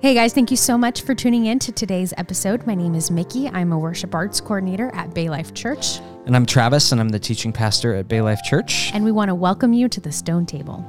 Hey 0.00 0.14
guys, 0.14 0.32
thank 0.32 0.52
you 0.52 0.56
so 0.56 0.78
much 0.78 1.02
for 1.02 1.12
tuning 1.14 1.46
in 1.46 1.58
to 1.58 1.72
today's 1.72 2.14
episode. 2.16 2.64
My 2.68 2.74
name 2.76 2.94
is 2.94 3.10
Mickey. 3.10 3.48
I'm 3.48 3.72
a 3.72 3.78
worship 3.78 4.14
arts 4.14 4.40
coordinator 4.40 4.94
at 4.94 5.12
Bay 5.12 5.28
Life 5.28 5.54
Church, 5.54 5.98
And 6.24 6.36
I'm 6.36 6.46
Travis, 6.46 6.92
and 6.92 7.00
I'm 7.00 7.08
the 7.08 7.18
teaching 7.18 7.52
pastor 7.52 7.94
at 7.94 8.06
Bay 8.06 8.20
Life 8.22 8.40
Church. 8.44 8.92
and 8.94 9.04
we 9.04 9.10
want 9.10 9.28
to 9.28 9.34
welcome 9.34 9.72
you 9.72 9.88
to 9.88 10.00
the 10.00 10.12
Stone 10.12 10.46
Table. 10.46 10.84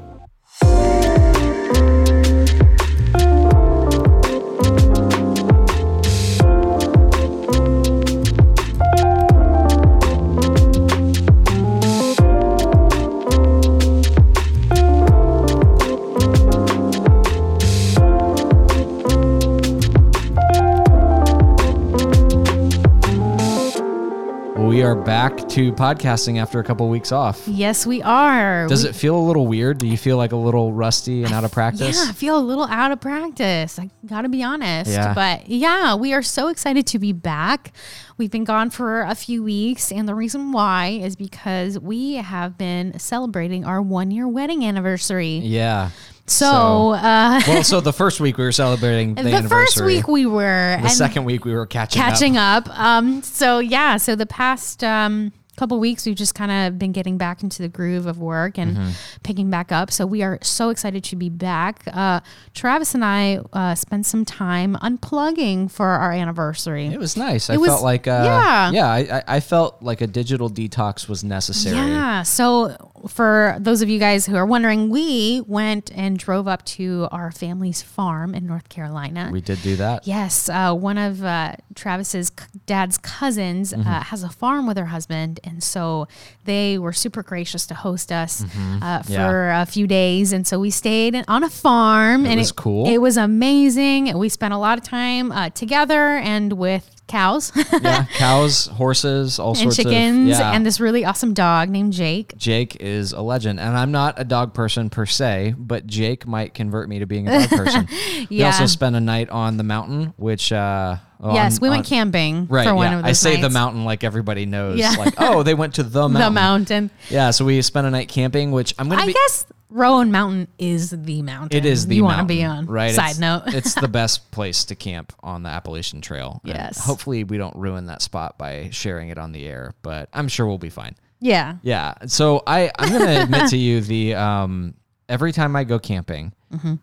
Back 25.10 25.50
to 25.50 25.72
podcasting 25.74 26.38
after 26.40 26.60
a 26.60 26.64
couple 26.64 26.88
weeks 26.88 27.12
off. 27.12 27.48
Yes, 27.48 27.88
we 27.88 28.00
are. 28.04 28.68
Does 28.68 28.84
We- 28.84 28.90
it 28.90 28.96
feel 28.96 29.18
a 29.18 29.26
little 29.26 29.48
weird? 29.48 29.80
Do 29.80 29.88
you 29.88 29.98
feel 29.98 30.18
like 30.18 30.34
a 30.34 30.36
little 30.36 30.72
rusty 30.72 31.24
and 31.24 31.34
out 31.34 31.44
of 31.44 31.52
practice? 31.52 31.98
Yeah, 31.98 32.10
I 32.12 32.14
feel 32.14 32.38
a 32.38 32.40
little 32.46 32.66
out 32.66 32.92
of 32.92 33.02
practice. 33.02 33.80
I 33.80 33.90
got 34.06 34.22
to 34.22 34.30
be 34.30 34.44
honest. 34.44 34.92
Yeah. 34.92 35.16
But 35.16 35.50
yeah, 35.50 35.96
we 35.96 36.14
are 36.14 36.22
so 36.22 36.50
excited 36.50 36.86
to 36.88 37.00
be 37.00 37.12
back. 37.12 37.74
We've 38.18 38.30
been 38.30 38.44
gone 38.44 38.70
for 38.70 39.02
a 39.02 39.16
few 39.16 39.42
weeks. 39.44 39.92
And 39.92 40.08
the 40.08 40.14
reason 40.14 40.52
why 40.52 41.00
is 41.02 41.16
because 41.16 41.80
we 41.80 42.16
have 42.16 42.56
been 42.60 43.00
celebrating 43.00 43.66
our 43.66 43.82
one 43.82 44.12
year 44.12 44.28
wedding 44.28 44.64
anniversary. 44.64 45.38
Yeah. 45.38 45.90
So, 46.30 46.92
uh, 46.92 47.42
well, 47.48 47.64
so 47.64 47.82
the 47.82 47.94
first 47.94 48.20
week 48.20 48.38
we 48.38 48.44
were 48.44 48.52
celebrating 48.52 49.16
the, 49.16 49.24
the 49.24 49.30
anniversary. 49.34 49.66
first 49.66 49.82
week 49.86 50.08
we 50.08 50.26
were. 50.26 50.78
the 50.82 50.90
second 50.90 51.26
week 51.26 51.46
we 51.46 51.54
were 51.54 51.66
catching, 51.66 52.02
catching 52.02 52.38
up. 52.38 52.68
up. 52.70 52.80
Um, 52.80 53.22
so 53.24 53.60
yeah, 53.60 53.98
so 53.98 54.16
the 54.16 54.26
past 54.26 54.84
um, 54.84 55.32
couple 55.58 55.78
weeks 55.78 56.06
we've 56.06 56.16
just 56.16 56.36
kind 56.36 56.52
of 56.54 56.80
been 56.80 56.94
getting 56.94 57.18
back 57.18 57.44
into 57.44 57.62
the 57.62 57.68
groove 57.68 58.06
of 58.06 58.18
work 58.18 58.58
and 58.58 58.78
Mm-hmm. 58.78 58.92
picking 59.24 59.50
back 59.50 59.74
up. 59.74 59.92
So 59.92 60.06
we 60.06 60.22
are 60.24 60.40
so 60.42 60.70
excited 60.70 61.04
to 61.06 61.16
be 61.18 61.28
back. 61.30 61.84
Uh, 61.92 62.22
Travis 62.54 62.96
and 62.96 63.04
I 63.04 63.40
uh, 63.52 63.76
spent 63.76 64.06
some 64.06 64.24
time 64.24 64.78
unplugging 64.82 65.70
for 65.70 65.86
our 65.88 66.14
anniversary. 66.14 66.88
It 66.88 66.98
was 67.00 67.18
nice. 67.18 67.50
I 67.50 67.58
was- 67.58 67.68
felt 67.70 67.84
like, 67.84 68.08
uh, 68.08 68.22
yeah. 68.24 68.72
yeah, 68.72 68.88
I- 68.90 69.24
I 69.36 69.40
felt 69.42 69.82
like 69.84 70.00
a 70.00 70.08
digital 70.08 70.50
detox 70.50 71.10
was 71.10 71.26
necessary. 71.26 71.76
Yeah. 71.76 72.24
So 72.24 72.89
for 73.08 73.56
those 73.60 73.82
of 73.82 73.90
you 73.90 74.00
guys 74.00 74.26
who 74.26 74.36
are 74.36 74.46
wondering, 74.46 74.90
we 74.90 75.42
went 75.48 75.92
and 75.96 76.18
drove 76.18 76.48
up 76.48 76.66
to 76.66 77.08
our 77.12 77.32
family's 77.32 77.82
farm 77.82 78.36
in 78.36 78.46
North 78.46 78.70
Carolina. 78.70 79.30
We 79.32 79.42
did 79.42 79.62
do 79.62 79.76
that. 79.78 80.06
Yes, 80.08 80.50
uh, 80.50 80.74
one 80.74 80.98
of 80.98 81.24
uh, 81.24 81.54
Travis's 81.76 82.32
dad's 82.66 82.98
cousins 82.98 83.74
Mm-hmm. 83.74 83.88
uh, 83.88 84.04
has 84.04 84.24
a 84.24 84.30
farm 84.30 84.68
with 84.68 84.78
her 84.78 84.86
husband, 84.88 85.40
and 85.44 85.64
so 85.64 86.08
they 86.46 86.78
were 86.78 86.94
super 86.94 87.24
gracious 87.24 87.66
to 87.68 87.74
host 87.74 88.12
us 88.12 88.44
uh, 88.44 88.48
for 88.48 89.10
Mm-hmm. 89.10 89.12
Yeah. 89.14 89.62
a 89.62 89.66
few 89.66 89.88
days. 89.88 90.34
And 90.34 90.46
so 90.48 90.60
we 90.60 90.70
stayed 90.72 91.24
on 91.28 91.44
a 91.44 91.50
farm, 91.50 92.26
and 92.26 92.34
it 92.34 92.38
was 92.38 92.52
cool. 92.52 92.88
It 92.88 92.98
was 93.00 93.18
amazing. 93.18 94.18
We 94.18 94.30
spent 94.30 94.54
a 94.54 94.58
lot 94.58 94.78
of 94.78 94.84
time 94.84 95.32
uh, 95.32 95.50
together 95.52 96.18
and 96.18 96.54
with 96.54 96.96
cows 97.10 97.52
yeah, 97.82 98.06
cows, 98.14 98.68
horses, 98.68 99.38
all 99.40 99.50
and 99.50 99.58
sorts 99.58 99.76
chickens, 99.76 100.32
of 100.36 100.40
yeah. 100.40 100.52
and 100.54 100.66
this 100.66 100.80
really 100.80 101.04
awesome 101.04 101.34
dog 101.34 101.70
named 101.70 101.92
Jake. 101.92 102.38
Jake 102.38 102.78
is 102.78 103.12
a 103.12 103.22
legend, 103.22 103.60
and 103.60 103.78
I'm 103.78 103.92
not 103.92 104.14
a 104.18 104.24
dog 104.24 104.54
person 104.54 104.90
per 104.90 105.06
se, 105.06 105.56
but 105.58 105.86
Jake 105.86 106.26
might 106.26 106.54
convert 106.54 106.88
me 106.88 107.00
to 107.00 107.06
being 107.06 107.28
a 107.28 107.40
dog 107.40 107.50
person. 107.50 107.88
We 108.30 108.38
Yeah. 108.38 108.48
also 108.48 108.66
spent 108.68 108.96
a 108.96 109.00
night 109.02 109.30
on 109.30 109.58
the 109.58 109.64
mountain, 109.64 110.14
which 110.18 110.52
uh, 110.54 110.98
yes, 111.24 111.56
on- 111.58 111.62
we 111.62 111.70
went 111.70 111.80
on- 111.80 111.86
camping 111.86 112.48
Right, 112.48 112.68
for 112.68 112.74
one 112.76 112.92
yeah. 112.92 113.00
of 113.00 113.06
I 113.06 113.12
say 113.14 113.40
the 113.42 113.50
mountain 113.50 113.86
like 113.86 114.04
everybody 114.04 114.46
knows. 114.46 114.78
Yeah. 114.80 114.92
Like, 114.98 115.16
oh, 115.18 115.44
they 115.44 115.54
went 115.54 115.76
to 115.76 115.84
the 115.84 116.08
mountain. 116.10 116.22
The 116.22 116.32
mountain. 116.32 116.92
Yeah, 117.10 117.32
so 117.32 117.46
we 117.46 117.62
spent 117.62 117.88
a 117.88 117.90
night 117.92 118.08
camping, 118.10 118.52
which 118.52 118.74
I'm 118.80 118.90
gonna 118.90 119.02
I 119.02 119.06
be. 119.08 119.14
guess 119.14 119.46
Roan 119.72 120.10
Mountain 120.12 120.48
is 120.58 120.90
the 120.90 121.22
mountain. 121.22 121.56
It 121.56 121.64
is 121.66 121.86
the 121.86 121.96
you 121.98 122.04
want 122.04 122.20
to 122.20 122.26
be 122.26 122.44
on. 122.44 122.66
right? 122.66 122.94
Side 122.96 123.12
it's, 123.12 123.20
note. 123.20 123.44
it's 123.48 123.76
the 123.76 123.88
best 124.00 124.32
place 124.32 124.66
to 124.66 124.76
camp 124.76 125.14
on 125.22 125.44
the 125.44 125.50
Appalachian 125.50 126.02
Trail. 126.02 126.42
and 126.44 126.54
Yes. 126.56 126.84
hopefully, 126.84 127.24
we 127.24 127.38
don't 127.38 127.56
ruin 127.56 127.86
that 127.86 128.02
spot 128.02 128.38
by 128.40 128.70
sharing 128.72 129.10
it 129.10 129.18
on 129.20 129.32
the 129.32 129.46
air, 129.46 129.74
but 129.84 130.10
I'm 130.12 130.28
sure 130.28 130.48
we'll 130.48 130.58
be 130.58 130.70
fine. 130.72 130.96
yeah. 131.20 131.58
Yeah. 131.62 131.94
So 132.08 132.42
I 132.48 132.72
I'm 132.80 132.92
gonna 132.92 133.22
admit 133.24 133.50
to 133.52 133.58
you 133.58 133.82
the 133.82 134.16
um 134.16 134.74
every 135.08 135.32
time 135.34 135.56
I 135.56 135.64
go 135.66 135.78
camping, 135.80 136.34
Mm-hmm. 136.54 136.76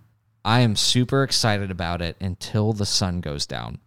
I 0.45 0.61
am 0.61 0.77
super 0.77 1.25
excited 1.25 1.73
about 1.73 2.01
it 2.03 2.17
until 2.21 2.73
the 2.73 2.87
sun 2.87 3.21
goes 3.21 3.47
down. 3.47 3.81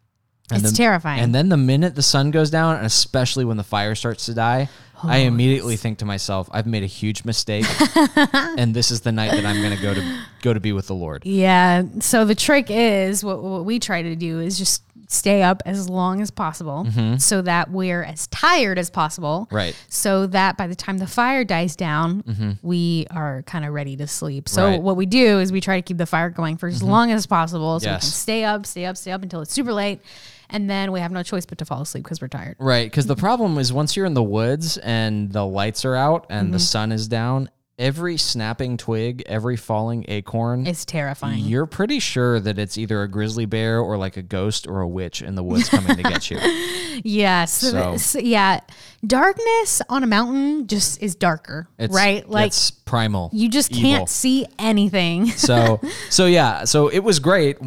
And 0.52 0.62
It's 0.62 0.72
the- 0.72 0.78
terrifying. 0.78 1.20
And 1.22 1.34
then 1.36 1.50
the 1.50 1.58
minute 1.58 1.96
the 1.96 2.02
sun 2.02 2.32
goes 2.32 2.50
down, 2.50 2.78
and 2.78 2.86
especially 2.86 3.46
when 3.46 3.58
the 3.58 3.64
fire 3.64 3.96
starts 3.96 4.26
to 4.26 4.34
die, 4.34 4.70
Oh, 5.02 5.08
I 5.08 5.18
immediately 5.20 5.78
think 5.78 6.00
to 6.00 6.06
myself, 6.06 6.50
I've 6.52 6.66
made 6.68 6.84
a 6.84 6.88
huge 6.88 7.24
mistake, 7.24 7.66
and 8.34 8.74
this 8.74 8.92
is 8.92 9.00
the 9.02 9.14
night 9.14 9.32
that 9.32 9.46
I'm 9.46 9.62
gonna 9.62 9.82
go 9.82 9.94
to 9.94 10.20
go 10.42 10.54
to 10.54 10.60
be 10.60 10.74
with 10.74 10.88
the 10.88 10.94
Lord. 10.96 11.26
Yeah. 11.26 11.84
So 12.00 12.26
the 12.26 12.36
trick 12.36 12.66
is 12.70 13.24
what, 13.24 13.42
what 13.42 13.64
we 13.64 13.80
try 13.80 14.02
to 14.02 14.16
do 14.18 14.40
is 14.42 14.58
just 14.58 14.84
stay 15.08 15.42
up 15.42 15.64
as 15.66 15.90
long 15.90 16.22
as 16.22 16.30
possible 16.30 16.86
so 17.18 17.42
that 17.42 17.72
we're 17.72 18.04
as 18.04 18.28
tired 18.28 18.78
as 18.78 18.90
possible. 18.90 19.46
Mm-hmm. 19.48 19.56
Right. 19.56 19.86
So 19.88 20.28
that 20.28 20.58
by 20.58 20.68
the 20.68 20.76
time 20.76 20.98
the 21.00 21.08
fire 21.08 21.44
dies 21.46 21.76
down, 21.78 22.58
we 22.62 23.08
are 23.10 23.42
kind 23.44 23.64
of 23.66 23.74
ready 23.74 23.96
to 23.96 24.06
sleep. 24.06 24.50
So 24.50 24.62
Mm-hmm. 24.62 24.68
Right. 24.70 24.76
Mm-hmm. 24.76 24.84
what 24.86 24.98
we 24.98 25.06
do 25.06 25.40
is 25.40 25.52
we 25.54 25.62
try 25.62 25.78
to 25.78 25.82
keep 25.82 25.98
the 25.98 26.06
fire 26.06 26.30
going 26.30 26.58
for 26.58 26.68
as 26.68 26.84
long 26.84 27.12
as 27.12 27.26
possible 27.26 27.80
so 27.80 27.88
we 27.88 27.92
can 27.94 28.02
stay 28.02 28.44
up, 28.44 28.66
stay 28.66 28.86
up, 28.86 28.98
stay 28.98 29.12
up 29.14 29.24
until 29.24 29.40
it's 29.42 29.54
super 29.54 29.72
late. 29.74 30.02
And 30.50 30.70
then 30.70 30.92
we 30.92 31.00
have 31.00 31.12
no 31.12 31.24
choice 31.24 31.46
but 31.46 31.58
to 31.60 31.66
fall 31.66 31.82
asleep 31.82 32.04
because 32.04 32.22
we're 32.22 32.28
tired. 32.28 32.56
Right, 32.60 32.90
because 32.90 33.06
the 33.06 33.16
problem 33.16 33.58
is 33.58 33.72
once 33.72 33.96
you're 33.96 34.06
in 34.06 34.14
the 34.14 34.24
woods 34.24 34.78
and 34.78 35.32
the 35.32 35.46
lights 35.46 35.86
are 35.86 35.96
out 35.96 36.26
and 36.30 36.54
the 36.54 36.58
mm-hmm. 36.58 36.64
sun 36.64 36.92
is 36.92 37.08
down, 37.08 37.50
every 37.80 38.18
snapping 38.18 38.76
twig, 38.76 39.24
every 39.26 39.56
falling 39.56 40.04
acorn, 40.10 40.68
It's 40.68 40.84
terrifying. 40.84 41.46
you're 41.46 41.66
pretty 41.66 42.00
sure 42.00 42.40
that 42.40 42.60
it's 42.60 42.78
either 42.78 43.02
a 43.02 43.08
grizzly 43.08 43.46
bear 43.46 43.80
or 43.80 43.98
like 43.98 44.18
a 44.18 44.22
ghost 44.22 44.68
or 44.68 44.82
a 44.82 44.88
witch 44.88 45.22
in 45.22 45.36
the 45.36 45.44
woods 45.44 45.70
coming 45.70 45.96
to 45.96 46.04
get 46.04 46.30
you. 46.30 46.40
Yes. 47.02 47.54
So- 47.54 47.96
So, 47.96 48.20
yeah. 48.20 48.60
Darkness 49.08 49.82
on 49.88 50.04
a 50.04 50.08
mountain 50.08 50.68
just 50.68 51.02
is 51.02 51.16
darker, 51.16 51.70
It's, 51.78 51.96
right? 51.96 52.30
Like 52.30 52.48
it's 52.48 52.72
primal. 52.72 53.30
you 53.32 53.48
just 53.48 53.72
can't 53.72 54.10
see 54.10 54.46
anything. 54.60 55.28
So, 55.28 55.80
so 56.10 56.26
yeah, 56.26 56.66
so 56.66 56.90
it 56.90 57.00
was 57.00 57.20
great 57.20 57.58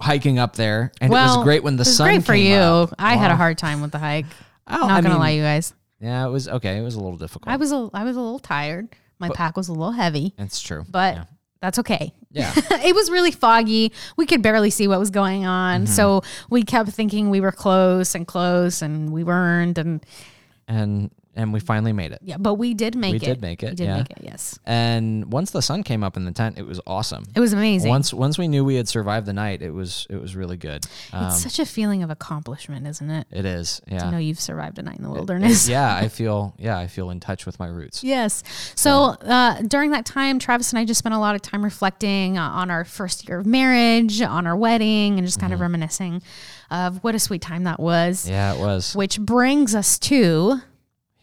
hiking 0.00 0.38
up 0.38 0.56
there, 0.56 0.92
and 1.00 1.12
it 1.12 1.14
was 1.14 1.42
great 1.44 1.62
when 1.62 1.76
the 1.76 1.84
sun. 1.84 2.08
it 2.08 2.16
was 2.16 2.24
sun 2.24 2.34
great 2.34 2.46
for 2.46 2.54
you. 2.54 2.56
up. 2.56 2.94
I 2.98 3.16
had 3.16 3.30
a 3.30 3.36
hard 3.36 3.58
time 3.58 3.80
with 3.80 3.92
the 3.92 3.98
hike. 3.98 4.26
Oh, 4.66 4.78
Not 4.78 4.90
I 4.90 5.00
gonna 5.00 5.10
mean, 5.10 5.18
lie, 5.18 5.30
you 5.30 5.42
guys. 5.42 5.74
Yeah, 6.00 6.26
it 6.26 6.30
was 6.30 6.48
okay. 6.48 6.78
It 6.78 6.82
was 6.82 6.94
a 6.94 7.00
little 7.00 7.18
difficult. 7.18 7.48
I 7.52 7.56
was 7.56 7.72
a 7.72 7.88
I 7.94 8.04
was 8.04 8.16
a 8.16 8.20
little 8.20 8.38
tired. 8.38 8.88
My 9.18 9.30
pack 9.30 9.56
was 9.56 9.68
a 9.68 9.72
little 9.72 9.92
heavy, 9.92 10.34
That's 10.36 10.60
true, 10.60 10.84
but 10.90 11.14
yeah. 11.14 11.24
that's 11.62 11.78
okay. 11.78 12.12
yeah. 12.30 12.52
it 12.56 12.94
was 12.94 13.10
really 13.10 13.30
foggy. 13.30 13.92
We 14.18 14.26
could 14.26 14.42
barely 14.42 14.68
see 14.68 14.86
what 14.86 14.98
was 14.98 15.10
going 15.10 15.46
on. 15.46 15.84
Mm-hmm. 15.84 15.92
So 15.94 16.22
we 16.50 16.62
kept 16.62 16.90
thinking 16.90 17.30
we 17.30 17.40
were 17.40 17.52
close 17.52 18.14
and 18.14 18.26
close 18.26 18.82
and 18.82 19.12
we 19.12 19.24
weren't 19.24 19.78
and 19.78 20.04
and 20.68 21.10
and 21.36 21.52
we 21.52 21.60
finally 21.60 21.92
made 21.92 22.12
it. 22.12 22.20
yeah, 22.22 22.36
but 22.38 22.54
we 22.54 22.74
did 22.74 22.94
make 22.96 23.12
We 23.12 23.16
it. 23.16 23.20
did 23.20 23.40
make 23.42 23.62
it, 23.62 23.70
We 23.70 23.76
did 23.76 23.84
yeah. 23.84 23.96
make 23.98 24.10
it, 24.10 24.18
yes. 24.22 24.58
And 24.64 25.32
once 25.32 25.50
the 25.50 25.62
sun 25.62 25.82
came 25.82 26.02
up 26.04 26.16
in 26.16 26.24
the 26.24 26.32
tent, 26.32 26.58
it 26.58 26.66
was 26.66 26.80
awesome. 26.86 27.24
It 27.34 27.40
was 27.40 27.52
amazing. 27.52 27.88
Once 27.90 28.12
once 28.14 28.38
we 28.38 28.48
knew 28.48 28.64
we 28.64 28.76
had 28.76 28.88
survived 28.88 29.26
the 29.26 29.32
night, 29.32 29.62
it 29.62 29.70
was 29.72 30.06
it 30.10 30.20
was 30.20 30.36
really 30.36 30.56
good. 30.56 30.86
Um, 31.12 31.26
it's 31.26 31.42
such 31.42 31.58
a 31.58 31.66
feeling 31.66 32.02
of 32.02 32.10
accomplishment, 32.10 32.86
isn't 32.86 33.10
it? 33.10 33.26
it 33.30 33.44
is, 33.44 33.80
yeah. 33.86 34.06
I 34.06 34.10
know 34.10 34.18
you've 34.18 34.40
survived 34.40 34.78
a 34.78 34.82
night 34.82 34.96
in 34.98 35.04
the 35.04 35.10
wilderness. 35.10 35.68
yeah, 35.68 35.94
I 35.96 36.08
feel 36.08 36.54
yeah, 36.58 36.78
I 36.78 36.86
feel 36.86 37.10
in 37.10 37.20
touch 37.20 37.46
with 37.46 37.58
my 37.58 37.66
roots. 37.66 38.02
Yes. 38.04 38.42
So 38.74 38.92
uh, 39.22 39.62
during 39.62 39.90
that 39.90 40.04
time, 40.06 40.38
Travis 40.38 40.70
and 40.72 40.78
I 40.78 40.84
just 40.84 40.98
spent 40.98 41.14
a 41.14 41.18
lot 41.18 41.34
of 41.34 41.42
time 41.42 41.64
reflecting 41.64 42.38
uh, 42.38 42.42
on 42.48 42.70
our 42.70 42.84
first 42.84 43.28
year 43.28 43.38
of 43.38 43.46
marriage, 43.46 44.20
on 44.22 44.46
our 44.46 44.56
wedding, 44.56 45.18
and 45.18 45.26
just 45.26 45.40
kind 45.40 45.52
of 45.52 45.60
reminiscing 45.60 46.22
of 46.70 47.02
what 47.04 47.14
a 47.14 47.18
sweet 47.18 47.42
time 47.42 47.64
that 47.64 47.78
was. 47.80 48.22
Mm-hmm. 48.22 48.30
Yeah, 48.32 48.54
it 48.54 48.58
was. 48.60 48.94
Which 48.94 49.20
brings 49.20 49.74
us 49.74 49.98
to 50.00 50.60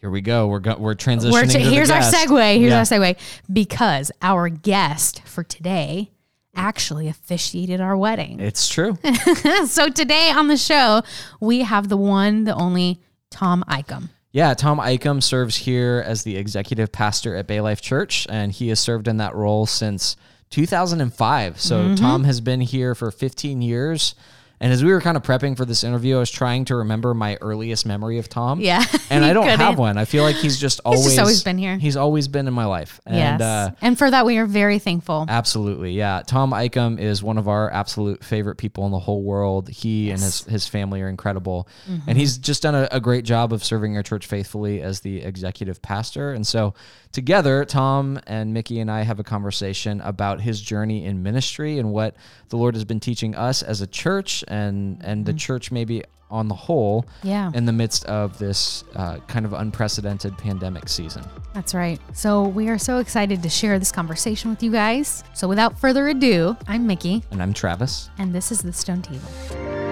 Here 0.02 0.10
we 0.10 0.20
go. 0.20 0.48
We're 0.48 0.58
go- 0.58 0.76
we're 0.78 0.94
transitioning. 0.96 1.32
we're 1.32 1.46
to 1.46 1.58
the 1.58 1.60
here's 1.60 1.88
our 1.88 2.00
segue. 2.00 2.58
Here's 2.58 2.70
Yeah. 2.72 2.78
our 2.78 2.82
segue 2.84 3.16
because 3.50 4.10
our 4.20 4.48
guest 4.48 5.22
for 5.24 5.44
today 5.44 6.10
actually 6.56 7.06
officiated 7.08 7.80
our 7.80 7.96
wedding. 7.96 8.40
It's 8.40 8.68
true. 8.68 8.98
so 9.66 9.88
today 9.88 10.30
on 10.30 10.48
the 10.48 10.56
show 10.56 11.02
we 11.40 11.62
have 11.62 11.88
the 11.88 11.96
one, 11.96 12.44
the 12.44 12.54
only 12.54 13.00
Tom 13.30 13.64
Eichem. 13.68 14.08
Yeah, 14.32 14.54
Tom 14.54 14.78
Eichem 14.78 15.22
serves 15.22 15.56
here 15.56 16.02
as 16.06 16.24
the 16.24 16.36
executive 16.36 16.90
pastor 16.90 17.36
at 17.36 17.46
Bay 17.46 17.60
Life 17.60 17.80
Church, 17.80 18.26
and 18.28 18.50
he 18.50 18.68
has 18.70 18.80
served 18.80 19.06
in 19.06 19.18
that 19.18 19.34
role 19.36 19.66
since 19.66 20.16
2005. 20.50 21.60
So 21.60 21.76
Mm-hmm. 21.84 21.94
Tom 21.94 22.24
has 22.24 22.40
been 22.40 22.60
here 22.60 22.94
for 22.94 23.10
15 23.10 23.62
years. 23.62 24.14
And 24.62 24.72
as 24.72 24.82
we 24.84 24.90
were 24.92 25.00
kind 25.00 25.16
of 25.16 25.22
prepping 25.24 25.56
for 25.56 25.64
this 25.66 25.82
interview, 25.84 26.16
I 26.16 26.20
was 26.20 26.30
trying 26.30 26.64
to 26.66 26.76
remember 26.76 27.12
my 27.12 27.36
earliest 27.40 27.84
memory 27.84 28.18
of 28.18 28.28
Tom. 28.28 28.60
Yeah, 28.60 28.82
And 29.10 29.24
I 29.24 29.32
don't 29.32 29.46
have 29.48 29.58
couldn't. 29.58 29.76
one. 29.78 29.98
I 29.98 30.04
feel 30.06 30.22
like 30.22 30.36
he's 30.36 30.58
just 30.58 30.80
always 30.84 31.04
just 31.04 31.18
always 31.18 31.42
been 31.42 31.58
here. 31.58 31.76
He's 31.78 31.96
always 31.96 32.28
been 32.28 32.46
in 32.48 32.54
my 32.54 32.64
life. 32.66 33.00
And 33.04 33.16
yes. 33.16 33.40
uh 33.42 33.70
and 33.82 33.98
for 33.98 34.10
that, 34.10 34.24
we 34.24 34.38
are 34.38 34.46
very 34.46 34.78
thankful. 34.78 35.26
Absolutely, 35.28 35.92
yeah. 35.92 36.22
Tom 36.26 36.52
Eichem 36.52 36.98
is 37.00 37.22
one 37.22 37.38
of 37.38 37.48
our 37.48 37.70
absolute 37.72 38.22
favorite 38.24 38.56
people 38.56 38.86
in 38.86 38.92
the 38.92 38.98
whole 39.00 39.22
world. 39.22 39.68
He 39.68 40.10
and 40.12 40.20
his, 40.20 40.44
his 40.44 40.66
family 40.68 41.02
are 41.02 41.08
incredible, 41.08 41.68
Mm-hmm. 41.90 42.08
and 42.08 42.16
he's 42.16 42.38
just 42.38 42.62
done 42.62 42.74
a, 42.76 42.88
a 42.92 43.00
great 43.00 43.24
job 43.24 43.52
of 43.52 43.64
serving 43.64 43.96
our 43.96 44.02
church 44.04 44.26
faithfully 44.26 44.80
as 44.80 45.00
the 45.00 45.22
executive 45.22 45.82
pastor. 45.82 46.32
And 46.32 46.46
so, 46.46 46.74
together, 47.12 47.64
Tom 47.64 48.18
and 48.26 48.52
Mickey 48.54 48.80
and 48.80 48.90
I 48.90 49.02
have 49.02 49.18
a 49.20 49.24
conversation 49.24 50.00
about 50.00 50.40
his 50.40 50.60
journey 50.60 51.04
in 51.04 51.22
ministry 51.22 51.78
and 51.78 51.92
what 51.92 52.16
the 52.48 52.56
Lord 52.56 52.74
has 52.74 52.84
been 52.84 53.00
teaching 53.00 53.34
us 53.34 53.62
as 53.62 53.80
a 53.80 53.86
church, 53.86 54.44
and 54.48 55.00
and 55.04 55.24
the 55.26 55.32
church 55.32 55.70
maybe 55.70 56.02
on 56.30 56.48
the 56.48 56.54
whole, 56.54 57.02
Mm-hmm. 57.02 57.28
Yeah. 57.28 57.50
in 57.54 57.66
the 57.66 57.72
midst 57.74 58.06
of 58.06 58.38
this 58.38 58.84
uh, 58.96 59.18
kind 59.28 59.44
of 59.44 59.52
unprecedented 59.52 60.38
pandemic 60.38 60.88
season. 60.88 61.22
That's 61.52 61.74
right. 61.74 62.00
So 62.14 62.44
we 62.44 62.70
are 62.70 62.78
so 62.78 62.98
excited 62.98 63.42
to 63.42 63.50
share 63.50 63.78
this 63.78 63.92
conversation 63.92 64.48
with 64.48 64.62
you 64.62 64.72
guys. 64.72 65.24
So 65.34 65.46
without 65.46 65.78
further 65.78 66.08
ado, 66.08 66.56
I'm 66.66 66.86
Mickey, 66.86 67.22
And 67.30 67.42
I'm 67.42 67.52
Travis. 67.52 68.08
and 68.16 68.34
this 68.34 68.50
is 68.50 68.62
the 68.62 68.72
Stone 68.72 69.02
Table. 69.02 69.91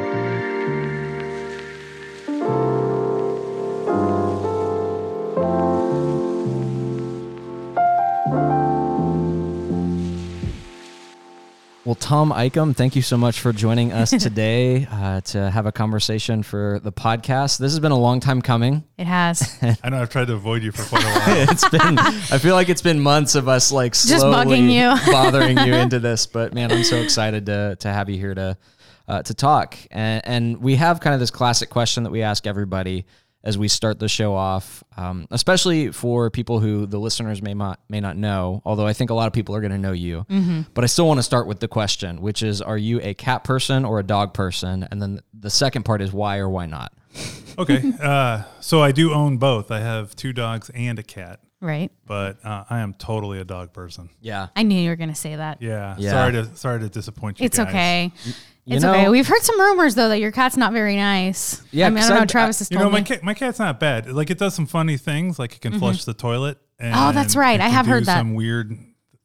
Well, 11.91 11.97
Tom 11.97 12.31
Eichem, 12.31 12.77
thank 12.77 12.95
you 12.95 13.03
so 13.03 13.17
much 13.17 13.41
for 13.41 13.53
joining 13.53 13.93
us 14.01 14.11
today 14.11 14.87
uh, 14.89 15.23
to 15.23 15.51
have 15.51 15.67
a 15.67 15.73
conversation 15.73 16.45
for 16.45 16.79
the 16.85 16.93
podcast. 16.93 17.59
This 17.59 17.73
has 17.73 17.81
been 17.81 17.91
a 17.91 17.99
long 17.99 18.21
time 18.21 18.43
coming. 18.43 18.85
It 18.97 19.09
has. 19.09 19.59
I 19.83 19.91
know 19.91 20.01
I've 20.01 20.09
tried 20.09 20.29
to 20.29 20.35
avoid 20.35 20.63
you 20.63 20.71
for 20.71 20.85
quite 20.85 21.03
a 21.03 21.07
while. 21.19 21.51
It's 21.51 21.69
been, 21.69 21.99
I 21.99 22.39
feel 22.39 22.55
like 22.55 22.69
it's 22.69 22.81
been 22.81 23.01
months 23.01 23.35
of 23.35 23.49
us 23.49 23.73
like 23.73 23.95
Just 23.95 24.21
slowly 24.21 24.37
bugging 24.37 24.71
you. 24.73 25.13
bothering 25.13 25.59
you 25.59 25.75
into 25.75 25.99
this. 25.99 26.27
But 26.27 26.55
man, 26.55 26.71
I'm 26.71 26.85
so 26.85 26.95
excited 26.99 27.47
to 27.47 27.75
to 27.81 27.89
have 27.89 28.09
you 28.09 28.19
here 28.19 28.37
to 28.37 28.57
uh, 29.09 29.23
to 29.25 29.35
talk. 29.35 29.77
And, 29.91 30.23
and 30.25 30.59
we 30.59 30.77
have 30.77 31.01
kind 31.01 31.15
of 31.15 31.19
this 31.19 31.33
classic 31.33 31.71
question 31.71 32.05
that 32.05 32.11
we 32.11 32.23
ask 32.23 32.47
everybody 32.47 33.05
as 33.43 33.57
we 33.57 33.69
start 33.69 33.99
the 33.99 34.09
show 34.09 34.35
off, 34.35 34.85
um, 34.97 35.27
especially 35.31 35.93
for 35.93 36.29
people 36.31 36.61
who 36.61 36.85
the 36.87 36.99
listeners 36.99 37.41
may 37.41 37.55
not 37.55 37.81
may 37.89 38.01
not 38.01 38.17
know. 38.17 38.61
Although 38.65 38.87
I 38.87 38.93
think 38.93 39.11
a 39.11 39.15
lot 39.15 39.27
of 39.27 39.33
people 39.33 39.55
are 39.57 39.61
going 39.61 39.73
to 39.73 39.79
know 39.79 39.93
you, 39.93 40.27
Mm-hmm. 40.29 40.63
but 40.75 40.85
I 40.85 40.87
still 40.89 41.07
want 41.09 41.19
to 41.19 41.23
start 41.23 41.47
with 41.47 41.61
the 41.61 41.69
question, 41.69 42.21
which 42.21 42.43
is: 42.43 42.61
Are 42.61 42.77
you 42.79 43.01
a 43.03 43.15
cat 43.15 43.45
person 43.45 43.85
or 43.85 43.99
a 43.99 44.03
dog 44.03 44.35
person? 44.35 44.87
And 44.91 45.01
then 45.01 45.21
the 45.33 45.51
second 45.51 45.85
part 45.85 46.03
is 46.03 46.13
why 46.13 46.39
or 46.39 46.49
why 46.49 46.67
not. 46.67 46.93
Okay, 47.59 47.83
uh, 48.01 48.45
so 48.61 48.81
I 48.81 48.91
do 48.93 49.13
own 49.13 49.37
both. 49.37 49.71
I 49.71 49.81
have 49.81 50.17
two 50.17 50.33
dogs 50.33 50.71
and 50.71 50.99
a 50.99 51.03
cat, 51.03 51.41
right. 51.61 51.91
but 52.07 52.39
uh, 52.43 52.65
I 52.71 52.79
am 52.79 52.95
totally 52.95 53.39
a 53.39 53.45
dog 53.45 53.75
person. 53.75 54.09
Yeah. 54.23 54.47
I 54.57 54.63
knew 54.63 54.81
you 54.81 54.89
were 54.89 54.97
going 54.97 55.11
to 55.11 55.15
say 55.17 55.37
that. 55.37 55.61
Yeah, 55.61 55.95
Yeah. 55.99 56.11
sorry 56.13 56.33
to 56.33 56.57
sorry 56.57 56.81
to 56.81 56.89
disappoint 56.89 57.39
you. 57.39 57.45
It's 57.47 57.59
guys. 57.59 57.67
okay. 57.69 58.13
You 58.71 58.77
it's 58.77 58.85
know- 58.85 58.93
okay. 58.93 59.09
We've 59.09 59.27
heard 59.27 59.43
some 59.43 59.61
rumors 59.61 59.95
though 59.97 60.09
that 60.09 60.21
your 60.21 60.31
cat's 60.33 60.57
not 60.57 60.73
very 60.73 60.97
nice. 60.97 61.61
Yeah, 61.73 61.87
I 61.87 61.91
mean, 61.91 61.99
I 61.99 62.01
don't 62.03 62.11
know. 62.11 62.17
I've- 62.23 62.27
Travis 62.29 62.59
has 62.61 62.71
You 62.71 62.79
told 62.79 62.87
know, 62.87 62.93
my 62.93 63.01
me. 63.01 63.05
cat 63.05 63.23
my 63.23 63.35
cat's 63.35 63.59
not 63.59 63.81
bad. 63.81 64.11
Like 64.11 64.31
it 64.31 64.39
does 64.39 64.55
some 64.55 64.67
funny 64.67 64.97
things, 64.97 65.39
like 65.39 65.55
it 65.57 65.61
can 65.61 65.73
mm-hmm. 65.73 65.81
flush 65.81 66.05
the 66.05 66.15
toilet. 66.15 66.59
And 66.79 66.95
Oh, 66.97 67.13
that's 67.13 67.37
right. 67.37 67.61
I 67.61 67.65
can 67.65 67.73
have 67.73 67.87
heard 67.87 68.01
do 68.01 68.05
that. 68.07 68.19
Some 68.19 68.35
weird, 68.35 68.79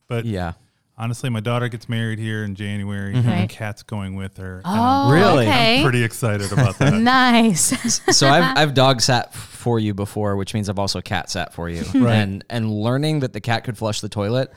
but 0.10 0.26
Yeah. 0.26 0.54
honestly, 0.98 1.30
my 1.30 1.40
daughter 1.40 1.70
gets 1.70 1.88
married 1.88 2.20
here 2.20 2.44
in 2.44 2.56
January, 2.56 3.14
and 3.16 3.26
Right. 3.26 3.48
the 3.48 3.54
cat's 3.54 3.84
going 3.84 4.16
with 4.16 4.38
her. 4.38 4.56
and 4.56 4.64
oh, 4.66 5.12
Really? 5.12 5.48
Okay. 5.48 5.78
I'm 5.78 5.84
pretty 5.84 6.04
excited 6.04 6.52
about 6.52 6.78
that. 6.80 6.94
nice. 7.02 8.02
so 8.18 8.28
I've 8.28 8.58
I've 8.58 8.74
dog 8.74 9.00
sat 9.02 9.34
for 9.34 9.80
you 9.80 9.94
before, 9.94 10.36
which 10.36 10.54
means 10.54 10.70
I've 10.70 10.80
also 10.80 11.02
cat 11.02 11.30
sat 11.30 11.54
for 11.54 11.70
you. 11.70 11.84
Right. 11.96 12.16
And 12.16 12.44
and 12.50 12.72
learning 12.72 13.20
that 13.22 13.34
the 13.34 13.42
cat 13.42 13.64
could 13.64 13.78
flush 13.78 14.02
the 14.02 14.10
toilet, 14.10 14.52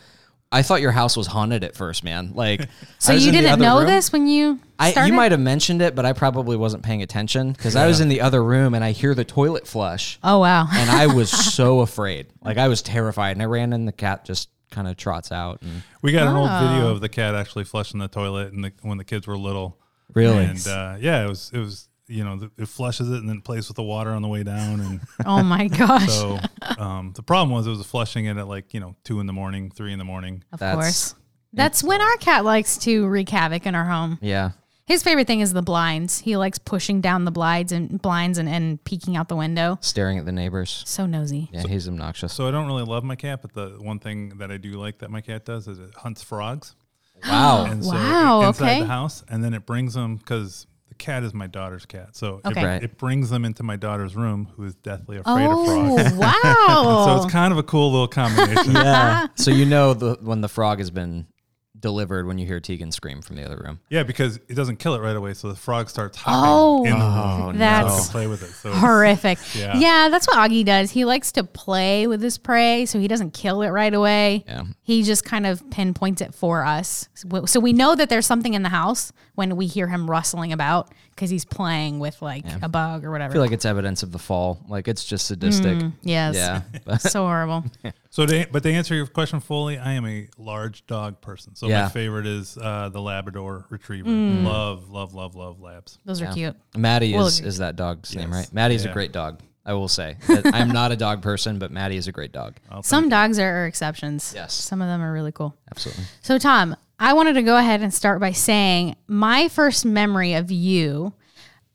I 0.50 0.62
thought 0.62 0.80
your 0.80 0.92
house 0.92 1.16
was 1.16 1.26
haunted 1.26 1.62
at 1.62 1.74
first, 1.76 2.02
man. 2.04 2.32
Like 2.34 2.68
so 2.98 3.12
you 3.12 3.30
didn't 3.32 3.58
know 3.60 3.78
room. 3.78 3.86
this 3.86 4.12
when 4.12 4.26
you 4.26 4.58
I, 4.78 5.06
you 5.06 5.12
might 5.12 5.32
have 5.32 5.40
mentioned 5.40 5.82
it, 5.82 5.94
but 5.94 6.06
I 6.06 6.12
probably 6.12 6.56
wasn't 6.56 6.82
paying 6.84 7.02
attention 7.02 7.52
because 7.52 7.76
I 7.76 7.86
was 7.86 8.00
in 8.00 8.08
the 8.08 8.20
other 8.20 8.42
room 8.42 8.74
and 8.74 8.82
I 8.84 8.92
hear 8.92 9.14
the 9.14 9.24
toilet 9.24 9.66
flush, 9.66 10.18
Oh 10.22 10.38
wow. 10.38 10.66
and 10.70 10.90
I 10.90 11.06
was 11.08 11.30
so 11.54 11.80
afraid. 11.80 12.28
Like 12.42 12.56
I 12.58 12.68
was 12.68 12.80
terrified, 12.80 13.32
and 13.32 13.42
I 13.42 13.46
ran, 13.46 13.72
in. 13.72 13.84
the 13.86 13.92
cat 13.92 14.24
just 14.24 14.48
kind 14.70 14.86
of 14.86 14.96
trots 14.96 15.32
out. 15.32 15.60
And 15.62 15.82
We 16.02 16.12
got 16.12 16.28
an 16.28 16.36
old 16.36 16.48
Oh. 16.50 16.60
video 16.68 16.90
of 16.92 17.00
the 17.00 17.08
cat 17.08 17.34
actually 17.34 17.64
flushing 17.64 17.98
the 18.00 18.08
toilet, 18.08 18.52
and 18.52 18.64
the, 18.64 18.72
when 18.82 18.98
the 18.98 19.04
kids 19.04 19.26
were 19.26 19.36
little. 19.36 19.78
Really? 20.14 20.44
And 20.44 20.66
uh, 20.68 20.96
yeah, 21.00 21.24
it 21.24 21.28
was 21.28 21.50
it 21.52 21.58
was 21.58 21.87
you 22.08 22.24
know 22.24 22.36
the, 22.36 22.50
it 22.58 22.68
flushes 22.68 23.08
it 23.10 23.16
and 23.16 23.28
then 23.28 23.40
plays 23.40 23.68
with 23.68 23.76
the 23.76 23.82
water 23.82 24.10
on 24.10 24.22
the 24.22 24.28
way 24.28 24.42
down, 24.42 24.80
and 24.80 25.00
oh 25.26 25.42
my 25.42 25.68
gosh. 25.82 26.08
so 26.10 26.38
um, 26.78 27.12
the 27.14 27.22
problem 27.22 27.50
was 27.50 27.66
it 27.66 27.70
was 27.70 27.86
flushing 27.86 28.24
it 28.26 28.36
at 28.36 28.48
like 28.48 28.72
you 28.74 28.80
know 28.80 28.96
two 29.04 29.20
in 29.20 29.26
the 29.26 29.32
morning, 29.32 29.70
three 29.70 29.92
in 29.92 29.98
the 29.98 30.04
morning. 30.04 30.42
of 30.52 30.58
That's- 30.60 30.74
course. 30.76 31.14
That's 31.54 31.82
when 31.82 32.02
our 32.02 32.16
cat 32.18 32.44
likes 32.44 32.76
to 32.78 33.06
wreak 33.08 33.30
havoc 33.30 33.64
in 33.64 33.74
our 33.74 33.86
home. 33.86 34.18
yeah, 34.20 34.50
His 34.84 35.02
favorite 35.02 35.26
thing 35.26 35.40
is 35.40 35.54
the 35.54 35.62
blinds. 35.62 36.18
He 36.18 36.36
likes 36.36 36.58
pushing 36.58 37.00
down 37.00 37.24
the 37.24 37.30
blinds 37.30 37.72
and 37.72 38.00
blinds 38.02 38.36
and, 38.36 38.46
and 38.46 38.84
peeking 38.84 39.16
out 39.16 39.28
the 39.28 39.34
window. 39.34 39.78
staring 39.80 40.18
at 40.18 40.26
the 40.26 40.30
neighbors. 40.32 40.82
So 40.86 41.06
nosy. 41.06 41.48
Yeah, 41.50 41.62
he's 41.66 41.88
obnoxious. 41.88 42.34
So 42.34 42.46
I 42.46 42.50
don't 42.50 42.66
really 42.66 42.84
love 42.84 43.02
my 43.02 43.16
cat, 43.16 43.40
but 43.40 43.54
the 43.54 43.78
one 43.80 43.98
thing 43.98 44.36
that 44.38 44.50
I 44.50 44.58
do 44.58 44.72
like 44.72 44.98
that 44.98 45.10
my 45.10 45.22
cat 45.22 45.46
does 45.46 45.66
is 45.68 45.78
it 45.78 45.94
hunts 45.94 46.22
frogs. 46.22 46.76
Wow. 47.26 47.64
And 47.64 47.82
so 47.82 47.92
Wow, 47.92 48.46
inside 48.48 48.64
okay. 48.64 48.80
the 48.80 48.86
house, 48.86 49.24
and 49.30 49.42
then 49.42 49.54
it 49.54 49.64
brings 49.64 49.94
them 49.94 50.16
because 50.16 50.66
the 50.66 50.77
cat 50.98 51.22
is 51.22 51.32
my 51.32 51.46
daughter's 51.46 51.86
cat, 51.86 52.16
so 52.16 52.40
Okay. 52.44 52.60
it, 52.60 52.64
Right. 52.64 52.82
it 52.82 52.98
brings 52.98 53.30
them 53.30 53.44
into 53.44 53.62
my 53.62 53.76
daughter's 53.76 54.14
room, 54.16 54.48
who 54.56 54.64
is 54.64 54.74
deathly 54.74 55.16
afraid 55.18 55.46
of 55.46 55.52
oh, 55.56 55.96
frogs. 55.96 56.12
Oh 56.12 56.18
wow. 56.18 57.04
So 57.18 57.22
it's 57.22 57.32
kind 57.32 57.52
of 57.52 57.58
a 57.58 57.62
cool 57.62 57.90
little 57.92 58.08
combination. 58.08 58.72
yeah. 58.74 59.28
So 59.36 59.50
you 59.50 59.64
know 59.64 59.94
the 59.94 60.18
when 60.20 60.40
the 60.40 60.48
frog 60.48 60.78
has 60.78 60.90
been 60.90 61.26
delivered 61.80 62.26
when 62.26 62.38
you 62.38 62.46
hear 62.46 62.60
Tegan 62.60 62.90
scream 62.92 63.22
from 63.22 63.36
the 63.36 63.44
other 63.44 63.56
room. 63.64 63.78
Yeah, 63.88 64.02
because 64.02 64.36
it 64.48 64.54
doesn't 64.54 64.78
kill 64.78 64.94
it 64.94 65.00
right 65.00 65.14
away, 65.16 65.34
so 65.34 65.48
the 65.48 65.54
frog 65.56 65.88
starts 65.88 66.18
oh, 66.18 66.20
hopping 66.20 66.42
Oh. 66.50 66.84
in 66.84 66.98
the 66.98 67.04
Oh, 67.04 67.46
room. 67.48 67.58
That's- 67.58 67.92
so 67.92 67.98
it 67.98 68.02
can 68.04 68.10
play 68.12 68.26
with 68.26 68.42
it. 68.42 68.50
So 68.50 68.72
horrific. 68.72 69.38
Yeah. 69.54 69.76
Yeah. 69.78 70.08
that's 70.10 70.26
what 70.26 70.36
Augie 70.36 70.64
does. 70.64 70.90
He 70.90 71.04
likes 71.04 71.32
to 71.32 71.44
play 71.44 72.06
with 72.06 72.20
his 72.22 72.38
prey, 72.38 72.84
so 72.86 72.98
he 72.98 73.06
doesn't 73.08 73.32
kill 73.32 73.62
it 73.62 73.68
right 73.68 73.94
away. 73.94 74.44
Yeah. 74.46 74.64
He 74.82 75.02
just 75.02 75.24
kind 75.24 75.46
of 75.46 75.68
pinpoints 75.70 76.20
it 76.20 76.34
for 76.34 76.64
us. 76.64 77.08
So- 77.14 77.44
So 77.46 77.60
we 77.60 77.72
know 77.72 77.94
that 77.94 78.08
there's 78.08 78.26
something 78.26 78.54
in 78.54 78.62
the 78.62 78.68
house 78.70 79.12
when 79.34 79.54
we 79.56 79.66
hear 79.66 79.86
him 79.86 80.10
rustling 80.10 80.52
about 80.52 80.92
because 81.10 81.30
he's 81.30 81.44
playing 81.44 81.98
with 82.00 82.20
like 82.22 82.44
a 82.62 82.68
bug 82.68 83.04
or 83.04 83.10
whatever. 83.10 83.30
I 83.30 83.34
feel 83.34 83.42
like 83.42 83.52
it's 83.52 83.64
evidence 83.64 84.02
of 84.02 84.10
the 84.12 84.18
fall. 84.18 84.64
Like 84.68 84.86
it's 84.88 85.04
just 85.04 85.26
sadistic. 85.26 85.78
Mm, 85.78 85.92
yes. 86.02 86.34
Yeah. 86.34 86.62
So 86.98 87.24
horrible. 87.24 87.64
So, 88.10 88.24
to, 88.26 88.46
but 88.50 88.62
to 88.62 88.72
answer 88.72 88.94
your 88.94 89.06
question 89.06 89.40
fully, 89.40 89.78
I 89.78 89.92
am 89.92 90.06
a 90.06 90.28
large 90.38 90.86
dog 90.86 91.20
person. 91.20 91.54
So 91.54 91.68
Yeah. 91.68 91.82
my 91.84 91.88
favorite 91.90 92.26
is 92.26 92.56
uh, 92.60 92.88
the 92.88 93.00
Labrador 93.02 93.66
Retriever. 93.68 94.08
Mm. 94.08 94.44
Love, 94.44 94.88
love, 94.90 95.14
love, 95.14 95.34
love 95.34 95.60
labs. 95.60 95.98
Those 96.04 96.20
Yeah. 96.20 96.30
are 96.30 96.34
cute. 96.34 96.56
Maddie 96.76 97.14
Well, 97.14 97.26
is, 97.26 97.40
is 97.40 97.58
that 97.58 97.76
dog's 97.76 98.14
name, 98.14 98.30
Yes. 98.30 98.38
right? 98.46 98.52
Maddie's 98.54 98.84
a 98.84 98.88
Yeah. 98.88 98.94
great 98.94 99.12
dog. 99.12 99.40
I 99.66 99.74
will 99.74 99.88
say. 99.88 100.16
I'm 100.46 100.70
not 100.70 100.92
a 100.92 100.96
dog 100.96 101.20
person, 101.20 101.58
but 101.58 101.70
Maddie 101.70 101.98
is 101.98 102.08
a 102.08 102.12
great 102.12 102.32
dog. 102.32 102.54
I'll 102.70 102.82
Some 102.82 103.10
dogs 103.10 103.38
are, 103.38 103.64
are 103.64 103.66
exceptions. 103.66 104.32
Yes. 104.34 104.54
Some 104.54 104.80
of 104.80 104.88
them 104.88 105.02
are 105.02 105.12
really 105.12 105.32
cool. 105.32 105.54
Absolutely. 105.70 106.04
So, 106.22 106.38
Tom, 106.38 106.74
I 106.98 107.12
wanted 107.12 107.34
to 107.34 107.42
go 107.42 107.58
ahead 107.58 107.82
and 107.82 107.92
start 107.92 108.18
by 108.18 108.32
saying 108.32 108.96
my 109.06 109.48
first 109.48 109.84
memory 109.84 110.32
of 110.32 110.50
you 110.50 111.12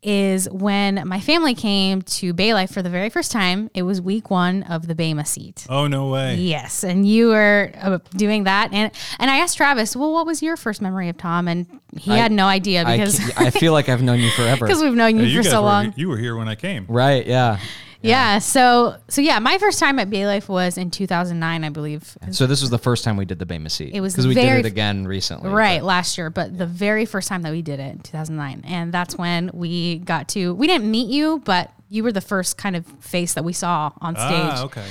is 0.03 0.50
when 0.50 1.07
my 1.07 1.19
family 1.19 1.55
came 1.55 2.01
to 2.03 2.33
Bay 2.33 2.53
Life 2.53 2.72
for 2.72 2.81
the 2.81 2.89
very 2.89 3.10
first 3.10 3.31
time. 3.31 3.69
It 3.74 3.83
was 3.83 4.01
week 4.01 4.29
one 4.29 4.63
of 4.63 4.88
the 4.88 4.95
Bema 4.95 5.25
seat. 5.25 5.65
Oh 5.69 5.88
no 5.88 6.10
way! 6.10 6.36
Yes, 6.36 6.83
and 6.83 7.07
you 7.07 7.29
were 7.29 7.72
uh, 7.81 8.00
doing 8.15 8.43
that, 8.43 8.69
and 8.74 8.91
and 9.19 9.31
I 9.31 9.38
asked 9.38 9.57
Travis, 9.57 9.95
"Well, 9.95 10.12
what 10.13 10.25
was 10.25 10.41
your 10.43 10.57
first 10.57 10.81
memory 10.81 11.10
of 11.10 11.17
Tom?" 11.17 11.48
And 11.48 11.67
he 11.98 12.12
I- 12.12 12.17
had 12.17 12.31
no 12.31 12.48
idea 12.48 12.83
because 12.86 13.19
ca- 13.19 13.45
I 13.45 13.50
feel 13.50 13.74
like 13.74 13.89
I've 13.89 14.01
known 14.01 14.19
you 14.19 14.29
forever. 14.31 14.65
because 14.67 14.81
we've 14.81 14.93
known 14.95 15.17
you, 15.17 15.24
Hey, 15.25 15.29
you 15.31 15.39
for 15.39 15.43
guys 15.43 15.51
so 15.51 15.62
were, 15.62 15.67
long. 15.67 15.93
You 15.95 16.10
were 16.10 16.17
here 16.17 16.36
when 16.36 16.48
I 16.48 16.55
came. 16.55 16.86
right. 16.89 17.25
Yeah. 17.25 17.60
Yeah. 18.03 18.39
So 18.39 18.95
so 19.07 19.22
yeah, 19.22 19.39
my 19.39 19.57
first 19.57 19.79
time 19.79 19.98
at 20.00 20.10
Bay 20.10 20.25
Life 20.27 20.50
was 20.50 20.77
in 20.77 20.91
2009, 20.91 21.63
I 21.63 21.69
believe. 21.69 22.17
So 22.31 22.45
this 22.48 22.62
was 22.62 22.69
the 22.69 22.77
first 22.77 23.03
time 23.03 23.17
we 23.17 23.25
did 23.25 23.39
the 23.39 23.45
Bema 23.45 23.69
seat. 23.69 23.93
It 23.93 24.01
was 24.01 24.13
because 24.13 24.27
we 24.27 24.33
did 24.33 24.60
it 24.60 24.65
again 24.65 25.07
recently. 25.07 25.50
Right, 25.50 25.79
but- 25.79 25.86
last 25.86 26.17
year, 26.17 26.29
but 26.29 26.57
the 26.57 26.65
very 26.65 27.05
first 27.05 27.27
time 27.27 27.41
that 27.43 27.51
we 27.51 27.62
did 27.62 27.79
it, 27.79 28.03
2009. 28.03 28.63
And 28.65 28.93
that's 28.93 29.17
when 29.17 29.50
we 29.53 30.00
got 30.00 30.27
to, 30.29 30.53
we 30.53 30.67
didn't 30.67 30.89
meet 30.89 31.10
you, 31.10 31.41
but 31.45 31.72
you 31.89 32.03
were 32.03 32.12
the 32.12 32.22
first 32.22 32.57
kind 32.57 32.75
of 32.75 32.86
face 33.00 33.36
that 33.36 33.43
we 33.43 33.53
saw 33.53 33.91
on 34.01 34.15
stage. 34.15 34.24
Ah, 34.25 34.63
okay. 34.63 34.86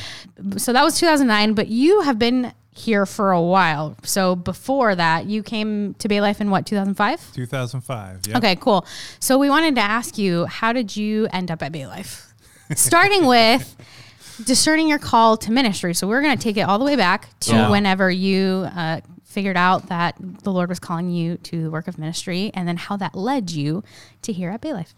So 0.56 0.72
that 0.72 0.84
was 0.84 0.98
2009, 1.00 1.54
but 1.54 1.68
you 1.68 2.02
have 2.02 2.18
been 2.18 2.52
here 2.74 3.04
for 3.04 3.32
a 3.32 3.42
while. 3.42 3.96
So 4.02 4.34
before 4.34 4.94
that, 4.94 5.26
you 5.26 5.42
came 5.42 5.94
to 5.94 6.08
Bay 6.08 6.20
Life 6.20 6.40
in 6.40 6.48
what, 6.50 6.64
2005? 6.64 7.32
2005. 7.34 8.20
Yeah. 8.28 8.38
Okay, 8.38 8.56
cool. 8.56 8.86
So 9.20 9.36
we 9.36 9.50
wanted 9.50 9.74
to 9.74 9.80
ask 9.82 10.16
you, 10.16 10.46
how 10.46 10.72
did 10.72 10.96
you 10.96 11.26
end 11.32 11.50
up 11.50 11.62
at 11.62 11.72
Bay 11.72 11.86
Life? 11.86 12.31
Starting 12.78 13.26
with 13.26 13.76
discerning 14.44 14.88
your 14.88 14.98
call 14.98 15.36
to 15.38 15.52
ministry. 15.52 15.94
So 15.94 16.06
we're 16.06 16.22
going 16.22 16.36
to 16.36 16.42
take 16.42 16.56
it 16.56 16.62
all 16.62 16.78
the 16.78 16.84
way 16.84 16.96
back 16.96 17.28
to 17.40 17.52
Yeah. 17.52 17.70
whenever 17.70 18.10
you 18.10 18.68
uh, 18.74 19.00
figured 19.24 19.56
out 19.56 19.88
that 19.88 20.16
the 20.42 20.52
Lord 20.52 20.68
was 20.68 20.78
calling 20.78 21.10
you 21.10 21.36
to 21.38 21.62
the 21.62 21.70
work 21.70 21.88
of 21.88 21.98
ministry, 21.98 22.50
and 22.54 22.66
then 22.66 22.76
how 22.76 22.96
that 22.96 23.14
led 23.14 23.50
you 23.50 23.82
to 24.22 24.32
here 24.32 24.50
at 24.50 24.60
Bay 24.60 24.72
Life. 24.72 24.94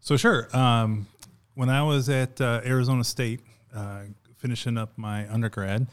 So 0.00 0.16
sure. 0.16 0.48
Um, 0.56 1.06
when 1.54 1.70
I 1.70 1.82
was 1.82 2.08
at 2.08 2.40
uh, 2.40 2.60
Arizona 2.64 3.04
State, 3.04 3.40
uh, 3.74 4.02
finishing 4.38 4.76
up 4.78 4.92
my 4.96 5.30
undergrad, 5.32 5.86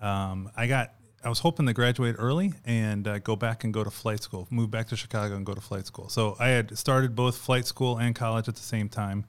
um, 0.00 0.50
I 0.56 0.66
got. 0.66 0.92
I 1.24 1.28
was 1.28 1.40
hoping 1.40 1.66
to 1.66 1.72
graduate 1.72 2.14
early 2.16 2.52
and 2.64 3.06
uh, 3.08 3.18
go 3.18 3.34
back 3.34 3.64
and 3.64 3.74
go 3.74 3.82
to 3.82 3.90
flight 3.90 4.22
school, 4.22 4.46
move 4.50 4.70
back 4.70 4.86
to 4.88 4.96
Chicago 4.96 5.34
and 5.34 5.44
go 5.44 5.52
to 5.52 5.60
flight 5.60 5.84
school. 5.84 6.08
So 6.08 6.36
I 6.38 6.50
had 6.50 6.78
started 6.78 7.16
both 7.16 7.36
flight 7.36 7.66
school 7.66 7.98
and 7.98 8.14
college 8.14 8.46
at 8.48 8.54
the 8.54 8.62
same 8.62 8.88
time, 8.88 9.24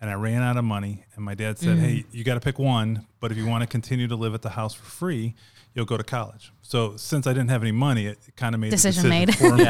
and 0.00 0.10
I 0.10 0.14
ran 0.14 0.42
out 0.42 0.56
of 0.56 0.64
money. 0.64 1.04
And 1.14 1.24
my 1.24 1.34
dad 1.34 1.58
said, 1.58 1.78
"Hey, 1.78 2.04
you 2.12 2.24
got 2.24 2.34
to 2.34 2.40
pick 2.40 2.58
one, 2.58 3.06
but 3.20 3.30
if 3.32 3.38
you 3.38 3.46
want 3.46 3.62
to 3.62 3.66
continue 3.66 4.06
to 4.08 4.16
live 4.16 4.34
at 4.34 4.42
the 4.42 4.50
house 4.50 4.74
for 4.74 4.84
free, 4.84 5.34
you'll 5.74 5.84
go 5.86 5.96
to 5.96 6.04
college." 6.04 6.52
So 6.62 6.96
since 6.96 7.26
I 7.26 7.32
didn't 7.32 7.50
have 7.50 7.62
any 7.62 7.72
money, 7.72 8.06
it 8.06 8.18
kind 8.36 8.54
of 8.54 8.60
made 8.60 8.68
the 8.72 8.76
Decision 8.76 9.08
made. 9.08 9.34
for 9.36 9.52
me. 9.56 9.64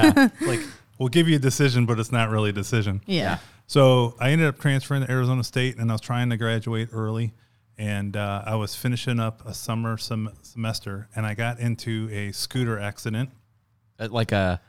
like 0.47 0.61
we'll 0.99 1.09
give 1.09 1.29
you 1.29 1.37
a 1.37 1.41
decision, 1.41 1.87
but 1.87 1.99
it's 1.99 2.13
not 2.13 2.31
really 2.31 2.51
a 2.51 2.53
decision. 2.53 3.01
Yeah. 3.07 3.39
So 3.67 4.15
I 4.21 4.31
ended 4.31 4.47
up 4.49 4.59
transferring 4.59 5.05
to 5.05 5.11
Arizona 5.11 5.43
State, 5.45 5.77
and 5.79 5.91
I 5.91 5.95
was 5.95 6.01
trying 6.01 6.31
to 6.31 6.37
graduate 6.37 6.91
early, 6.93 7.33
and 7.79 8.17
uh, 8.17 8.43
I 8.45 8.57
was 8.57 8.75
finishing 8.77 9.19
up 9.19 9.45
a 9.47 9.55
summer 9.55 9.97
sem- 9.97 10.31
semester, 10.43 11.09
and 11.17 11.25
I 11.27 11.35
got 11.35 11.59
into 11.61 12.09
a 12.13 12.31
scooter 12.33 12.79
accident. 12.79 13.31
Like 13.99 14.33
a 14.33 14.61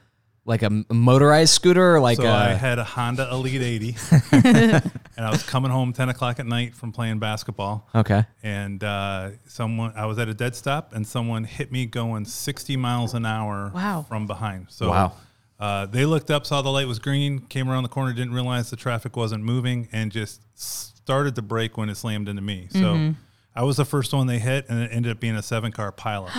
like 0.48 0.62
a 0.64 0.70
motorized 0.94 1.54
scooter 1.54 1.96
or 1.96 2.00
like 2.00 2.18
so 2.18 2.26
a 2.28 2.32
I 2.32 2.50
had 2.54 2.78
a 2.80 2.84
Honda 2.84 3.28
Elite 3.32 3.62
80, 3.62 3.96
and 4.32 5.26
I 5.26 5.32
was 5.32 5.44
coming 5.44 5.72
home 5.72 5.92
10 5.94 6.10
o'clock 6.10 6.40
at 6.40 6.46
night 6.46 6.76
from 6.76 6.92
playing 6.92 7.20
basketball, 7.20 7.88
okay 7.96 8.26
and 8.44 8.84
uh, 8.84 9.32
someone 9.48 9.94
I 9.96 10.06
was 10.06 10.20
at 10.20 10.30
a 10.30 10.34
dead 10.34 10.56
stop, 10.56 10.94
and 10.94 11.06
someone 11.08 11.44
hit 11.46 11.72
me 11.72 11.86
going 11.86 12.26
60 12.26 12.78
miles 12.78 13.14
an 13.14 13.26
hour 13.26 13.72
Wow. 13.74 14.06
from 14.08 14.28
behind. 14.28 14.68
So 14.70 14.90
Wow. 14.90 15.14
uh, 15.60 15.86
they 15.88 16.06
looked 16.06 16.30
up, 16.30 16.46
saw 16.46 16.62
the 16.62 16.70
light 16.70 16.88
was 16.88 17.00
green, 17.00 17.40
came 17.40 17.70
around 17.70 17.84
the 17.84 17.90
corner, 17.90 18.14
didn't 18.14 18.34
realize 18.34 18.70
the 18.70 18.76
traffic 18.76 19.16
wasn't 19.18 19.44
moving, 19.44 19.88
and 19.92 20.12
just 20.12 20.42
started 20.60 21.36
to 21.36 21.42
brake 21.42 21.78
when 21.78 21.90
it 21.90 21.96
slammed 21.96 22.30
into 22.30 22.42
me. 22.42 22.68
So 22.72 22.80
Mm-hmm. 22.80 23.12
I 23.58 23.64
was 23.64 23.78
the 23.78 23.86
first 23.86 24.14
one 24.14 24.28
they 24.28 24.40
hit, 24.40 24.66
and 24.68 24.82
it 24.82 24.92
ended 24.92 25.14
up 25.14 25.22
being 25.22 25.36
a 25.38 25.42
seven 25.42 25.72
car 25.72 25.90
pilot. 25.94 26.30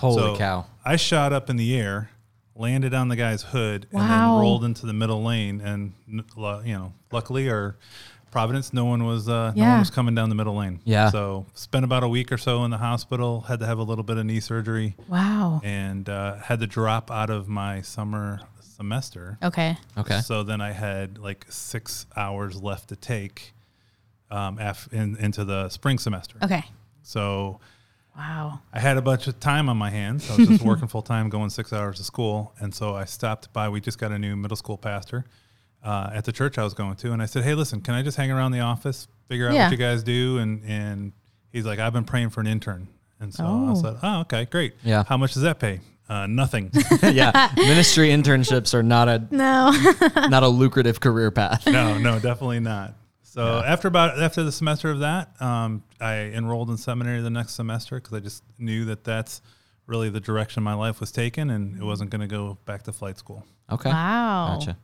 holy 0.00 0.14
So 0.16 0.36
cow 0.36 0.64
I 0.84 0.96
shot 0.96 1.32
up 1.32 1.50
in 1.50 1.56
the 1.56 1.76
air, 1.78 2.08
landed 2.56 2.94
on 2.94 3.08
the 3.08 3.16
guy's 3.16 3.42
hood, 3.42 3.86
and 3.92 4.00
then 4.00 4.30
rolled 4.30 4.64
into 4.64 4.86
the 4.86 4.92
middle 4.92 5.22
lane. 5.22 5.60
And 5.60 5.92
you 6.06 6.72
know, 6.74 6.92
luckily 7.12 7.48
or 7.48 7.76
Providence, 8.30 8.72
no 8.72 8.84
one 8.84 9.04
was 9.04 9.28
uh, 9.28 9.52
no 9.54 9.62
one 9.64 9.78
was 9.78 9.90
coming 9.90 10.14
down 10.14 10.28
the 10.28 10.34
middle 10.34 10.56
lane. 10.56 10.80
Yeah. 10.84 11.10
So 11.10 11.46
spent 11.54 11.84
about 11.84 12.02
a 12.02 12.08
week 12.08 12.32
or 12.32 12.36
so 12.38 12.64
in 12.64 12.70
the 12.72 12.78
hospital. 12.78 13.42
Had 13.42 13.60
to 13.60 13.66
have 13.66 13.78
a 13.78 13.82
little 13.84 14.02
bit 14.04 14.16
of 14.16 14.26
knee 14.26 14.40
surgery, 14.40 14.96
Wow. 15.08 15.60
and 15.62 16.08
uh, 16.08 16.36
had 16.38 16.58
to 16.60 16.66
drop 16.66 17.10
out 17.12 17.30
of 17.30 17.46
my 17.48 17.80
summer 17.82 18.40
semester. 18.60 19.38
Okay. 19.40 19.76
okay 19.96 20.20
So 20.20 20.42
then 20.42 20.60
I 20.60 20.72
had 20.72 21.18
like 21.18 21.46
six 21.48 22.06
hours 22.16 22.60
left 22.60 22.88
to 22.88 22.96
take 22.96 23.52
um, 24.32 24.58
af- 24.58 24.88
in, 24.90 25.16
into 25.18 25.44
the 25.44 25.68
spring 25.68 25.98
semester. 26.00 26.36
Okay. 26.42 26.64
So 27.04 27.60
Wow. 28.16 28.60
I 28.72 28.78
had 28.78 28.96
a 28.96 29.02
bunch 29.02 29.26
of 29.26 29.40
time 29.40 29.68
on 29.68 29.76
my 29.76 29.90
hands. 29.90 30.30
I 30.30 30.36
was 30.36 30.48
just 30.48 30.62
working 30.64 30.86
full 30.88 31.02
time, 31.02 31.28
going 31.28 31.50
six 31.50 31.72
hours 31.72 31.96
to 31.98 32.04
school, 32.04 32.54
and 32.60 32.72
so 32.74 32.94
I 32.94 33.04
stopped 33.06 33.52
by. 33.52 33.68
We 33.68 33.80
just 33.80 33.98
got 33.98 34.12
a 34.12 34.18
new 34.18 34.36
middle 34.36 34.56
school 34.56 34.78
pastor 34.78 35.24
uh, 35.82 36.10
at 36.12 36.24
the 36.24 36.32
church 36.32 36.56
I 36.56 36.64
was 36.64 36.74
going 36.74 36.94
to, 36.96 37.12
and 37.12 37.20
I 37.20 37.26
said, 37.26 37.42
"Hey, 37.44 37.54
listen, 37.54 37.80
can 37.80 37.94
I 37.94 38.02
just 38.02 38.16
hang 38.16 38.30
around 38.30 38.52
the 38.52 38.60
office, 38.60 39.08
figure 39.28 39.48
out 39.48 39.54
Yeah. 39.54 39.64
what 39.64 39.72
you 39.72 39.78
guys 39.78 40.02
do?" 40.04 40.38
And 40.38 40.62
and 40.64 41.12
he's 41.52 41.66
like, 41.66 41.80
"I've 41.80 41.92
been 41.92 42.04
praying 42.04 42.30
for 42.30 42.40
an 42.40 42.46
intern," 42.46 42.86
and 43.18 43.34
so 43.34 43.44
I 43.44 43.48
Oh. 43.48 43.74
said, 43.74 43.96
"Oh, 44.02 44.20
okay, 44.20 44.44
great. 44.44 44.74
Yeah. 44.84 45.02
How 45.08 45.16
much 45.16 45.34
does 45.34 45.42
that 45.42 45.58
pay? 45.58 45.80
Uh, 46.08 46.26
nothing. 46.26 46.70
yeah 47.02 47.50
ministry 47.56 48.08
internships 48.10 48.74
are 48.74 48.82
not 48.82 49.08
a 49.08 49.26
No. 49.30 49.70
not 50.28 50.42
a 50.42 50.48
lucrative 50.48 51.00
career 51.00 51.30
path 51.30 51.66
no, 51.66 51.96
no, 51.98 52.18
definitely 52.20 52.60
not." 52.60 52.94
So 53.34 53.62
after 53.66 53.88
about 53.88 54.20
after 54.20 54.44
the 54.44 54.52
semester 54.52 54.90
of 54.90 55.00
that, 55.00 55.40
um, 55.42 55.82
I 56.00 56.14
enrolled 56.14 56.70
in 56.70 56.76
seminary 56.76 57.20
the 57.20 57.30
next 57.30 57.54
semester 57.54 57.96
because 57.96 58.12
I 58.12 58.20
just 58.20 58.44
knew 58.60 58.84
that 58.84 59.02
that's 59.02 59.42
really 59.86 60.08
the 60.08 60.20
direction 60.20 60.62
my 60.62 60.74
life 60.74 61.00
was 61.00 61.10
taken, 61.10 61.50
and 61.50 61.76
it 61.76 61.82
wasn't 61.82 62.10
going 62.10 62.20
to 62.20 62.28
go 62.28 62.58
back 62.64 62.84
to 62.84 62.92
flight 62.92 63.18
school. 63.18 63.44
okay 63.68 63.90
wow. 63.90 64.56
Gotcha. 64.58 64.76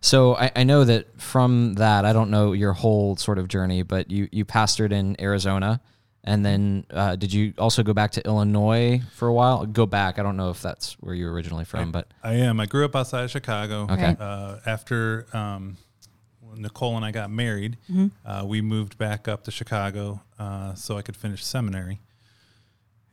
So 0.00 0.36
I, 0.36 0.52
I 0.54 0.62
know 0.62 0.84
that 0.84 1.20
from 1.20 1.74
that, 1.74 2.04
I 2.04 2.12
don't 2.12 2.30
know 2.30 2.52
your 2.52 2.74
whole 2.74 3.16
sort 3.16 3.38
of 3.38 3.48
journey, 3.48 3.82
but 3.82 4.08
you, 4.08 4.28
you 4.30 4.44
pastored 4.44 4.92
in 4.92 5.20
Arizona. 5.20 5.80
And 6.22 6.44
then 6.44 6.86
uh, 6.90 7.16
did 7.16 7.32
you 7.32 7.54
also 7.58 7.82
go 7.82 7.92
back 7.92 8.12
to 8.12 8.26
Illinois 8.26 9.00
for 9.14 9.28
a 9.28 9.32
while? 9.32 9.66
Go 9.66 9.84
back. 9.84 10.18
I 10.18 10.22
don't 10.22 10.36
know 10.36 10.50
if 10.50 10.62
that's 10.62 10.94
where 10.94 11.14
you're 11.14 11.32
originally 11.32 11.64
from, 11.64 11.92
but 11.92 12.08
I 12.22 12.34
am. 12.34 12.58
I 12.58 12.66
grew 12.66 12.84
up 12.84 12.96
outside 12.96 13.24
of 13.24 13.30
Chicago. 13.30 13.86
Okay. 13.90 14.16
Uh, 14.18 14.58
after 14.66 15.26
um, 15.32 15.76
when 15.94 15.95
Nicole 16.56 16.96
and 16.96 17.04
I 17.04 17.10
got 17.10 17.30
married, 17.30 17.76
Mm-hmm. 17.90 18.06
uh, 18.28 18.44
we 18.44 18.60
moved 18.60 18.98
back 18.98 19.28
up 19.28 19.44
to 19.44 19.50
Chicago 19.50 20.20
uh, 20.38 20.74
so 20.74 20.96
I 20.96 21.02
could 21.02 21.16
finish 21.16 21.44
seminary. 21.44 22.00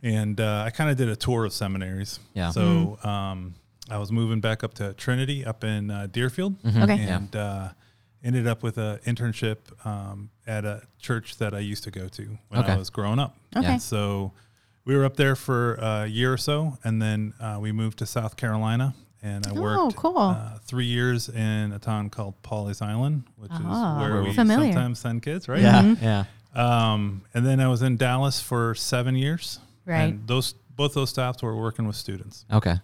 And 0.02 0.40
uh, 0.42 0.64
I 0.66 0.70
kind 0.70 0.90
of 0.90 0.98
did 0.98 1.08
a 1.10 1.16
tour 1.16 1.46
of 1.46 1.54
seminaries. 1.54 2.20
Yeah. 2.34 2.50
So 2.52 3.00
um, 3.04 3.56
I 3.90 3.98
was 3.98 4.12
moving 4.12 4.42
back 4.42 4.64
up 4.64 4.74
to 4.76 4.94
Trinity 4.94 5.46
up 5.46 5.64
in 5.64 5.90
uh, 5.90 6.08
Deerfield. 6.12 6.56
Okay. 6.66 7.00
And 7.00 7.34
uh, 7.36 7.70
ended 8.24 8.46
up 8.48 8.64
with 8.64 8.78
an 8.78 8.98
internship 9.06 9.58
um, 9.86 10.30
at 10.46 10.66
a 10.66 10.82
church 11.00 11.38
that 11.38 11.54
I 11.54 11.60
used 11.60 11.84
to 11.86 11.92
go 11.92 12.08
to 12.10 12.38
when 12.50 12.62
Okay. 12.62 12.74
I 12.74 12.78
was 12.78 12.90
growing 12.90 13.20
up. 13.20 13.38
Okay. 13.56 13.66
Yeah. 13.66 13.78
So 13.78 14.34
we 14.86 14.96
were 14.98 15.06
up 15.06 15.16
there 15.16 15.36
for 15.38 15.76
a 15.76 16.06
year 16.08 16.34
or 16.34 16.38
so, 16.38 16.78
and 16.84 17.02
then 17.02 17.34
uh, 17.40 17.58
we 17.62 17.72
moved 17.72 18.00
to 18.00 18.06
South 18.06 18.36
Carolina, 18.36 18.94
and 19.24 19.48
I 19.48 19.52
Oh, 19.52 19.86
worked 19.86 19.96
cool. 19.96 20.18
uh, 20.18 20.58
three 20.66 20.86
years 20.86 21.30
in 21.30 21.72
a 21.72 21.80
town 21.80 22.10
called 22.12 22.36
Pawleys 22.44 22.82
Island, 22.82 23.24
which 23.38 23.52
Ah, 23.54 23.96
is 24.04 24.10
where 24.12 24.22
we 24.24 24.34
familiar. 24.34 24.72
sometimes 24.74 25.00
send 25.00 25.24
kids, 25.24 25.48
right? 25.50 25.62
yeah, 25.62 25.96
yeah. 26.02 26.24
Um, 26.56 27.24
and 27.34 27.46
then 27.46 27.60
I 27.60 27.68
was 27.68 27.82
in 27.82 27.98
Dallas 27.98 28.40
for 28.42 28.76
seven 28.76 29.16
years. 29.16 29.60
Right. 29.86 30.02
And 30.14 30.28
those 30.28 30.54
both 30.76 30.94
those 30.94 31.10
stops 31.10 31.42
were 31.44 31.56
working 31.56 31.86
with 31.88 31.96
students, 31.96 32.46
Okay. 32.52 32.76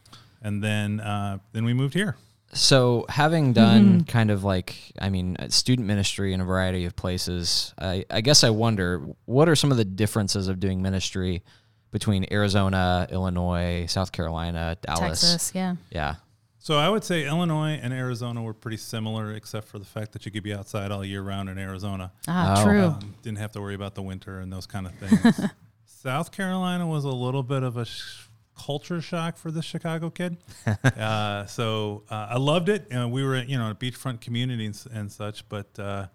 and 0.42 0.64
then 0.64 1.00
uh, 1.00 1.38
then 1.54 1.66
we 1.66 1.74
moved 1.74 1.94
here. 1.94 2.16
So, 2.52 3.06
having 3.10 3.54
done 3.54 4.06
kind 4.06 4.32
of 4.32 4.44
like, 4.44 4.76
I 5.00 5.10
mean, 5.12 5.36
uh, 5.38 5.50
student 5.50 5.88
ministry 5.88 6.34
in 6.34 6.42
a 6.42 6.46
variety 6.46 6.86
of 6.86 6.96
places, 6.96 7.76
I, 7.78 8.06
I 8.10 8.22
guess 8.22 8.44
I 8.44 8.50
wonder 8.50 9.06
what 9.26 9.48
are 9.48 9.56
some 9.56 9.70
of 9.72 9.78
the 9.78 9.86
differences 9.86 10.48
of 10.48 10.60
doing 10.60 10.82
ministry 10.82 11.44
between 11.92 12.26
Arizona, 12.32 13.08
Illinois, 13.12 13.86
South 13.88 14.12
Carolina, 14.12 14.78
Dallas? 14.82 15.22
Texas. 15.22 15.52
Yeah. 15.54 15.76
Yeah. 15.92 16.16
So 16.62 16.76
I 16.78 16.90
would 16.90 17.04
say 17.06 17.26
Illinois 17.26 17.80
and 17.82 17.94
Arizona 17.94 18.44
were 18.44 18.54
pretty 18.54 18.76
similar, 18.78 19.34
except 19.34 19.68
for 19.70 19.80
the 19.80 19.86
fact 19.86 20.12
that 20.12 20.26
you 20.26 20.32
could 20.32 20.44
be 20.44 20.54
outside 20.54 20.92
all 20.92 21.06
year 21.06 21.22
round 21.22 21.48
in 21.50 21.58
Arizona. 21.58 22.12
Ah, 22.28 22.56
Oh. 22.62 22.64
true. 22.66 22.84
Um, 22.88 23.16
didn't 23.22 23.38
have 23.38 23.52
to 23.54 23.62
worry 23.62 23.76
about 23.76 23.96
the 23.96 24.02
winter 24.02 24.40
and 24.40 24.52
those 24.52 24.68
kind 24.68 24.86
of 24.86 24.94
things. 24.96 25.40
South 25.86 26.32
Carolina 26.32 26.86
was 26.86 27.06
a 27.06 27.10
little 27.10 27.44
bit 27.44 27.64
of 27.64 27.78
a 27.78 27.86
sh- 27.86 28.28
culture 28.58 29.02
shock 29.02 29.38
for 29.38 29.52
the 29.52 29.62
Chicago 29.62 30.10
kid. 30.10 30.36
uh, 30.84 31.46
so 31.46 32.04
uh, 32.10 32.28
I 32.32 32.38
loved 32.38 32.68
it. 32.68 32.94
Uh, 32.94 33.08
we 33.08 33.24
were, 33.24 33.38
you 33.42 33.58
know, 33.58 33.72
a 33.72 33.76
beachfront 33.76 34.20
community 34.20 34.66
and, 34.66 34.86
and 34.94 35.10
such, 35.12 35.48
but 35.48 35.80
uh, 35.80 36.08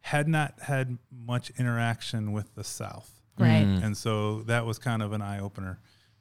had 0.00 0.26
not 0.26 0.58
had 0.60 0.98
much 1.12 1.50
interaction 1.56 2.32
with 2.32 2.52
the 2.56 2.64
South. 2.64 3.10
Right. 3.38 3.62
And 3.62 3.96
so 3.96 4.42
that 4.42 4.66
was 4.66 4.78
kind 4.80 5.02
of 5.02 5.12
an 5.12 5.22
eye 5.22 5.38
opener. 5.40 5.78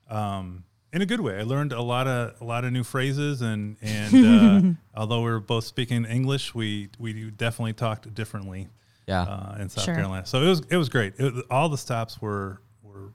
Um, 0.10 0.64
in 0.94 1.02
a 1.02 1.06
good 1.06 1.20
way, 1.20 1.38
I 1.40 1.42
learned 1.44 1.74
a 1.74 1.82
lot 1.82 2.08
of 2.08 2.40
a 2.40 2.44
lot 2.46 2.64
of 2.64 2.72
new 2.72 2.84
phrases, 2.84 3.42
and 3.42 3.76
and 3.82 4.78
uh, 4.96 5.00
although 5.00 5.20
we 5.24 5.32
were 5.32 5.40
both 5.42 5.66
speaking 5.66 6.06
English, 6.06 6.56
we 6.56 6.90
we 7.00 7.30
definitely 7.32 7.74
talked 7.74 8.14
differently 8.14 8.70
Yeah. 9.08 9.24
uh, 9.24 9.58
in 9.60 9.70
South 9.70 9.84
Sure. 9.86 9.96
Carolina. 9.96 10.26
So 10.26 10.42
it 10.42 10.48
was 10.48 10.62
it 10.70 10.78
was 10.78 10.90
great. 10.90 11.14
It, 11.18 11.34
all 11.50 11.68
the 11.68 11.78
stops 11.78 12.22
were 12.22 12.62
were 12.84 13.12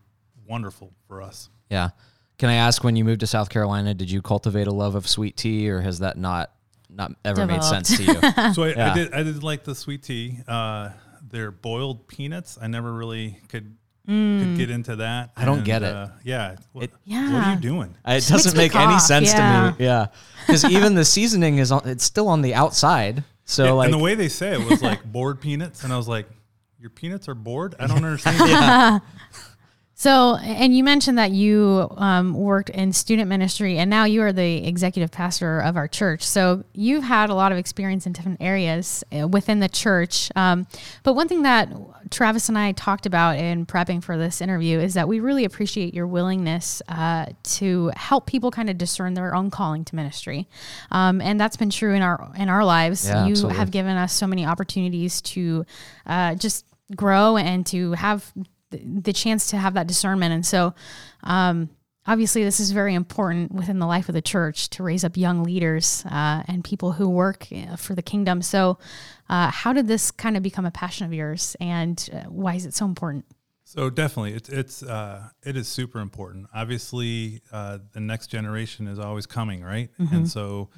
wonderful 0.47 0.92
for 1.06 1.23
us. 1.23 1.49
Yeah. 1.70 1.90
Can 2.38 2.50
I 2.50 2.54
ask 2.54 2.85
when 2.85 2.94
you 2.97 3.04
moved 3.04 3.20
to 3.20 3.26
South 3.26 3.49
Carolina, 3.49 3.94
did 3.94 4.11
you 4.11 4.23
cultivate 4.23 4.66
a 4.68 4.73
love 4.73 4.94
of 4.94 5.08
sweet 5.08 5.37
tea 5.37 5.68
or 5.70 5.80
has 5.80 6.00
that 6.00 6.16
not 6.18 6.52
not 6.90 7.12
ever 7.25 7.47
made 7.47 7.62
sense 7.64 7.97
to 7.97 8.02
you? 8.04 8.14
So 8.54 8.64
I, 8.64 8.68
Yeah. 8.70 8.90
I 8.90 8.94
did 8.94 9.14
I 9.14 9.23
did 9.23 9.42
like 9.42 9.64
the 9.64 9.75
sweet 9.75 10.02
tea. 10.02 10.38
Uh, 10.47 10.90
they're 11.30 11.50
boiled 11.50 12.06
peanuts. 12.08 12.58
I 12.61 12.66
never 12.68 12.92
really 12.92 13.38
could 13.49 13.76
could 14.08 14.56
get 14.56 14.70
into 14.70 14.96
that. 14.96 15.30
I 15.36 15.44
don't 15.44 15.58
And, 15.58 15.66
get 15.66 15.82
it. 15.82 15.94
Uh, 15.94 16.08
yeah. 16.24 16.56
What, 16.72 16.84
It- 16.84 16.92
What 17.06 17.44
are 17.44 17.54
you 17.54 17.60
doing? 17.60 17.94
it 18.04 18.08
Makes 18.08 18.28
doesn't 18.28 18.56
make 18.56 18.74
any 18.74 18.92
cough, 18.94 19.02
sense 19.02 19.28
yeah. 19.32 19.70
to 19.72 19.78
me. 19.78 19.84
Yeah. 19.84 20.06
Because 20.46 20.64
even 20.64 20.94
the 20.94 21.04
seasoning 21.04 21.58
is 21.58 21.70
on, 21.70 21.86
it's 21.86 22.04
still 22.04 22.26
on 22.28 22.40
the 22.42 22.54
outside. 22.54 23.22
So 23.44 23.64
Yeah, 23.66 23.70
like 23.72 23.84
and 23.86 23.94
the 23.94 23.98
way 23.98 24.14
they 24.14 24.28
say 24.28 24.52
it 24.52 24.68
was 24.68 24.82
like 24.82 25.04
bored 25.12 25.40
peanuts, 25.40 25.84
and 25.84 25.92
I 25.92 25.96
was 25.96 26.08
like, 26.08 26.26
"Your 26.80 26.90
peanuts 26.90 27.28
are 27.28 27.34
bored? 27.34 27.74
I 27.78 27.86
don't 27.86 27.96
understand." 28.04 29.02
So, 29.98 30.36
and 30.36 30.76
you 30.76 30.84
mentioned 30.84 31.18
that 31.18 31.32
you 31.32 31.88
um, 31.96 32.32
worked 32.32 32.70
in 32.70 32.92
student 32.92 33.28
ministry, 33.28 33.78
and 33.78 33.90
now 33.90 34.04
you 34.04 34.22
are 34.22 34.32
the 34.32 34.64
executive 34.64 35.10
pastor 35.10 35.58
of 35.58 35.76
our 35.76 35.88
church. 35.88 36.22
So, 36.22 36.62
you've 36.72 37.02
had 37.02 37.30
a 37.30 37.34
lot 37.34 37.50
of 37.50 37.58
experience 37.58 38.06
in 38.06 38.12
different 38.12 38.40
areas 38.40 39.02
uh, 39.12 39.26
within 39.26 39.58
the 39.58 39.68
church. 39.68 40.30
Um, 40.36 40.68
but 41.02 41.14
one 41.14 41.26
thing 41.26 41.42
that 41.42 41.72
Travis 42.12 42.48
and 42.48 42.56
I 42.56 42.70
talked 42.70 43.06
about 43.06 43.38
in 43.38 43.66
prepping 43.66 44.00
for 44.00 44.16
this 44.16 44.40
interview 44.40 44.78
is 44.78 44.94
that 44.94 45.08
we 45.08 45.18
really 45.18 45.44
appreciate 45.44 45.94
your 45.94 46.06
willingness 46.06 46.80
uh, 46.86 47.26
to 47.42 47.90
help 47.96 48.26
people 48.26 48.52
kind 48.52 48.70
of 48.70 48.78
discern 48.78 49.14
their 49.14 49.34
own 49.34 49.50
calling 49.50 49.84
to 49.86 49.96
ministry, 49.96 50.46
um, 50.92 51.20
and 51.20 51.40
that's 51.40 51.56
been 51.56 51.70
true 51.70 51.94
in 51.94 52.02
our 52.02 52.30
in 52.38 52.48
our 52.48 52.64
lives. 52.64 53.04
Yeah, 53.04 53.24
you 53.24 53.32
absolutely. 53.32 53.58
have 53.58 53.72
given 53.72 53.96
us 53.96 54.12
so 54.12 54.28
many 54.28 54.46
opportunities 54.46 55.20
to 55.22 55.66
uh, 56.06 56.36
just 56.36 56.66
grow 56.94 57.36
and 57.36 57.66
to 57.66 57.92
have 57.94 58.32
the, 58.70 58.80
the 58.84 59.12
chance 59.12 59.48
to 59.50 59.56
have 59.56 59.75
that 59.75 59.87
discernment. 59.87 60.32
And 60.32 60.44
so, 60.44 60.75
um, 61.22 61.70
obviously, 62.06 62.44
this 62.44 62.60
is 62.60 62.70
very 62.70 62.94
important 62.94 63.52
within 63.52 63.78
the 63.78 63.87
life 63.87 64.08
of 64.08 64.14
the 64.14 64.22
church 64.22 64.70
to 64.70 64.82
raise 64.82 65.04
up 65.04 65.16
young 65.16 65.44
leaders 65.44 66.04
uh, 66.06 66.42
and 66.46 66.64
people 66.64 66.92
who 66.92 67.08
work 67.08 67.46
uh, 67.52 67.76
for 67.76 67.94
the 67.94 68.02
kingdom. 68.02 68.42
So, 68.42 68.78
uh, 69.28 69.50
how 69.50 69.72
did 69.72 69.87
this 69.87 70.10
kind 70.10 70.37
of 70.37 70.42
become 70.42 70.66
a 70.66 70.70
passion 70.70 71.06
of 71.06 71.12
yours, 71.12 71.56
and 71.60 72.08
uh, 72.12 72.28
why 72.28 72.54
is 72.54 72.66
it 72.66 72.75
so 72.75 72.87
important? 72.87 73.25
So 73.64 73.90
definitely, 73.90 74.32
it's 74.32 74.48
it's 74.48 74.82
uh, 74.82 75.28
it 75.44 75.54
is 75.54 75.68
super 75.68 76.00
important. 76.00 76.46
Obviously, 76.54 77.42
uh, 77.52 77.78
the 77.92 78.00
next 78.00 78.28
generation 78.28 78.88
is 78.88 78.98
always 78.98 79.26
coming, 79.26 79.62
right? 79.62 79.90
And 79.98 80.26
so 80.26 80.70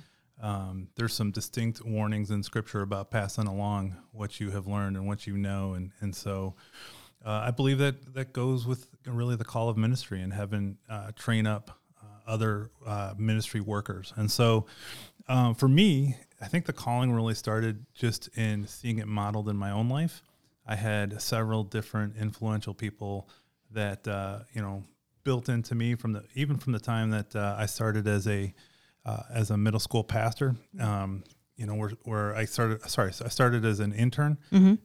um, 0.42 0.88
there's 0.96 1.12
some 1.12 1.30
distinct 1.30 1.84
warnings 1.84 2.30
in 2.30 2.42
Scripture 2.42 2.80
about 2.80 3.10
passing 3.10 3.46
along 3.46 3.96
what 4.10 4.40
you 4.40 4.50
have 4.50 4.66
learned 4.66 4.96
and 4.96 5.06
what 5.06 5.26
you 5.26 5.36
know, 5.36 5.74
and 5.74 5.92
and 6.00 6.16
so 6.16 6.54
uh, 7.24 7.44
I 7.46 7.50
believe 7.50 7.78
that 7.78 8.14
that 8.14 8.32
goes 8.32 8.66
with 8.66 8.86
really 9.06 9.36
the 9.36 9.44
call 9.44 9.68
of 9.68 9.76
ministry 9.76 10.22
and 10.22 10.32
having 10.32 10.78
uh, 10.88 11.12
train 11.16 11.46
up 11.46 11.78
uh, 12.02 12.30
other 12.30 12.70
uh, 12.86 13.14
ministry 13.18 13.60
workers. 13.60 14.12
And 14.16 14.30
so 14.30 14.66
um, 15.28 15.54
for 15.54 15.68
me, 15.68 16.16
I 16.40 16.46
think 16.46 16.66
the 16.66 16.72
calling 16.72 17.12
really 17.12 17.34
started 17.34 17.84
just 17.94 18.28
in 18.36 18.66
seeing 18.66 18.98
it 18.98 19.06
modeled 19.06 19.48
in 19.48 19.56
my 19.56 19.70
own 19.70 19.88
life. 19.88 20.22
I 20.66 20.76
had 20.76 21.20
several 21.20 21.64
different 21.64 22.16
influential 22.16 22.74
people 22.74 23.28
that 23.72 24.06
uh, 24.08 24.40
you 24.52 24.62
know 24.62 24.84
built 25.24 25.48
into 25.48 25.74
me 25.74 25.94
from 25.94 26.12
the 26.12 26.24
even 26.34 26.56
from 26.56 26.72
the 26.72 26.80
time 26.80 27.10
that 27.10 27.36
I 27.36 27.66
started 27.66 28.06
as 28.06 28.26
a 28.26 28.54
uh, 29.04 29.22
as 29.32 29.50
a 29.50 29.56
middle 29.56 29.80
school 29.80 30.04
pastor. 30.04 30.56
Um, 30.78 31.24
you 31.60 31.66
know, 31.66 31.74
where 31.74 31.90
where 32.04 32.34
I 32.34 32.46
started. 32.46 32.82
Sorry, 32.88 33.12
so 33.12 33.26
I 33.26 33.28
started 33.28 33.66
as 33.66 33.80
an 33.80 33.92
intern, 33.92 34.38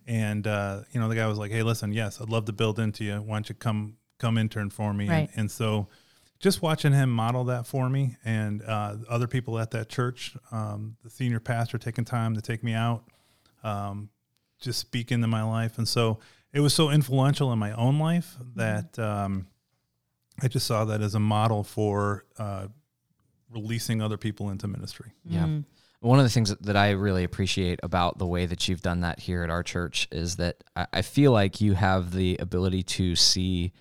and 0.05 0.45
uh, 0.45 0.81
you 0.91 0.99
know 0.99 1.07
the 1.07 1.15
guy 1.15 1.25
was 1.25 1.37
like, 1.37 1.49
"Hey, 1.49 1.63
listen, 1.63 1.93
yes, 1.93 2.19
I'd 2.19 2.27
love 2.29 2.45
to 2.45 2.53
build 2.53 2.79
into 2.79 3.05
you. 3.05 3.15
Why 3.21 3.37
don't 3.37 3.47
you 3.47 3.55
come 3.55 3.95
come 4.19 4.37
intern 4.37 4.69
for 4.69 4.93
me?" 4.93 5.07
Right. 5.07 5.29
And, 5.29 5.39
and 5.39 5.51
so 5.51 5.87
just 6.37 6.61
watching 6.61 6.91
him 6.91 7.09
model 7.09 7.45
that 7.45 7.65
for 7.65 7.89
me 7.89 8.17
and 8.25 8.61
uh, 8.61 8.97
other 9.09 9.25
people 9.25 9.57
at 9.57 9.71
that 9.71 9.87
church, 9.87 10.35
um, 10.51 10.97
the 11.01 11.09
senior 11.09 11.39
pastor 11.39 11.77
taking 11.77 12.03
time 12.03 12.35
to 12.35 12.41
take 12.41 12.61
me 12.61 12.73
out, 12.73 13.05
um, 13.63 14.09
just 14.59 14.79
speak 14.79 15.13
into 15.13 15.27
my 15.27 15.43
life. 15.43 15.77
And 15.77 15.87
so 15.87 16.19
it 16.51 16.59
was 16.59 16.73
so 16.73 16.89
influential 16.89 17.53
in 17.53 17.57
my 17.57 17.71
own 17.71 17.99
life 17.99 18.35
that 18.57 18.99
um, 18.99 19.47
I 20.41 20.49
just 20.49 20.67
saw 20.67 20.83
that 20.83 21.01
as 21.01 21.15
a 21.15 21.21
model 21.21 21.63
for 21.63 22.25
uh, 22.37 22.67
releasing 23.49 24.01
other 24.01 24.17
people 24.17 24.49
into 24.49 24.67
ministry. 24.67 25.13
Yeah. 25.23 25.59
One 26.05 26.19
of 26.19 26.25
the 26.25 26.29
things 26.29 26.53
that- 26.53 26.77
I 26.77 26.91
really 26.91 27.23
appreciate 27.23 27.79
about 27.81 28.19
the 28.19 28.27
way 28.27 28.45
that 28.45 28.67
you've 28.67 28.81
done 28.81 29.01
that 29.01 29.19
here 29.19 29.43
at 29.43 29.49
our 29.49 29.63
church 29.63 30.07
is 30.11 30.35
that 30.35 30.63
I, 30.75 30.85
I 30.93 31.01
feel 31.01 31.31
like 31.31 31.61
you 31.61 31.73
have 31.73 32.11
the 32.11 32.37
ability 32.39 32.83
to 32.83 33.15
see 33.15 33.71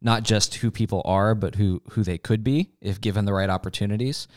not 0.00 0.22
just 0.22 0.56
who 0.56 0.70
people 0.70 1.02
are, 1.04 1.34
but 1.34 1.56
who 1.56 1.82
who 1.90 2.04
they 2.04 2.18
could 2.18 2.44
be 2.44 2.70
if 2.80 3.00
given 3.00 3.24
the 3.24 3.32
right 3.32 3.50
opportunities, 3.50 4.28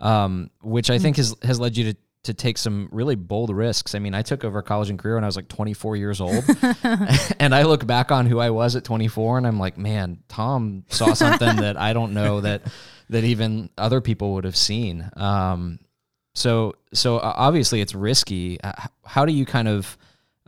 um, 0.00 0.50
which 0.60 0.90
I 0.90 0.98
think 0.98 1.16
has 1.16 1.34
has 1.42 1.58
led 1.58 1.76
you 1.76 1.92
to 1.92 1.98
to 2.24 2.34
take 2.34 2.58
some 2.58 2.88
really 2.92 3.14
bold 3.16 3.50
risks. 3.50 3.94
I 3.94 3.98
mean, 3.98 4.14
I 4.14 4.22
took 4.22 4.44
over 4.44 4.62
college 4.62 4.90
and 4.90 4.98
career 4.98 5.16
when 5.16 5.24
I 5.24 5.26
was 5.26 5.34
like 5.34 5.48
24 5.48 5.96
years 5.96 6.20
old, 6.20 6.44
and 7.40 7.54
I 7.54 7.62
look 7.62 7.86
back 7.86 8.12
on 8.12 8.26
who 8.26 8.38
I 8.38 8.50
was 8.50 8.76
at 8.76 8.84
24, 8.84 9.38
and 9.38 9.46
I'm 9.46 9.58
like, 9.58 9.78
man, 9.78 10.22
Tom 10.28 10.84
saw 10.88 11.14
something 11.14 11.56
that 11.56 11.76
I 11.76 11.92
don't 11.94 12.12
know 12.12 12.40
that 12.40 12.62
that 13.10 13.24
even 13.24 13.70
other 13.78 14.00
people 14.00 14.34
would 14.34 14.44
have 14.44 14.56
seen. 14.56 15.08
Um, 15.16 15.78
so 16.34 16.74
so 16.92 17.18
uh, 17.18 17.32
obviously 17.36 17.80
it's 17.80 17.94
risky. 17.94 18.60
Uh, 18.62 18.72
How 19.04 19.24
do 19.24 19.32
you 19.32 19.44
kind 19.46 19.68
of 19.68 19.96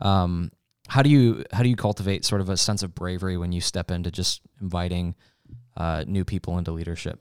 um, 0.00 0.50
how 0.88 1.02
do 1.02 1.10
you 1.10 1.44
how 1.52 1.62
do 1.62 1.68
you 1.68 1.76
cultivate 1.76 2.24
sort 2.24 2.40
of 2.40 2.48
a 2.48 2.56
sense 2.56 2.82
of 2.82 2.94
bravery 2.94 3.36
when 3.36 3.52
you 3.52 3.60
step 3.60 3.90
into 3.90 4.10
just 4.10 4.40
inviting 4.60 5.14
uh, 5.76 6.04
new 6.06 6.24
people 6.24 6.58
into 6.58 6.72
leadership? 6.72 7.20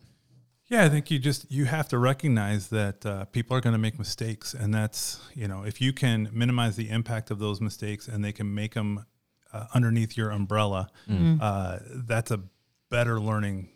Yeah, 0.67 0.85
I 0.85 0.89
think 0.89 1.11
you 1.11 1.19
just 1.19 1.51
you 1.51 1.65
have 1.65 1.87
to 1.89 1.97
recognize 1.97 2.69
that 2.69 3.05
uh, 3.05 3.25
people 3.25 3.55
are 3.55 3.61
going 3.61 3.73
to 3.73 3.79
make 3.79 3.99
mistakes, 3.99 4.53
and 4.53 4.73
that's 4.73 5.19
you 5.35 5.47
know 5.47 5.63
if 5.63 5.79
you 5.81 5.93
can 5.93 6.29
minimize 6.33 6.75
the 6.75 6.89
impact 6.89 7.31
of 7.31 7.39
those 7.39 7.61
mistakes 7.61 8.07
and 8.07 8.23
they 8.23 8.31
can 8.31 8.53
make 8.53 8.73
them 8.73 9.05
uh, 9.51 9.65
underneath 9.75 10.17
your 10.17 10.31
umbrella, 10.31 10.89
uh, 11.41 11.79
that's 12.07 12.31
a 12.31 12.39
better 12.89 13.19
learning 13.19 13.69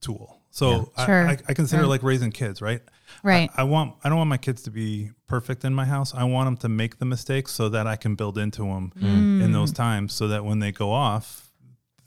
tool. 0.00 0.40
So 0.50 0.92
I, 0.96 1.06
Sure. 1.06 1.28
I, 1.28 1.38
I 1.48 1.54
consider 1.54 1.86
like 1.86 2.02
raising 2.02 2.30
kids, 2.32 2.60
right? 2.60 2.82
Right. 3.22 3.50
I, 3.56 3.62
I 3.62 3.64
want 3.64 3.94
I 4.04 4.08
don't 4.08 4.18
want 4.18 4.30
my 4.30 4.36
kids 4.36 4.62
to 4.62 4.70
be 4.70 5.10
perfect 5.26 5.64
in 5.64 5.74
my 5.74 5.84
house. 5.84 6.14
I 6.14 6.24
want 6.24 6.46
them 6.46 6.56
to 6.58 6.68
make 6.68 6.98
the 6.98 7.04
mistakes 7.04 7.52
so 7.52 7.68
that 7.68 7.86
I 7.86 7.96
can 7.96 8.14
build 8.14 8.38
into 8.38 8.62
them 8.62 8.92
in 9.42 9.52
those 9.52 9.72
times, 9.72 10.12
so 10.14 10.28
that 10.28 10.44
when 10.44 10.58
they 10.60 10.72
go 10.72 10.90
off, 10.92 11.50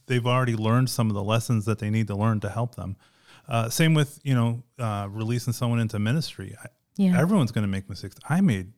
they've 0.07 0.25
already 0.25 0.55
learned 0.55 0.89
some 0.89 1.09
of 1.09 1.13
the 1.13 1.23
lessons 1.23 1.65
that 1.65 1.79
they 1.79 1.89
need 1.89 2.07
to 2.07 2.15
learn 2.15 2.39
to 2.41 2.49
help 2.49 2.75
them. 2.75 2.95
Uh, 3.47 3.69
same 3.69 3.93
with 3.93 4.19
you 4.23 4.35
know 4.35 4.63
uh, 4.79 5.07
releasing 5.09 5.53
someone 5.53 5.79
into 5.79 5.99
ministry. 5.99 6.55
I, 6.61 6.67
Yeah. 6.97 7.19
Everyone's 7.19 7.51
going 7.51 7.63
to 7.63 7.71
make 7.71 7.89
mistakes. 7.89 8.15
I 8.29 8.41
made 8.41 8.73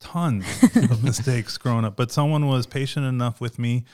tons 0.00 0.44
of 0.76 1.02
mistakes 1.02 1.58
growing 1.58 1.84
up, 1.84 1.96
but 1.96 2.10
someone 2.10 2.46
was 2.46 2.66
patient 2.66 3.04
enough 3.04 3.40
with 3.40 3.58
me, 3.58 3.84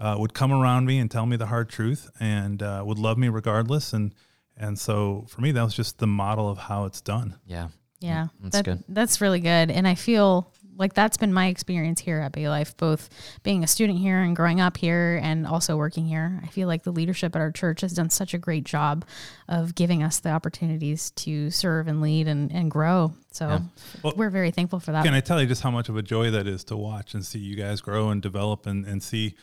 uh, 0.00 0.16
would 0.18 0.34
come 0.34 0.52
around 0.52 0.86
me 0.86 0.98
and 0.98 1.10
tell 1.10 1.26
me 1.26 1.36
the 1.36 1.46
hard 1.46 1.68
truth, 1.68 2.10
and 2.18 2.62
uh, 2.62 2.82
would 2.84 2.98
love 2.98 3.18
me 3.18 3.28
regardless. 3.28 3.92
And 3.92 4.14
and 4.62 4.78
so 4.78 5.26
for 5.28 5.40
me, 5.42 5.52
that 5.52 5.62
was 5.62 5.74
just 5.74 5.98
the 5.98 6.06
model 6.06 6.48
of 6.48 6.56
how 6.58 6.84
it's 6.86 7.00
done. 7.00 7.36
Yeah. 7.46 7.68
Yeah, 8.00 8.28
That's 8.40 8.56
that- 8.56 8.64
good. 8.64 8.84
That's 8.88 9.20
really 9.20 9.40
good, 9.40 9.70
and 9.70 9.86
I 9.86 9.94
feel 9.94 10.52
like 10.74 10.94
that's 10.94 11.16
been 11.18 11.32
my 11.32 11.46
experience 11.48 12.00
here 12.00 12.18
at 12.18 12.32
Bay 12.32 12.48
Life, 12.48 12.76
both 12.76 13.10
being 13.42 13.62
a 13.62 13.66
student 13.66 13.98
here 13.98 14.18
and 14.18 14.34
growing 14.34 14.58
up 14.60 14.76
here, 14.76 15.20
and 15.22 15.46
also 15.46 15.76
working 15.76 16.06
here. 16.06 16.40
I 16.42 16.46
feel 16.48 16.66
like 16.66 16.82
the 16.82 16.90
leadership 16.90 17.36
at 17.36 17.42
our 17.42 17.52
church 17.52 17.82
has 17.82 17.92
done 17.92 18.10
such 18.10 18.32
a 18.34 18.38
great 18.38 18.64
job 18.64 19.04
of 19.48 19.74
giving 19.74 20.02
us 20.02 20.18
the 20.18 20.30
opportunities 20.30 21.10
to 21.12 21.50
serve 21.50 21.86
and 21.88 22.00
lead 22.00 22.26
and, 22.26 22.50
and 22.50 22.70
grow. 22.70 23.12
So 23.30 23.60
Well, 24.02 24.14
we're 24.16 24.30
very 24.30 24.50
thankful 24.50 24.80
for 24.80 24.92
that. 24.92 25.04
Can 25.04 25.14
I 25.14 25.20
tell 25.20 25.40
you 25.40 25.46
just 25.46 25.62
how 25.62 25.70
much 25.70 25.88
of 25.90 25.96
a 25.96 26.02
joy 26.02 26.30
that 26.30 26.46
is 26.48 26.64
to 26.64 26.76
watch 26.76 27.14
and 27.14 27.24
see 27.24 27.38
you 27.38 27.54
guys 27.54 27.80
grow 27.82 28.08
and 28.08 28.22
develop 28.22 28.66
and, 28.66 28.86
and 28.86 29.02
see, 29.02 29.36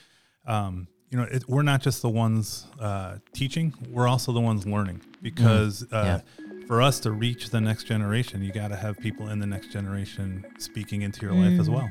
um, 0.48 0.88
you 1.10 1.18
know, 1.18 1.24
it, 1.24 1.48
we're 1.48 1.64
not 1.64 1.82
just 1.82 2.02
the 2.02 2.10
ones 2.10 2.68
uh, 2.80 3.16
teaching, 3.34 3.74
we're 3.90 4.08
also 4.08 4.32
the 4.32 4.40
ones 4.40 4.66
learning 4.66 5.02
because 5.22 5.86
uh, 5.92 6.20
for 6.68 6.82
us 6.82 7.00
to 7.02 7.12
reach 7.12 7.50
the 7.50 7.60
next 7.60 7.86
generation, 7.86 8.44
you 8.44 8.52
got 8.52 8.68
to 8.68 8.76
have 8.76 8.98
people 9.00 9.30
in 9.30 9.40
the 9.40 9.48
next 9.48 9.72
generation 9.72 10.46
speaking 10.60 11.02
into 11.02 11.22
your 11.22 11.34
life 11.34 11.60
as 11.60 11.70
well. 11.70 11.90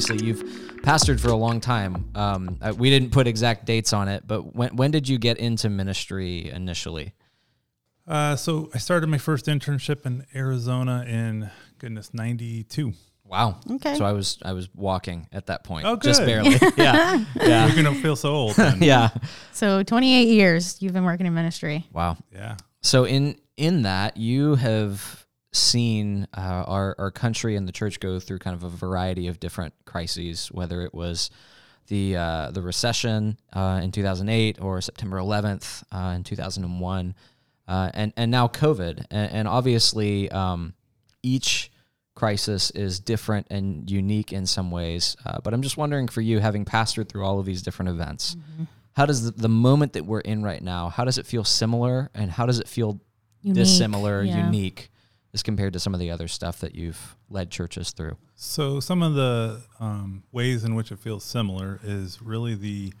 Obviously, 0.00 0.26
you've 0.26 0.42
pastored 0.82 1.20
for 1.20 1.28
a 1.28 1.36
long 1.36 1.60
time. 1.60 2.10
Um, 2.14 2.58
we 2.78 2.88
didn't 2.88 3.10
put 3.10 3.26
exact 3.26 3.66
dates 3.66 3.92
on 3.92 4.08
it, 4.08 4.26
but 4.26 4.56
when 4.56 4.74
when 4.76 4.90
did 4.90 5.06
you 5.06 5.18
get 5.18 5.36
into 5.36 5.68
ministry 5.68 6.48
initially? 6.50 7.12
Uh, 8.08 8.34
so 8.34 8.70
I 8.72 8.78
started 8.78 9.08
my 9.08 9.18
first 9.18 9.44
internship 9.44 10.06
in 10.06 10.24
Arizona 10.34 11.04
in 11.06 11.50
goodness 11.78 12.14
'92. 12.14 12.94
Wow. 13.26 13.60
Okay. 13.72 13.94
So 13.96 14.06
I 14.06 14.12
was 14.12 14.38
I 14.42 14.54
was 14.54 14.70
walking 14.74 15.28
at 15.32 15.46
that 15.48 15.64
point. 15.64 15.84
Oh, 15.84 15.96
Just 15.96 16.24
barely. 16.24 16.52
yeah. 16.78 17.22
Yeah. 17.36 17.66
You're 17.66 17.84
gonna 17.84 17.94
feel 18.00 18.16
so 18.16 18.30
old. 18.30 18.56
Then. 18.56 18.78
Yeah. 18.82 19.10
So 19.52 19.82
28 19.82 20.28
years 20.28 20.80
you've 20.80 20.94
been 20.94 21.04
working 21.04 21.26
in 21.26 21.34
ministry. 21.34 21.86
Wow. 21.92 22.16
yeah. 22.32 22.56
So 22.80 23.04
in 23.04 23.36
in 23.58 23.82
that 23.82 24.16
you 24.16 24.54
have 24.54 25.19
seen 25.52 26.26
uh, 26.36 26.64
our 26.66 26.94
our 26.98 27.10
country 27.10 27.56
and 27.56 27.66
the 27.66 27.72
church 27.72 28.00
go 28.00 28.20
through 28.20 28.38
kind 28.38 28.54
of 28.54 28.62
a 28.62 28.68
variety 28.68 29.26
of 29.28 29.40
different 29.40 29.74
crises, 29.84 30.48
whether 30.52 30.82
it 30.82 30.94
was 30.94 31.30
the 31.88 32.16
uh, 32.16 32.50
the 32.52 32.62
recession 32.62 33.36
uh, 33.52 33.80
in 33.82 33.90
2008 33.90 34.60
or 34.60 34.80
September 34.80 35.18
11th 35.18 35.82
uh, 35.92 36.14
in 36.14 36.22
2001, 36.24 37.14
uh, 37.68 37.90
and 37.94 38.12
and 38.16 38.30
now 38.30 38.46
COVID, 38.46 39.06
and, 39.10 39.32
and 39.32 39.48
obviously 39.48 40.30
um, 40.30 40.74
each 41.22 41.70
crisis 42.14 42.70
is 42.72 43.00
different 43.00 43.46
and 43.50 43.90
unique 43.90 44.32
in 44.32 44.46
some 44.46 44.70
ways. 44.70 45.16
Uh, 45.24 45.38
but 45.42 45.54
I'm 45.54 45.62
just 45.62 45.76
wondering 45.76 46.06
for 46.06 46.20
you, 46.20 46.38
having 46.38 46.64
pastored 46.64 47.08
through 47.08 47.24
all 47.24 47.38
of 47.40 47.46
these 47.46 47.62
different 47.62 47.88
events, 47.88 48.36
Mm-hmm. 48.36 48.64
how 48.92 49.06
does 49.06 49.24
the, 49.24 49.30
the 49.30 49.48
moment 49.48 49.94
that 49.94 50.04
we're 50.04 50.20
in 50.20 50.42
right 50.42 50.62
now, 50.62 50.90
how 50.90 51.04
does 51.04 51.16
it 51.18 51.24
feel 51.26 51.44
similar 51.44 52.10
and 52.14 52.30
how 52.30 52.44
does 52.46 52.60
it 52.60 52.68
feel 52.68 53.00
Unique, 53.42 53.54
dissimilar, 53.56 54.22
yeah. 54.22 54.44
unique 54.44 54.90
as 55.32 55.42
compared 55.42 55.72
to 55.72 55.78
some 55.80 55.94
of 55.94 56.00
the 56.00 56.10
other 56.10 56.28
stuff 56.28 56.60
that 56.60 56.74
you've 56.74 57.16
led 57.28 57.50
churches 57.50 57.90
through? 57.92 58.16
So 58.34 58.80
some 58.80 59.02
of 59.02 59.14
the 59.14 59.62
um, 59.78 60.24
ways 60.32 60.64
in 60.64 60.74
which 60.74 60.90
it 60.92 60.98
feels 60.98 61.24
similar 61.24 61.78
is 61.84 62.20
really 62.22 62.54
the 62.54 62.92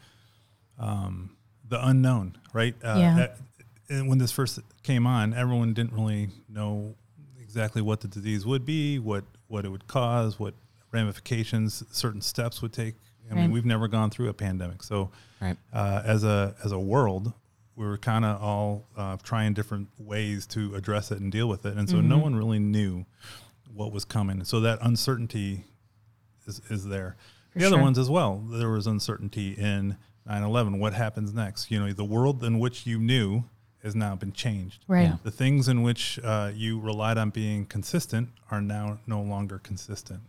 um, 0.78 1.36
the 1.68 1.84
unknown, 1.86 2.36
right? 2.52 2.74
Uh, 2.82 2.96
Yeah. 2.98 3.14
that- 3.16 3.36
and 3.88 4.08
when 4.08 4.18
this 4.18 4.30
first 4.32 4.58
came 4.82 5.06
on, 5.06 5.34
everyone 5.34 5.74
didn't 5.74 5.92
really 5.92 6.30
know 6.48 6.94
exactly 7.40 7.82
what 7.82 8.00
the 8.00 8.08
disease 8.08 8.46
would 8.46 8.64
be, 8.64 8.98
what 8.98 9.24
what 9.48 9.64
it 9.64 9.68
would 9.68 9.88
cause, 9.88 10.38
what 10.38 10.54
ramifications 10.92 11.82
certain 11.90 12.20
steps 12.20 12.62
would 12.62 12.72
take. 12.72 12.94
I 13.28 13.34
mean, 13.34 13.44
Right. 13.46 13.50
we've 13.52 13.64
never 13.64 13.88
gone 13.88 14.10
through 14.10 14.28
a 14.28 14.32
pandemic, 14.32 14.82
so 14.84 15.10
Right. 15.40 15.56
uh, 15.72 16.02
as 16.04 16.22
a 16.24 16.54
as 16.64 16.70
a 16.72 16.78
world, 16.78 17.32
we 17.80 17.86
were 17.86 17.96
kind 17.96 18.26
of 18.26 18.42
all 18.42 18.84
uh, 18.94 19.16
trying 19.22 19.54
different 19.54 19.88
ways 19.98 20.46
to 20.48 20.74
address 20.74 21.10
it 21.10 21.18
and 21.18 21.32
deal 21.32 21.48
with 21.48 21.64
it, 21.64 21.78
and 21.78 21.88
so 21.88 22.02
no 22.02 22.18
one 22.18 22.36
really 22.36 22.58
knew 22.58 23.06
what 23.72 23.90
was 23.90 24.04
coming. 24.04 24.44
So 24.44 24.60
that 24.60 24.78
uncertainty 24.82 25.64
is, 26.46 26.60
is 26.68 26.86
there. 26.86 27.16
the 27.54 27.64
other 27.64 27.80
ones 27.80 27.98
as 27.98 28.10
well. 28.10 28.36
There 28.36 28.68
was 28.68 28.86
uncertainty 28.86 29.52
in 29.52 29.96
9/11. 30.28 30.78
What 30.78 30.92
happens 30.92 31.32
next? 31.32 31.70
You 31.70 31.80
know, 31.80 31.92
the 31.94 32.04
world 32.04 32.44
in 32.44 32.58
which 32.58 32.86
you 32.86 32.98
knew 32.98 33.44
has 33.82 33.96
now 33.96 34.14
been 34.14 34.32
changed. 34.32 34.84
Right. 34.86 35.04
Yeah. 35.04 35.16
The 35.22 35.30
things 35.30 35.66
in 35.66 35.82
which 35.82 36.20
uh, 36.22 36.50
you 36.54 36.78
relied 36.78 37.16
on 37.16 37.30
being 37.30 37.64
consistent 37.64 38.28
are 38.50 38.60
now 38.60 38.98
no 39.06 39.22
longer 39.22 39.58
consistent. 39.58 40.20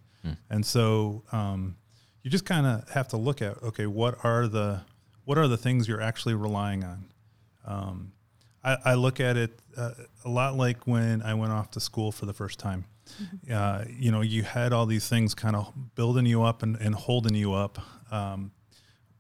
And 0.51 0.63
so 0.63 1.23
um, 1.31 1.75
you 2.21 2.29
just 2.29 2.45
kind 2.45 2.67
of 2.67 2.87
have 2.91 3.07
to 3.09 3.17
look 3.17 3.41
at 3.41 3.61
okay, 3.63 3.87
what 3.87 4.23
are 4.23 4.47
the 4.47 4.81
what 5.25 5.37
are 5.37 5.47
the 5.47 5.57
things 5.57 5.87
you're 5.87 6.01
actually 6.01 6.35
relying 6.35 6.83
on? 6.83 7.05
Um, 7.65 8.13
I, 8.63 8.77
I 8.85 8.93
look 8.93 9.19
at 9.19 9.37
it 9.37 9.59
uh, 9.77 9.91
a 10.25 10.29
lot 10.29 10.55
like 10.55 10.85
when 10.85 11.21
I 11.21 11.33
went 11.33 11.51
off 11.51 11.71
to 11.71 11.79
school 11.79 12.11
for 12.11 12.25
the 12.25 12.33
first 12.33 12.59
time. 12.59 12.85
Uh, 13.51 13.83
you 13.89 14.11
know, 14.11 14.21
you 14.21 14.43
had 14.43 14.71
all 14.71 14.85
these 14.85 15.09
things 15.09 15.33
kind 15.33 15.55
of 15.55 15.73
building 15.95 16.25
you 16.25 16.43
up 16.43 16.63
and, 16.63 16.77
and 16.77 16.95
holding 16.95 17.35
you 17.35 17.53
up. 17.53 17.77
Um, 18.11 18.51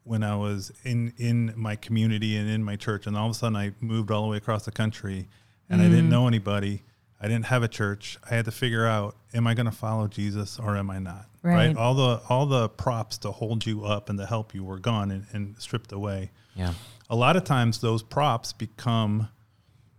when 0.03 0.23
I 0.23 0.35
was 0.35 0.71
in 0.83 1.13
in 1.17 1.53
my 1.55 1.75
community 1.75 2.35
and 2.35 2.49
in 2.49 2.63
my 2.63 2.75
church, 2.75 3.05
and 3.05 3.15
all 3.15 3.27
of 3.27 3.31
a 3.31 3.33
sudden 3.35 3.55
I 3.55 3.73
moved 3.79 4.11
all 4.11 4.23
the 4.23 4.29
way 4.29 4.37
across 4.37 4.65
the 4.65 4.71
country, 4.71 5.27
and 5.69 5.81
I 5.81 5.89
didn't 5.89 6.09
know 6.09 6.27
anybody. 6.27 6.83
I 7.21 7.27
didn't 7.27 7.45
have 7.45 7.61
a 7.61 7.67
church. 7.67 8.17
I 8.29 8.33
had 8.33 8.45
to 8.45 8.51
figure 8.51 8.85
out: 8.85 9.15
Am 9.33 9.45
I 9.45 9.53
going 9.53 9.67
to 9.67 9.71
follow 9.71 10.07
Jesus 10.07 10.57
or 10.57 10.75
am 10.75 10.89
I 10.89 10.99
not? 10.99 11.25
Right. 11.43 11.75
All 11.75 11.93
the 11.93 12.21
all 12.29 12.45
the 12.45 12.69
props 12.69 13.19
to 13.19 13.31
hold 13.31 13.65
you 13.65 13.85
up 13.85 14.09
and 14.09 14.17
to 14.17 14.25
help 14.25 14.55
you 14.55 14.63
were 14.63 14.79
gone 14.79 15.11
and, 15.11 15.25
and 15.33 15.55
stripped 15.59 15.91
away. 15.91 16.31
Yeah. 16.55 16.73
A 17.11 17.15
lot 17.15 17.35
of 17.35 17.43
times, 17.43 17.79
those 17.79 18.01
props 18.01 18.53
become 18.53 19.27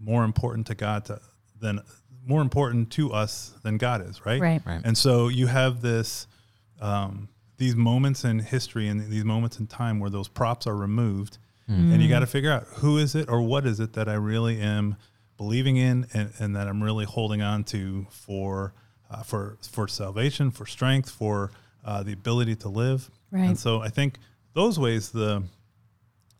more 0.01 0.25
important 0.25 0.67
to 0.67 0.75
God 0.75 1.05
to, 1.05 1.21
than 1.61 1.81
more 2.27 2.43
important 2.43 2.91
to 2.93 3.13
us 3.13 3.53
than 3.63 3.79
God 3.79 4.09
is. 4.09 4.27
Right. 4.27 4.41
Right. 4.41 4.63
Right. 4.65 4.81
And 4.85 4.99
so 4.99 5.29
you 5.29 5.47
have 5.47 5.81
this 5.81 6.27
um, 6.81 7.29
these 7.59 7.77
moments 7.77 8.25
in 8.25 8.41
history 8.41 8.89
and 8.89 9.09
these 9.09 9.25
moments 9.25 9.61
in 9.61 9.69
time 9.69 10.01
where 10.01 10.11
those 10.11 10.27
props 10.27 10.67
are 10.67 10.77
removed, 10.77 11.39
and 11.69 12.03
you 12.03 12.09
got 12.09 12.21
to 12.21 12.27
figure 12.27 12.51
out 12.51 12.65
who 12.65 12.99
is 12.99 13.15
it 13.15 13.29
or 13.29 13.41
what 13.41 13.67
is 13.67 13.79
it 13.79 13.93
that 13.93 14.09
I 14.09 14.15
really 14.15 14.61
am 14.61 14.97
believing 15.37 15.77
in 15.77 16.07
and, 16.13 16.33
and 16.39 16.57
that 16.57 16.67
I'm 16.69 16.83
really 16.83 17.05
holding 17.05 17.41
on 17.41 17.65
to 17.65 18.07
for 18.11 18.75
uh, 19.11 19.23
for 19.23 19.59
for 19.71 19.87
salvation, 19.87 20.51
for 20.51 20.67
strength, 20.67 21.11
for 21.11 21.51
uh, 21.85 22.03
the 22.03 22.13
ability 22.13 22.57
to 22.57 22.69
live. 22.69 23.11
Right. 23.31 23.45
And 23.45 23.59
so 23.59 23.81
I 23.81 23.89
think 23.89 24.19
those 24.55 24.79
ways 24.79 25.11
the 25.11 25.45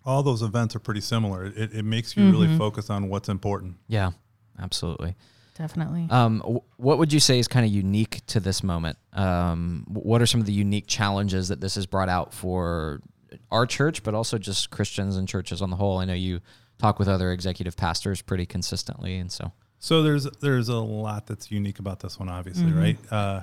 all 0.05 0.23
those 0.23 0.43
events 0.43 0.75
are 0.77 0.81
pretty 0.81 1.01
similar. 1.01 1.47
It, 1.47 1.75
it 1.75 1.85
makes 1.85 2.17
you 2.17 2.31
really 2.31 2.57
focus 2.59 2.91
on 2.91 3.09
what's 3.09 3.29
important. 3.29 3.77
Yeah. 3.89 4.11
Absolutely. 4.61 5.15
Definitely. 5.57 6.07
Um, 6.11 6.41
wh- 6.41 6.81
what 6.81 6.99
would 6.99 7.13
you 7.13 7.21
say 7.21 7.39
is 7.39 7.47
kind 7.49 7.65
of 7.67 7.73
unique 7.73 8.21
to 8.29 8.41
this 8.41 8.63
moment? 8.63 8.99
Um, 9.13 9.85
what 9.89 10.21
are 10.23 10.27
some 10.27 10.41
of 10.41 10.47
the 10.47 10.53
unique 10.53 10.87
challenges 10.87 11.49
that 11.49 11.61
this 11.61 11.75
has 11.75 11.87
brought 11.87 12.09
out 12.09 12.33
for 12.35 13.01
our 13.51 13.67
church, 13.67 14.03
but 14.03 14.15
also 14.15 14.39
just 14.39 14.71
Christians 14.71 15.17
and 15.17 15.29
churches 15.29 15.63
on 15.63 15.71
the 15.71 15.77
whole? 15.77 15.99
I 15.99 16.05
know 16.05 16.15
you 16.15 16.41
talk 16.79 16.99
with 16.99 17.09
other 17.09 17.33
executive 17.33 17.77
pastors 17.77 18.23
pretty 18.23 18.47
consistently, 18.47 19.17
and 19.17 19.31
so 19.31 19.53
So 19.79 20.03
there's 20.03 20.25
there's 20.41 20.69
a 20.69 20.77
lot 20.79 21.27
that's 21.27 21.51
unique 21.51 21.79
about 21.79 22.01
this 22.01 22.19
one, 22.19 22.29
obviously, 22.29 22.65
Mm-hmm. 22.67 22.79
right? 22.79 22.99
Uh, 23.13 23.41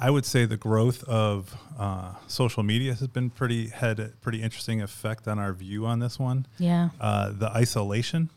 I 0.00 0.10
would 0.10 0.24
say 0.24 0.44
the 0.44 0.56
growth 0.56 1.02
of 1.04 1.56
uh, 1.78 2.14
social 2.28 2.62
media 2.62 2.94
has 2.94 3.08
been 3.08 3.30
pretty 3.30 3.68
had 3.68 3.98
a 4.00 4.08
pretty 4.20 4.42
interesting 4.42 4.80
effect 4.80 5.26
on 5.26 5.38
our 5.38 5.52
view 5.52 5.86
on 5.86 5.98
this 5.98 6.18
one. 6.18 6.46
yeah. 6.58 6.90
Uh, 7.00 7.32
the 7.32 7.48
isolation, 7.50 8.30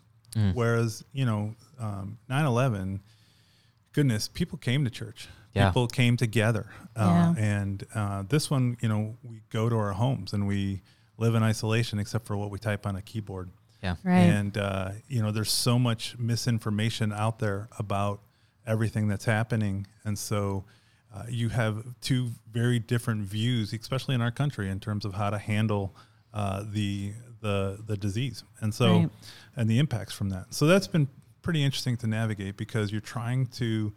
whereas 0.54 1.04
you 1.14 1.26
know, 1.26 1.56
um, 1.80 2.18
9/11, 2.30 3.00
goodness, 3.94 4.28
people 4.28 4.58
came 4.58 4.84
to 4.86 4.90
church. 4.90 5.28
Yeah. 5.54 5.68
People 5.70 5.88
came 5.88 6.16
together, 6.16 6.68
uh, 6.96 7.34
Yeah. 7.36 7.44
and 7.44 7.84
uh, 7.94 8.24
this 8.28 8.50
one, 8.50 8.78
you 8.82 8.88
know, 8.88 9.18
we 9.22 9.42
go 9.50 9.68
to 9.68 9.76
our 9.76 9.92
homes 9.92 10.32
and 10.32 10.48
we 10.48 10.82
live 11.18 11.36
in 11.36 11.44
isolation, 11.44 12.00
except 12.00 12.26
for 12.26 12.38
what 12.38 12.50
we 12.50 12.58
type 12.58 12.88
on 12.88 12.96
a 12.96 13.02
keyboard. 13.02 13.50
yeah, 13.84 13.96
Right. 14.04 14.20
And 14.20 14.58
uh, 14.58 14.92
you 15.10 15.22
know, 15.22 15.32
there's 15.32 15.52
so 15.52 15.78
much 15.78 16.18
misinformation 16.18 17.12
out 17.12 17.40
there 17.40 17.68
about 17.78 18.22
everything 18.66 19.08
that's 19.10 19.26
happening, 19.26 19.88
and 20.06 20.18
so 20.18 20.64
uh, 21.14 21.24
you 21.30 21.50
have 21.50 21.84
two 22.02 22.30
very 22.52 22.80
different 22.80 23.24
views, 23.24 23.74
especially 23.74 24.16
in 24.16 24.22
our 24.22 24.32
country, 24.32 24.70
in 24.70 24.80
terms 24.80 25.06
of 25.06 25.14
how 25.14 25.30
to 25.30 25.38
handle 25.38 25.96
uh, 26.34 26.64
the 26.72 27.14
the 27.42 27.80
the 27.86 27.98
disease, 27.98 28.44
and 28.62 28.74
so 28.74 29.00
Right. 29.00 29.10
and 29.56 29.70
the 29.70 29.80
impacts 29.80 30.14
from 30.14 30.30
that. 30.30 30.54
So 30.54 30.68
that's 30.68 30.88
been 30.88 31.08
pretty 31.42 31.64
interesting 31.64 31.98
to 31.98 32.08
navigate 32.08 32.56
because 32.56 32.92
you're 32.92 33.02
trying 33.02 33.48
to 33.48 33.92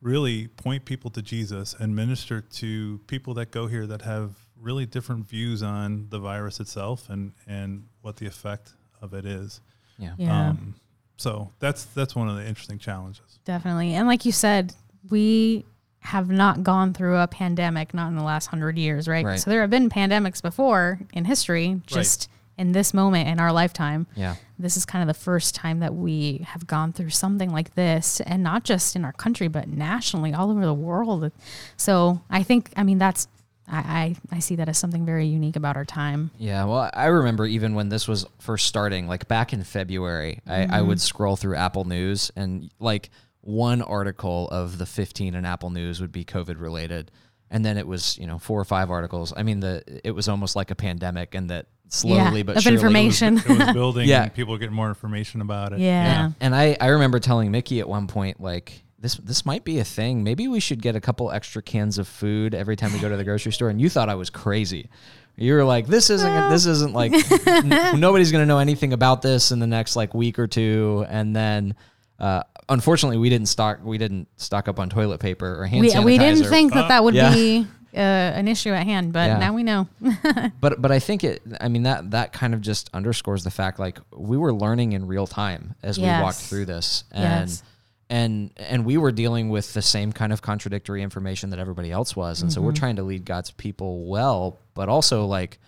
really 0.00 0.48
point 0.48 0.84
people 0.84 1.10
to 1.10 1.22
Jesus 1.22 1.74
and 1.78 1.94
minister 1.94 2.40
to 2.40 2.98
people 3.06 3.34
that 3.34 3.50
go 3.50 3.66
here 3.66 3.86
that 3.86 4.02
have 4.02 4.34
really 4.60 4.86
different 4.86 5.28
views 5.28 5.62
on 5.62 6.06
the 6.10 6.18
virus 6.18 6.58
itself 6.60 7.08
and 7.10 7.32
and 7.46 7.84
what 8.00 8.16
the 8.16 8.26
effect 8.26 8.72
of 9.02 9.12
it 9.14 9.24
is. 9.26 9.60
yeah, 9.98 10.14
yeah. 10.18 10.48
Um, 10.50 10.74
so 11.18 11.52
that's 11.60 11.84
that's 11.84 12.14
one 12.16 12.28
of 12.28 12.36
the 12.36 12.46
interesting 12.46 12.78
challenges. 12.78 13.38
Definitely. 13.44 13.94
And 13.94 14.06
like 14.08 14.24
you 14.24 14.32
said, 14.32 14.74
we 15.10 15.64
have 16.00 16.30
not 16.30 16.62
gone 16.62 16.92
through 16.92 17.16
a 17.16 17.26
pandemic, 17.26 17.92
not 17.92 18.08
in 18.08 18.16
the 18.16 18.22
last 18.22 18.46
hundred 18.46 18.78
years, 18.78 19.08
right? 19.08 19.24
Right. 19.24 19.40
So 19.40 19.50
there 19.50 19.60
have 19.60 19.70
been 19.70 19.88
pandemics 19.88 20.40
before 20.40 21.00
in 21.12 21.24
history, 21.24 21.80
just 21.86 22.28
in 22.58 22.72
this 22.72 22.94
moment 22.94 23.28
in 23.28 23.38
our 23.38 23.52
lifetime. 23.52 24.06
yeah, 24.14 24.36
This 24.58 24.76
is 24.76 24.86
kind 24.86 25.02
of 25.02 25.14
the 25.14 25.20
first 25.20 25.54
time 25.54 25.80
that 25.80 25.94
we 25.94 26.46
have 26.48 26.66
gone 26.66 26.92
through 26.92 27.10
something 27.10 27.50
like 27.50 27.74
this, 27.74 28.20
and 28.20 28.42
not 28.42 28.64
just 28.64 28.96
in 28.96 29.04
our 29.04 29.12
country, 29.12 29.48
but 29.48 29.68
nationally, 29.68 30.32
all 30.32 30.50
over 30.50 30.64
the 30.64 30.74
world. 30.74 31.30
So 31.76 32.22
I 32.30 32.42
think, 32.42 32.70
I 32.76 32.82
mean, 32.82 32.98
that's, 32.98 33.28
I, 33.68 34.16
I, 34.30 34.36
I 34.36 34.38
see 34.38 34.56
that 34.56 34.68
as 34.68 34.78
something 34.78 35.04
very 35.04 35.26
unique 35.26 35.56
about 35.56 35.76
our 35.76 35.84
time. 35.84 36.30
yeah. 36.38 36.64
Well, 36.64 36.88
I 36.94 37.06
remember 37.06 37.46
even 37.46 37.74
when 37.74 37.88
this 37.88 38.08
was 38.08 38.24
first 38.38 38.66
starting, 38.66 39.06
like 39.06 39.28
back 39.28 39.52
in 39.52 39.62
February, 39.64 40.40
I, 40.46 40.66
I 40.66 40.82
would 40.82 40.98
mm-hmm. 40.98 41.04
scroll 41.04 41.36
through 41.36 41.56
Apple 41.56 41.84
News 41.84 42.30
and 42.36 42.70
like 42.78 43.10
one 43.46 43.80
article 43.82 44.48
of 44.48 44.78
the 44.78 44.86
15 44.86 45.34
in 45.34 45.44
Apple 45.44 45.70
News 45.70 46.00
would 46.00 46.12
be 46.12 46.24
COVID 46.24 46.60
related. 46.60 47.10
And 47.50 47.64
then 47.64 47.78
it 47.78 47.86
was, 47.86 48.18
you 48.18 48.26
know, 48.26 48.38
four 48.38 48.60
or 48.60 48.64
five 48.64 48.90
articles. 48.90 49.32
I 49.36 49.44
mean, 49.44 49.60
the 49.60 49.82
it 50.02 50.10
was 50.10 50.28
almost 50.28 50.56
like 50.56 50.72
a 50.72 50.74
pandemic, 50.74 51.34
and 51.36 51.48
that 51.50 51.66
slowly 51.88 52.38
yeah, 52.38 52.42
but 52.42 52.56
of 52.56 52.62
surely 52.64 52.74
information. 52.76 53.38
It 53.38 53.46
was 53.48 53.72
building, 53.72 54.08
Yeah. 54.08 54.24
and 54.24 54.34
people 54.34 54.52
were 54.52 54.58
getting 54.58 54.74
more 54.74 54.88
information 54.88 55.40
about 55.40 55.72
it. 55.72 55.78
yeah. 55.78 56.30
And 56.40 56.56
I, 56.56 56.76
I 56.80 56.88
remember 56.88 57.20
telling 57.20 57.52
Mickey 57.52 57.78
at 57.78 57.88
one 57.88 58.08
point, 58.08 58.40
like, 58.40 58.82
this 58.98 59.14
this 59.16 59.46
might 59.46 59.62
be 59.64 59.78
a 59.78 59.84
thing. 59.84 60.24
Maybe 60.24 60.48
we 60.48 60.58
should 60.58 60.82
get 60.82 60.96
a 60.96 61.00
couple 61.00 61.30
extra 61.30 61.62
cans 61.62 61.98
of 61.98 62.08
food 62.08 62.52
every 62.52 62.74
time 62.74 62.92
we 62.92 62.98
go 62.98 63.08
to 63.08 63.16
the 63.16 63.22
grocery 63.24 63.52
store. 63.52 63.68
And 63.68 63.80
you 63.80 63.88
thought 63.88 64.08
I 64.08 64.16
was 64.16 64.28
crazy. 64.28 64.88
You 65.36 65.52
were 65.54 65.64
like, 65.64 65.86
this 65.86 66.10
isn't 66.10 66.50
this 66.50 66.66
isn't 66.66 66.94
like 66.94 67.12
n- 67.46 68.00
nobody's 68.00 68.32
gonna 68.32 68.46
know 68.46 68.58
anything 68.58 68.92
about 68.92 69.22
this 69.22 69.52
in 69.52 69.60
the 69.60 69.66
next 69.68 69.94
like 69.94 70.14
week 70.14 70.38
or 70.40 70.48
two. 70.48 71.04
And 71.08 71.36
then 71.36 71.76
uh, 72.18 72.42
unfortunately 72.68 73.16
we 73.18 73.28
didn't 73.30 73.46
stock 73.46 73.78
we 73.84 73.98
didn't 73.98 74.28
stock 74.36 74.68
up 74.68 74.78
on 74.80 74.88
toilet 74.88 75.18
paper 75.20 75.60
or 75.60 75.66
hand 75.66 75.80
We, 75.82 75.90
sanitizer. 75.90 76.04
we 76.04 76.18
didn't 76.18 76.44
think 76.44 76.74
that 76.74 76.88
that 76.88 77.04
would 77.04 77.14
Yeah. 77.14 77.32
be 77.32 77.66
uh, 77.94 77.98
an 78.00 78.46
issue 78.46 78.70
at 78.70 78.84
hand, 78.86 79.12
but 79.14 79.28
Yeah. 79.30 79.38
now 79.38 79.54
we 79.54 79.62
know. 79.62 79.88
but 80.60 80.82
but 80.82 80.90
I 80.92 80.98
think 80.98 81.24
it. 81.24 81.40
I 81.60 81.68
mean 81.68 81.84
that 81.84 82.10
that 82.10 82.32
kind 82.34 82.52
of 82.52 82.60
just 82.60 82.90
underscores 82.92 83.42
the 83.44 83.50
fact 83.50 83.78
like 83.78 83.98
we 84.14 84.36
were 84.36 84.52
learning 84.52 84.92
in 84.92 85.06
real 85.06 85.26
time 85.26 85.74
as 85.82 85.98
we 85.98 86.04
walked 86.04 86.38
through 86.38 86.66
this, 86.66 87.04
and 87.10 87.48
Yes. 87.48 87.62
and 88.10 88.50
and 88.58 88.84
we 88.84 88.98
were 88.98 89.12
dealing 89.12 89.48
with 89.48 89.72
the 89.72 89.80
same 89.80 90.12
kind 90.12 90.30
of 90.32 90.42
contradictory 90.42 91.02
information 91.02 91.50
that 91.50 91.58
everybody 91.58 91.90
else 91.90 92.14
was, 92.14 92.42
and 92.42 92.52
so 92.52 92.58
Mm-hmm. 92.60 92.66
we're 92.66 92.72
trying 92.72 92.96
to 92.96 93.02
lead 93.02 93.24
God's 93.24 93.50
people 93.52 94.04
well, 94.06 94.58
but 94.74 94.90
also 94.90 95.24
like 95.24 95.58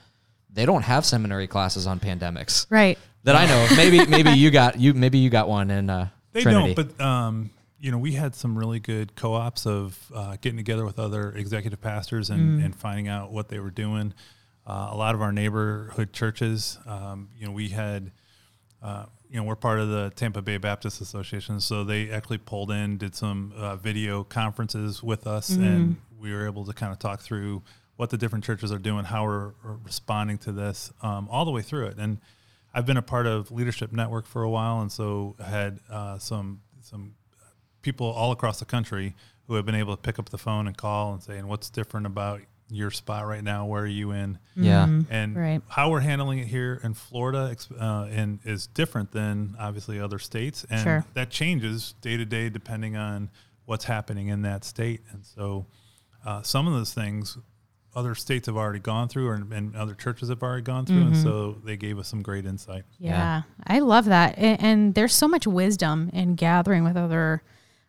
they 0.52 0.66
don't 0.66 0.82
have 0.82 1.06
seminary 1.06 1.46
classes 1.46 1.86
on 1.86 1.98
pandemics 1.98 2.66
right. 2.68 2.98
that 3.24 3.36
I 3.36 3.46
know 3.46 3.64
of. 3.64 3.74
Maybe 3.76 4.04
maybe 4.06 4.30
you 4.32 4.50
got 4.50 4.78
you 4.78 4.92
maybe 4.92 5.16
you 5.18 5.30
got 5.30 5.48
one 5.48 5.70
in 5.70 5.88
uh, 5.88 6.08
They 6.38 6.42
Trinity. 6.44 6.74
don't, 6.74 6.96
but 6.98 7.04
um, 7.04 7.50
you 7.80 7.90
know, 7.90 7.98
we 7.98 8.12
had 8.12 8.34
some 8.34 8.56
really 8.56 8.80
good 8.80 9.14
co-ops 9.14 9.66
of 9.66 9.98
uh, 10.14 10.36
getting 10.40 10.56
together 10.56 10.84
with 10.84 10.98
other 10.98 11.32
executive 11.32 11.80
pastors 11.80 12.30
and, 12.30 12.62
and 12.62 12.74
finding 12.74 13.08
out 13.08 13.32
what 13.32 13.48
they 13.48 13.58
were 13.58 13.70
doing. 13.70 14.14
Uh, 14.66 14.88
a 14.90 14.96
lot 14.96 15.14
of 15.14 15.22
our 15.22 15.32
neighborhood 15.32 16.12
churches, 16.12 16.78
um, 16.86 17.28
you 17.38 17.46
know, 17.46 17.52
we 17.52 17.68
had, 17.68 18.10
uh, 18.82 19.06
you 19.30 19.36
know, 19.36 19.42
we're 19.44 19.56
part 19.56 19.80
of 19.80 19.88
the 19.88 20.12
Tampa 20.14 20.42
Bay 20.42 20.58
Baptist 20.58 21.00
Association, 21.00 21.60
so 21.60 21.84
they 21.84 22.10
actually 22.10 22.38
pulled 22.38 22.70
in, 22.70 22.98
did 22.98 23.14
some 23.14 23.52
uh, 23.56 23.76
video 23.76 24.24
conferences 24.24 25.02
with 25.02 25.26
us, 25.26 25.50
and 25.50 25.96
we 26.20 26.32
were 26.32 26.46
able 26.46 26.64
to 26.66 26.72
kind 26.72 26.92
of 26.92 26.98
talk 26.98 27.20
through 27.20 27.62
what 27.96 28.10
the 28.10 28.18
different 28.18 28.44
churches 28.44 28.70
are 28.70 28.78
doing, 28.78 29.04
how 29.04 29.24
we're, 29.24 29.52
we're 29.64 29.76
responding 29.84 30.38
to 30.38 30.52
this, 30.52 30.92
um, 31.02 31.28
all 31.30 31.44
the 31.44 31.50
way 31.50 31.62
through 31.62 31.86
it. 31.86 31.96
And 31.98 32.18
I've 32.74 32.86
been 32.86 32.96
a 32.96 33.02
part 33.02 33.26
of 33.26 33.50
Leadership 33.50 33.92
Network 33.92 34.26
for 34.26 34.42
a 34.42 34.50
while, 34.50 34.80
and 34.80 34.90
so 34.92 35.36
had 35.44 35.80
uh, 35.90 36.18
some 36.18 36.60
some 36.82 37.14
people 37.82 38.06
all 38.06 38.32
across 38.32 38.58
the 38.58 38.64
country 38.64 39.14
who 39.46 39.54
have 39.54 39.64
been 39.64 39.74
able 39.74 39.96
to 39.96 40.00
pick 40.02 40.18
up 40.18 40.28
the 40.28 40.38
phone 40.38 40.66
and 40.66 40.76
call 40.76 41.12
and 41.12 41.22
say, 41.22 41.38
"And 41.38 41.48
what's 41.48 41.70
different 41.70 42.06
about 42.06 42.40
your 42.70 42.90
spot 42.90 43.26
right 43.26 43.42
now? 43.42 43.64
Where 43.66 43.82
are 43.82 43.86
you 43.86 44.10
in?" 44.12 44.38
Yeah. 44.54 44.84
and 45.10 45.36
Right. 45.36 45.62
how 45.68 45.90
we're 45.90 46.00
handling 46.00 46.38
it 46.40 46.48
here 46.48 46.80
in 46.82 46.94
Florida 46.94 47.56
uh, 47.80 48.08
and 48.10 48.40
is 48.44 48.66
different 48.66 49.12
than 49.12 49.56
obviously 49.58 49.98
other 50.00 50.18
states, 50.18 50.64
and 50.68 50.80
Sure. 50.82 51.04
that 51.14 51.30
changes 51.30 51.94
day 52.02 52.16
to 52.18 52.24
day 52.26 52.50
depending 52.50 52.96
on 52.96 53.30
what's 53.64 53.84
happening 53.86 54.28
in 54.28 54.42
that 54.42 54.64
state. 54.64 55.02
And 55.10 55.24
so, 55.24 55.66
uh, 56.24 56.42
some 56.42 56.66
of 56.66 56.74
those 56.74 56.92
things 56.92 57.38
other 57.94 58.14
states 58.14 58.46
have 58.46 58.56
already 58.56 58.78
gone 58.78 59.08
through, 59.08 59.28
or, 59.28 59.34
and 59.34 59.74
other 59.74 59.94
churches 59.94 60.28
have 60.28 60.42
already 60.42 60.62
gone 60.62 60.86
through, 60.86 61.02
and 61.02 61.16
so 61.16 61.56
they 61.64 61.76
gave 61.76 61.98
us 61.98 62.06
some 62.08 62.22
great 62.22 62.46
insight. 62.46 62.84
Yeah, 62.98 63.10
Yeah. 63.10 63.42
I 63.66 63.78
love 63.80 64.04
that. 64.06 64.38
And, 64.38 64.62
and 64.62 64.94
there's 64.94 65.14
so 65.14 65.26
much 65.26 65.46
wisdom 65.46 66.10
in 66.12 66.34
gathering 66.34 66.84
with 66.84 66.96
other 66.96 67.42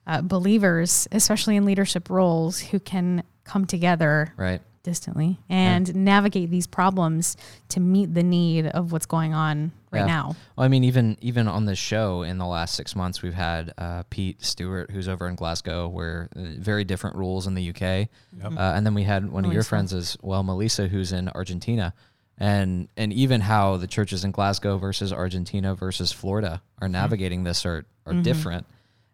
uh, 0.08 0.22
believers, 0.22 1.08
especially 1.12 1.56
in 1.56 1.66
leadership 1.66 2.10
roles, 2.10 2.60
who 2.60 2.80
can 2.80 3.24
come 3.44 3.66
together 3.66 4.34
Right. 4.38 4.62
Distantly 4.84 5.38
and 5.50 5.94
navigate 5.96 6.50
these 6.50 6.66
problems 6.68 7.36
to 7.70 7.80
meet 7.80 8.14
the 8.14 8.24
need 8.24 8.66
of 8.68 8.92
what's 8.92 9.06
going 9.06 9.34
on 9.34 9.72
right 9.92 10.00
Yeah. 10.02 10.06
now. 10.06 10.36
Well, 10.56 10.66
I 10.66 10.68
mean, 10.68 10.84
even 10.84 11.18
even 11.22 11.48
on 11.48 11.66
this 11.66 11.78
show 11.80 12.22
in 12.24 12.38
the 12.38 12.46
last 12.46 12.76
six 12.76 12.96
months, 12.96 13.22
we've 13.22 13.34
had 13.34 13.74
uh, 13.78 14.04
Pete 14.10 14.44
Stewart, 14.44 14.92
who's 14.92 15.08
over 15.08 15.28
in 15.28 15.36
Glasgow, 15.36 15.88
where 15.88 16.30
uh, 16.36 16.40
very 16.58 16.84
different 16.84 17.16
rules 17.16 17.46
in 17.48 17.56
the 17.56 17.70
UK, 17.70 18.08
uh, 18.44 18.50
and 18.58 18.86
then 18.86 18.94
we 18.94 19.04
had 19.04 19.30
one 19.32 19.46
of 19.46 19.52
your 19.54 19.64
friends 19.64 19.94
as 19.94 20.18
well, 20.22 20.44
Melissa, 20.44 20.88
who's 20.88 21.12
in 21.12 21.30
Argentina, 21.30 21.94
and 22.38 22.88
and 22.96 23.12
even 23.12 23.42
how 23.42 23.78
the 23.78 23.88
churches 23.88 24.24
in 24.24 24.32
Glasgow 24.32 24.78
versus 24.78 25.12
Argentina 25.12 25.76
versus 25.76 26.12
Florida 26.12 26.62
are 26.80 26.88
navigating 26.90 27.44
this 27.44 27.66
are 27.66 27.86
are 28.06 28.14
different, 28.14 28.66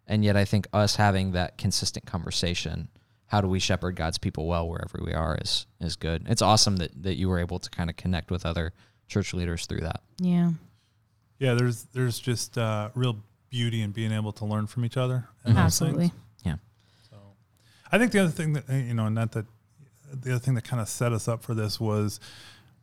and 0.07 0.23
yet 0.23 0.37
I 0.37 0.45
think 0.45 0.67
us 0.73 0.95
having 0.97 1.31
that 1.31 1.57
consistent 1.57 2.05
conversation. 2.05 2.87
How 3.27 3.41
do 3.41 3.47
we 3.47 3.59
shepherd 3.59 3.95
God's 3.95 4.17
people 4.17 4.47
well 4.47 4.67
wherever 4.69 4.99
we 5.03 5.13
are 5.13 5.37
is 5.41 5.65
is 5.79 5.95
good. 5.95 6.25
It's 6.27 6.41
awesome 6.41 6.77
that, 6.77 7.03
that 7.03 7.15
you 7.15 7.27
were 7.29 7.39
able 7.39 7.59
to 7.59 7.69
kind 7.69 7.89
of 7.89 7.95
connect 7.95 8.31
with 8.31 8.45
other 8.45 8.73
church 9.07 9.33
leaders 9.33 9.65
through 9.65 9.81
that. 9.81 10.01
Yeah. 10.19 10.51
Yeah, 11.39 11.53
there's 11.55 11.83
there's 11.93 12.19
just 12.19 12.57
uh, 12.57 12.89
real 12.95 13.17
beauty 13.49 13.81
in 13.81 13.91
being 13.91 14.11
able 14.11 14.31
to 14.33 14.45
learn 14.45 14.67
from 14.67 14.85
each 14.85 14.97
other. 14.97 15.27
and 15.43 15.55
those 15.55 15.63
Absolutely. 15.63 16.07
things. 16.09 16.21
Yeah. 16.45 16.55
So, 17.09 17.17
I 17.91 17.97
think 17.97 18.11
the 18.11 18.19
other 18.19 18.31
thing 18.31 18.53
that 18.53 18.69
you 18.69 18.93
know, 18.93 19.09
not 19.09 19.31
that 19.33 19.45
the 20.13 20.31
other 20.31 20.39
thing 20.39 20.53
that 20.55 20.63
kind 20.63 20.81
of 20.81 20.87
set 20.87 21.11
us 21.11 21.27
up 21.27 21.43
for 21.43 21.53
this 21.53 21.79
was 21.79 22.19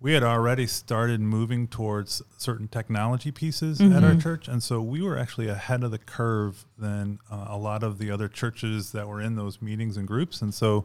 we 0.03 0.13
had 0.13 0.23
already 0.25 0.67
started 0.67 1.21
moving 1.21 1.69
towards 1.69 2.21
certain 2.37 2.67
technology 2.69 3.31
pieces 3.31 3.81
at 3.81 4.03
our 4.05 4.17
church, 4.17 4.49
and 4.49 4.61
so 4.63 4.83
we 4.83 5.01
were 5.01 5.17
actually 5.17 5.49
ahead 5.49 5.85
of 5.85 5.91
the 5.93 5.99
curve 5.99 6.67
than 6.77 7.19
uh, 7.31 7.47
a 7.49 7.57
lot 7.57 7.83
of 7.85 7.99
the 7.99 8.11
other 8.11 8.29
churches 8.29 8.91
that 8.93 9.07
were 9.09 9.21
in 9.21 9.37
those 9.37 9.63
meetings 9.63 9.97
and 9.97 10.07
groups, 10.07 10.43
and 10.43 10.53
so. 10.53 10.85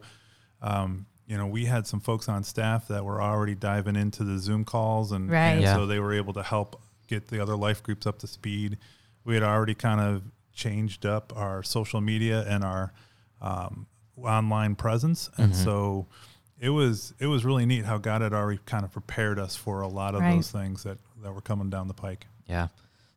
Um, 0.61 1.05
you 1.29 1.37
know, 1.37 1.45
we 1.45 1.65
had 1.65 1.85
some 1.85 1.99
folks 1.99 2.29
on 2.29 2.41
staff 2.45 2.87
that 2.87 3.03
were 3.03 3.21
already 3.21 3.53
diving 3.53 3.97
into 3.97 4.23
the 4.23 4.39
Zoom 4.39 4.63
calls, 4.63 5.11
and, 5.11 5.29
Right. 5.29 5.49
and 5.49 5.61
Yeah. 5.61 5.75
so 5.75 5.85
they 5.85 5.99
were 5.99 6.13
able 6.13 6.31
to 6.31 6.41
help 6.41 6.81
get 7.07 7.27
the 7.27 7.41
other 7.41 7.57
life 7.57 7.83
groups 7.83 8.07
up 8.07 8.17
to 8.19 8.27
speed. 8.27 8.77
We 9.25 9.33
had 9.33 9.43
already 9.43 9.75
kind 9.75 9.99
of 9.99 10.23
changed 10.53 11.05
up 11.05 11.33
our 11.35 11.63
social 11.63 11.99
media 11.99 12.45
and 12.47 12.63
our 12.63 12.93
um, 13.41 13.87
online 14.15 14.75
presence, 14.75 15.29
and 15.37 15.53
so 15.53 16.07
it 16.59 16.69
was 16.69 17.13
it 17.19 17.27
was 17.27 17.45
really 17.45 17.65
neat 17.65 17.85
how 17.85 17.97
God 17.97 18.21
had 18.21 18.33
already 18.33 18.59
kind 18.65 18.83
of 18.83 18.91
prepared 18.91 19.39
us 19.39 19.55
for 19.55 19.81
a 19.81 19.87
lot 19.87 20.15
of 20.15 20.21
Right. 20.21 20.35
those 20.35 20.51
things 20.51 20.83
that 20.83 20.97
that 21.23 21.33
were 21.33 21.41
coming 21.41 21.69
down 21.69 21.87
the 21.87 21.93
pike. 21.93 22.27
Yeah. 22.47 22.67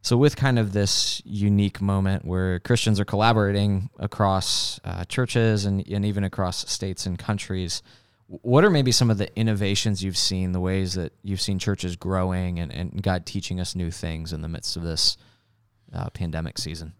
So 0.02 0.16
with 0.16 0.34
kind 0.34 0.58
of 0.58 0.72
this 0.72 1.20
unique 1.26 1.82
moment 1.82 2.24
where 2.24 2.58
Christians 2.60 2.98
are 2.98 3.04
collaborating 3.04 3.90
across 3.98 4.80
uh, 4.82 5.04
churches 5.04 5.66
and, 5.66 5.86
and 5.86 6.06
even 6.06 6.24
across 6.24 6.70
states 6.70 7.04
and 7.04 7.18
countries, 7.18 7.82
what 8.26 8.64
are 8.64 8.70
maybe 8.70 8.92
some 8.92 9.10
of 9.10 9.18
the 9.18 9.28
innovations 9.38 10.02
you've 10.02 10.16
seen, 10.16 10.52
the 10.52 10.60
ways 10.60 10.94
that 10.94 11.12
you've 11.22 11.40
seen 11.40 11.58
churches 11.58 11.96
growing 11.96 12.58
and, 12.58 12.72
and 12.72 13.02
God 13.02 13.26
teaching 13.26 13.60
us 13.60 13.74
new 13.74 13.90
things 13.90 14.32
in 14.32 14.40
the 14.40 14.48
midst 14.48 14.74
of 14.76 14.82
this 14.84 15.18
uh, 15.92 16.08
pandemic 16.10 16.56
season? 16.56 16.94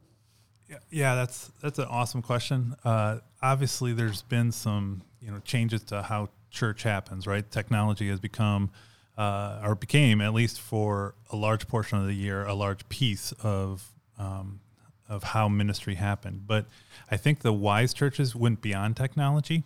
Yeah, 0.68 0.76
yeah, 0.90 1.14
that's 1.14 1.50
that's 1.62 1.79
an 1.79 1.87
awesome 1.88 2.20
question. 2.20 2.76
Uh, 2.85 3.18
obviously, 3.40 3.92
there's 3.94 4.22
been 4.22 4.53
some 4.53 5.03
you 5.20 5.30
know 5.30 5.40
changes 5.40 5.83
to 5.85 6.02
how 6.02 6.28
church 6.50 6.83
happens. 6.83 7.26
Right, 7.26 7.48
technology 7.50 8.09
has 8.09 8.20
become 8.20 8.70
uh, 9.18 9.61
or 9.64 9.74
became 9.74 10.20
at 10.20 10.33
least 10.33 10.61
for 10.61 11.14
a 11.30 11.37
large 11.37 11.68
portion 11.68 11.98
of 11.98 12.06
the 12.06 12.14
year 12.14 12.44
a 12.44 12.54
large 12.54 12.88
piece 12.88 13.33
of 13.42 13.92
um, 14.18 14.61
of 15.09 15.22
how 15.24 15.48
ministry 15.48 15.96
happened. 15.96 16.46
But 16.46 16.66
I 17.11 17.16
think 17.16 17.40
the 17.40 17.52
wise 17.52 17.92
churches 17.92 18.35
went 18.35 18.62
beyond 18.62 18.96
technology. 18.96 19.64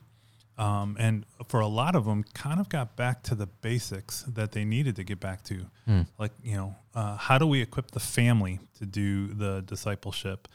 Um, 0.57 0.97
and 1.01 1.27
for 1.49 1.59
a 1.59 1.67
lot 1.67 1.97
of 1.97 2.05
them, 2.05 2.25
kind 2.33 2.61
of 2.61 2.69
got 2.69 2.95
back 2.95 3.25
to 3.25 3.35
the 3.35 3.47
basics 3.47 4.23
that 4.23 4.53
they 4.53 4.65
needed 4.65 4.95
to 4.97 5.05
get 5.05 5.19
back 5.19 5.43
to. 5.45 5.67
Like, 6.17 6.31
you 6.45 6.57
know, 6.57 6.77
uh, 6.95 7.17
how 7.17 7.39
do 7.39 7.47
we 7.47 7.61
equip 7.61 7.91
the 7.91 7.99
family 8.01 8.61
to 8.79 8.87
do 8.87 9.27
the 9.27 9.63
discipleship 9.67 10.47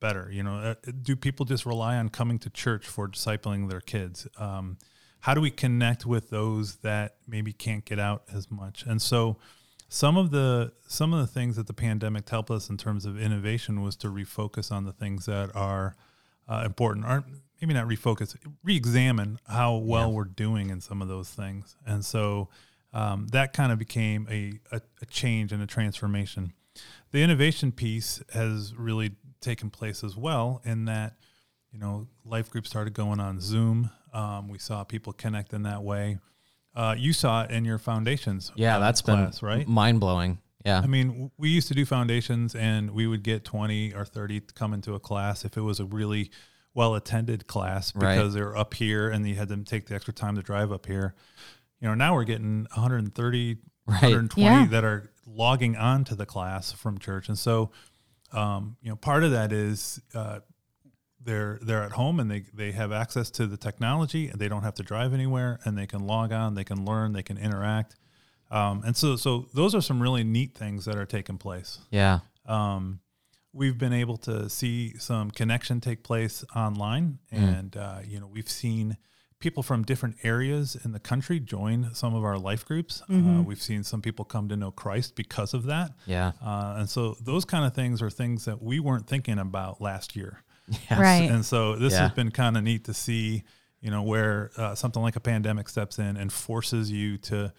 better? 0.00 0.28
You 0.30 0.42
know, 0.42 0.56
uh, 0.56 0.74
do 1.02 1.16
people 1.16 1.46
just 1.46 1.66
rely 1.66 1.96
on 1.96 2.08
coming 2.08 2.38
to 2.40 2.50
church 2.50 2.86
for 2.86 3.08
discipling 3.08 3.68
their 3.68 3.80
kids? 3.80 4.26
Um, 4.36 4.78
how 5.20 5.34
do 5.34 5.40
we 5.40 5.50
connect 5.50 6.04
with 6.04 6.30
those 6.30 6.76
that 6.76 7.16
maybe 7.28 7.52
can't 7.52 7.84
get 7.84 7.98
out 7.98 8.24
as 8.32 8.50
much? 8.50 8.84
And 8.84 9.00
so, 9.00 9.36
some 9.92 10.16
of 10.16 10.30
the 10.30 10.72
some 10.88 11.12
of 11.12 11.20
the 11.20 11.26
things 11.26 11.56
that 11.56 11.66
the 11.66 11.74
pandemic 11.74 12.26
helped 12.28 12.50
us 12.50 12.70
in 12.70 12.78
terms 12.78 13.04
of 13.04 13.20
innovation 13.20 13.82
was 13.82 13.94
to 13.96 14.08
refocus 14.08 14.72
on 14.72 14.84
the 14.84 14.92
things 14.92 15.26
that 15.26 15.54
are 15.54 15.94
uh, 16.48 16.62
important 16.64 17.04
aren't 17.04 17.26
maybe 17.60 17.74
not 17.74 17.86
refocus 17.86 18.34
re-examine 18.64 19.38
how 19.46 19.76
well 19.76 20.10
we're 20.10 20.24
doing 20.24 20.70
in 20.70 20.80
some 20.80 21.02
of 21.02 21.08
those 21.08 21.28
things 21.28 21.76
and 21.86 22.04
so 22.06 22.48
um, 22.94 23.26
that 23.32 23.52
kind 23.52 23.70
of 23.70 23.78
became 23.78 24.26
a, 24.30 24.54
a, 24.74 24.80
a 25.02 25.06
change 25.06 25.52
and 25.52 25.62
a 25.62 25.66
transformation 25.66 26.54
the 27.10 27.22
innovation 27.22 27.70
piece 27.70 28.22
has 28.32 28.74
really 28.74 29.12
taken 29.42 29.68
place 29.70 30.02
as 30.04 30.16
well 30.16 30.62
in 30.64 30.86
that 30.86 31.14
you 31.72 31.78
know 31.78 32.06
life 32.24 32.50
groups 32.50 32.68
started 32.70 32.94
going 32.94 33.20
on 33.20 33.40
zoom 33.40 33.90
um, 34.14 34.48
we 34.48 34.58
saw 34.58 34.84
people 34.84 35.12
connect 35.12 35.52
in 35.52 35.62
that 35.64 35.82
way 35.82 36.18
uh, 36.74 36.94
you 36.96 37.12
saw 37.12 37.42
it 37.42 37.50
in 37.50 37.64
your 37.66 37.78
foundations 37.78 38.50
Yeah, 38.54 38.78
that's 38.78 39.02
class, 39.02 39.40
been 39.40 39.48
right 39.48 39.68
mind 39.68 40.00
blowing. 40.00 40.38
Yeah. 40.64 40.78
I 40.78 40.86
mean, 40.86 41.30
we 41.36 41.48
used 41.50 41.66
to 41.68 41.74
do 41.74 41.84
foundations 41.84 42.54
and 42.54 42.92
we 42.92 43.06
would 43.08 43.22
get 43.24 43.44
20 43.44 43.92
or 43.94 44.04
30 44.04 44.40
to 44.40 44.54
come 44.54 44.72
into 44.72 44.94
a 44.94 45.00
class 45.00 45.44
if 45.44 45.56
it 45.56 45.60
was 45.60 45.80
a 45.80 45.84
really 45.84 46.30
well 46.72 46.94
attended 46.94 47.46
class 47.48 47.92
Right. 47.96 48.14
because 48.16 48.32
they're 48.32 48.56
up 48.56 48.72
here 48.74 49.10
and 49.10 49.28
you 49.28 49.34
had 49.34 49.48
them 49.48 49.64
take 49.64 49.86
the 49.86 49.94
extra 49.96 50.14
time 50.14 50.36
to 50.36 50.42
drive 50.42 50.70
up 50.72 50.86
here. 50.86 51.14
You 51.80 51.88
know, 51.88 51.94
now 51.94 52.14
we're 52.14 52.24
getting 52.24 52.66
130, 52.74 53.56
Right. 53.86 54.00
120 54.02 54.44
Yeah. 54.44 54.66
that 54.68 54.84
are 54.84 55.10
logging 55.26 55.76
on 55.76 56.04
to 56.04 56.14
the 56.14 56.26
class 56.26 56.70
from 56.72 56.96
church. 56.98 57.28
And 57.28 57.36
so, 57.38 57.70
um, 58.32 58.76
you 58.82 58.90
know, 58.90 58.96
part 58.96 59.24
of 59.24 59.30
that 59.32 59.52
is 59.52 60.00
uh, 60.14 60.40
they're 61.24 61.58
they're 61.62 61.82
at 61.82 61.92
home 61.92 62.20
and 62.20 62.30
they, 62.30 62.44
they 62.52 62.72
have 62.72 62.92
access 62.92 63.30
to 63.30 63.46
the 63.46 63.56
technology 63.56 64.28
and 64.28 64.40
they 64.40 64.48
don't 64.48 64.62
have 64.62 64.74
to 64.74 64.82
drive 64.82 65.14
anywhere 65.14 65.60
and 65.64 65.76
they 65.76 65.86
can 65.86 66.06
log 66.06 66.32
on, 66.32 66.54
they 66.54 66.64
can 66.64 66.84
learn, 66.84 67.12
they 67.12 67.22
can 67.22 67.38
interact. 67.38 67.96
Um, 68.50 68.82
and 68.84 68.96
so 68.96 69.16
so 69.16 69.46
those 69.54 69.74
are 69.74 69.80
some 69.80 70.02
really 70.02 70.24
neat 70.24 70.54
things 70.54 70.84
that 70.84 70.96
are 70.96 71.06
taking 71.06 71.38
place. 71.38 71.78
yeah. 71.90 72.20
Um, 72.44 73.00
we've 73.52 73.78
been 73.78 73.92
able 73.92 74.16
to 74.16 74.48
see 74.48 74.96
some 74.98 75.30
connection 75.30 75.80
take 75.80 76.02
place 76.02 76.44
online, 76.56 77.18
and 77.30 77.76
uh, 77.76 77.98
you 78.06 78.18
know 78.18 78.26
we've 78.26 78.48
seen 78.48 78.96
people 79.42 79.62
from 79.62 79.82
different 79.84 80.16
areas 80.22 80.76
in 80.84 80.92
the 80.92 80.98
country 81.00 81.38
join 81.38 81.90
some 81.94 82.14
of 82.14 82.24
our 82.24 82.38
life 82.38 82.64
groups. 82.64 83.02
Uh, 83.12 83.42
we've 83.44 83.60
seen 83.60 83.82
some 83.84 84.00
people 84.00 84.24
come 84.24 84.48
to 84.48 84.56
know 84.56 84.70
Christ 84.70 85.14
because 85.16 85.52
of 85.52 85.64
that. 85.64 85.90
Yeah. 86.06 86.32
Uh, 86.42 86.76
and 86.78 86.88
so 86.88 87.16
those 87.20 87.44
kind 87.44 87.66
of 87.66 87.74
things 87.74 88.00
are 88.00 88.08
things 88.08 88.46
that 88.46 88.62
we 88.62 88.80
weren't 88.80 89.06
thinking 89.06 89.38
about 89.38 89.80
last 89.82 90.16
year. 90.16 90.42
Right. 90.90 91.28
And 91.30 91.44
so 91.44 91.76
this 91.76 91.92
Yeah. 91.92 92.02
has 92.04 92.12
been 92.12 92.30
kind 92.30 92.56
of 92.56 92.62
neat 92.62 92.84
to 92.84 92.94
see, 92.94 93.42
you 93.80 93.90
know, 93.90 94.02
where 94.02 94.50
uh, 94.56 94.74
something 94.74 95.02
like 95.02 95.16
a 95.16 95.20
pandemic 95.20 95.68
steps 95.68 95.98
in 95.98 96.16
and 96.16 96.32
forces 96.32 96.90
you 96.90 97.18
to, 97.18 97.52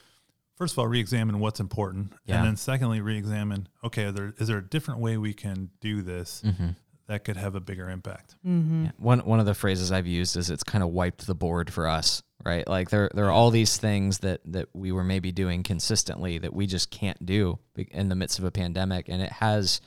first 0.56 0.74
of 0.74 0.80
all, 0.80 0.88
reexamine 0.88 1.40
what's 1.40 1.60
important, 1.60 2.14
Yeah. 2.26 2.38
and 2.38 2.48
then 2.48 2.56
secondly, 2.56 3.02
reexamine, 3.02 3.68
okay, 3.84 4.06
are 4.06 4.12
there, 4.12 4.34
is 4.38 4.48
there 4.48 4.58
a 4.58 4.68
different 4.68 5.02
way 5.02 5.18
we 5.18 5.34
can 5.34 5.70
do 5.82 6.02
this 6.02 6.42
Mm-hmm. 6.46 6.70
That 7.08 7.26
could 7.26 7.38
have 7.38 7.56
a 7.56 7.60
bigger 7.60 7.90
impact. 7.90 8.36
Mm-hmm. 8.46 8.86
Yeah. 8.86 8.92
One 8.98 9.20
one 9.20 9.40
of 9.40 9.46
the 9.46 9.54
phrases 9.54 9.92
I've 9.92 10.08
used 10.08 10.38
is 10.38 10.50
it's 10.50 10.64
kind 10.64 10.84
of 10.84 10.90
wiped 10.90 11.28
the 11.28 11.36
board 11.36 11.72
for 11.72 11.88
us, 11.88 12.24
right? 12.46 12.68
Like 12.68 12.90
there 12.90 13.10
there 13.14 13.26
are 13.26 13.32
all 13.32 13.52
these 13.52 13.78
things 13.78 14.20
that 14.20 14.42
that 14.46 14.70
we 14.74 14.92
were 14.92 15.04
maybe 15.04 15.32
doing 15.32 15.64
consistently 15.64 16.38
that 16.38 16.54
we 16.54 16.66
just 16.66 16.92
can't 16.92 17.24
do 17.26 17.60
in 17.76 18.10
the 18.10 18.16
midst 18.16 18.40
of 18.40 18.46
a 18.46 18.52
pandemic, 18.52 19.10
and 19.10 19.22
it 19.22 19.34
has 19.34 19.82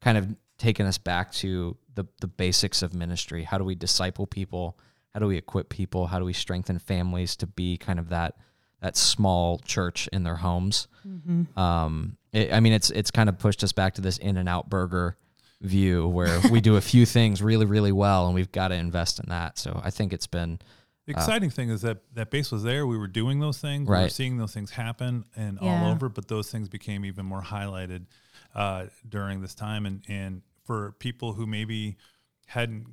kind 0.00 0.16
of 0.16 0.28
taken 0.58 0.86
us 0.86 0.98
back 0.98 1.32
to 1.32 1.76
the 1.94 2.04
the 2.20 2.28
basics 2.28 2.82
of 2.82 2.94
ministry. 2.94 3.42
How 3.42 3.58
do 3.58 3.64
we 3.64 3.74
disciple 3.74 4.26
people? 4.26 4.78
How 5.12 5.18
do 5.18 5.26
we 5.26 5.36
equip 5.36 5.70
people? 5.70 6.06
How 6.06 6.20
do 6.20 6.24
we 6.24 6.32
strengthen 6.32 6.78
families 6.78 7.34
to 7.36 7.48
be 7.48 7.76
kind 7.78 7.98
of 7.98 8.10
that 8.10 8.36
that 8.80 8.96
small 8.96 9.58
church 9.58 10.08
in 10.12 10.22
their 10.22 10.36
homes? 10.36 10.86
Um, 11.58 12.16
it, 12.32 12.52
I 12.52 12.60
mean, 12.60 12.72
it's 12.72 12.90
it's 12.90 13.10
kind 13.10 13.28
of 13.28 13.40
pushed 13.40 13.64
us 13.64 13.72
back 13.72 13.94
to 13.94 14.00
this 14.00 14.18
In-N-Out 14.18 14.70
Burger 14.70 15.16
view 15.62 16.08
where 16.08 16.40
we 16.50 16.60
do 16.60 16.76
a 16.76 16.80
few 16.80 17.04
things 17.04 17.42
really 17.42 17.66
really 17.66 17.92
well 17.92 18.26
and 18.26 18.34
we've 18.34 18.50
got 18.52 18.68
to 18.68 18.74
invest 18.74 19.18
in 19.18 19.26
that 19.28 19.58
so 19.58 19.78
i 19.84 19.90
think 19.90 20.12
it's 20.12 20.26
been 20.26 20.58
The 21.06 21.12
exciting 21.12 21.50
thing 21.50 21.68
is 21.70 21.82
that 21.82 21.98
that 22.14 22.30
base 22.30 22.50
was 22.52 22.62
there. 22.62 22.86
We 22.86 22.96
were 22.96 23.08
doing 23.08 23.40
those 23.40 23.58
things. 23.58 23.88
We 23.88 23.96
were 23.96 24.08
seeing 24.08 24.36
those 24.38 24.54
things 24.54 24.70
happen 24.70 25.24
and 25.34 25.58
Yeah. 25.60 25.82
all 25.84 25.90
over, 25.92 26.08
but 26.08 26.28
those 26.28 26.50
things 26.52 26.68
became 26.68 27.04
even 27.04 27.26
more 27.26 27.42
highlighted 27.42 28.06
uh, 28.54 28.86
during 29.08 29.40
this 29.40 29.54
time. 29.54 29.86
And, 29.86 30.04
and 30.08 30.42
for 30.64 30.92
people 31.00 31.32
who 31.32 31.46
maybe 31.46 31.96
hadn't, 32.46 32.86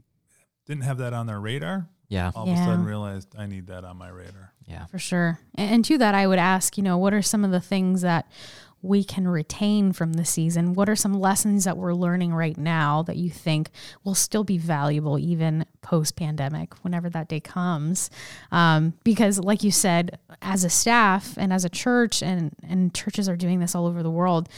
didn't 0.66 0.84
have 0.84 0.98
that 0.98 1.14
on 1.14 1.28
their 1.28 1.40
radar, 1.40 1.90
yeah 2.10 2.32
all 2.36 2.50
of 2.50 2.54
a 2.54 2.58
sudden 2.58 2.86
realized 2.86 3.36
I 3.38 3.46
need 3.46 3.68
that 3.68 3.84
on 3.84 3.98
my 3.98 4.10
radar. 4.10 4.54
yeah 4.66 4.86
For 4.88 4.98
sure. 5.00 5.40
And, 5.56 5.70
and 5.76 5.86
to 5.86 5.98
that, 6.00 6.16
I 6.16 6.26
would 6.26 6.40
ask, 6.40 6.76
you 6.78 6.84
know, 6.84 6.98
what 6.98 7.14
are 7.14 7.22
some 7.22 7.44
of 7.46 7.52
the 7.52 7.62
things 7.62 8.02
that 8.02 8.26
we 8.82 9.04
can 9.04 9.28
retain 9.28 9.92
from 9.92 10.14
the 10.14 10.26
season? 10.26 10.74
What 10.74 10.90
are 10.90 10.96
some 10.96 11.14
lessons 11.14 11.64
that 11.64 11.78
we're 11.78 11.94
learning 11.94 12.34
right 12.34 12.58
now 12.58 13.04
that 13.04 13.18
you 13.18 13.30
think 13.30 13.70
will 14.04 14.16
still 14.16 14.44
be 14.44 14.58
valuable 14.58 15.18
even 15.18 15.66
post 15.82 16.16
pandemic, 16.16 16.74
whenever 16.84 17.10
that 17.10 17.28
day 17.28 17.40
comes? 17.40 18.10
Um, 18.52 18.94
because, 19.04 19.40
like 19.40 19.64
you 19.64 19.72
said, 19.72 20.20
as 20.42 20.64
a 20.64 20.70
staff 20.70 21.38
and 21.38 21.52
as 21.52 21.66
a 21.66 21.70
church, 21.70 22.22
and, 22.22 22.56
and 22.68 22.94
churches 22.94 23.28
are 23.28 23.36
doing 23.36 23.60
this 23.60 23.76
all 23.76 23.88
over 23.88 24.04
the 24.04 24.12
world, 24.12 24.50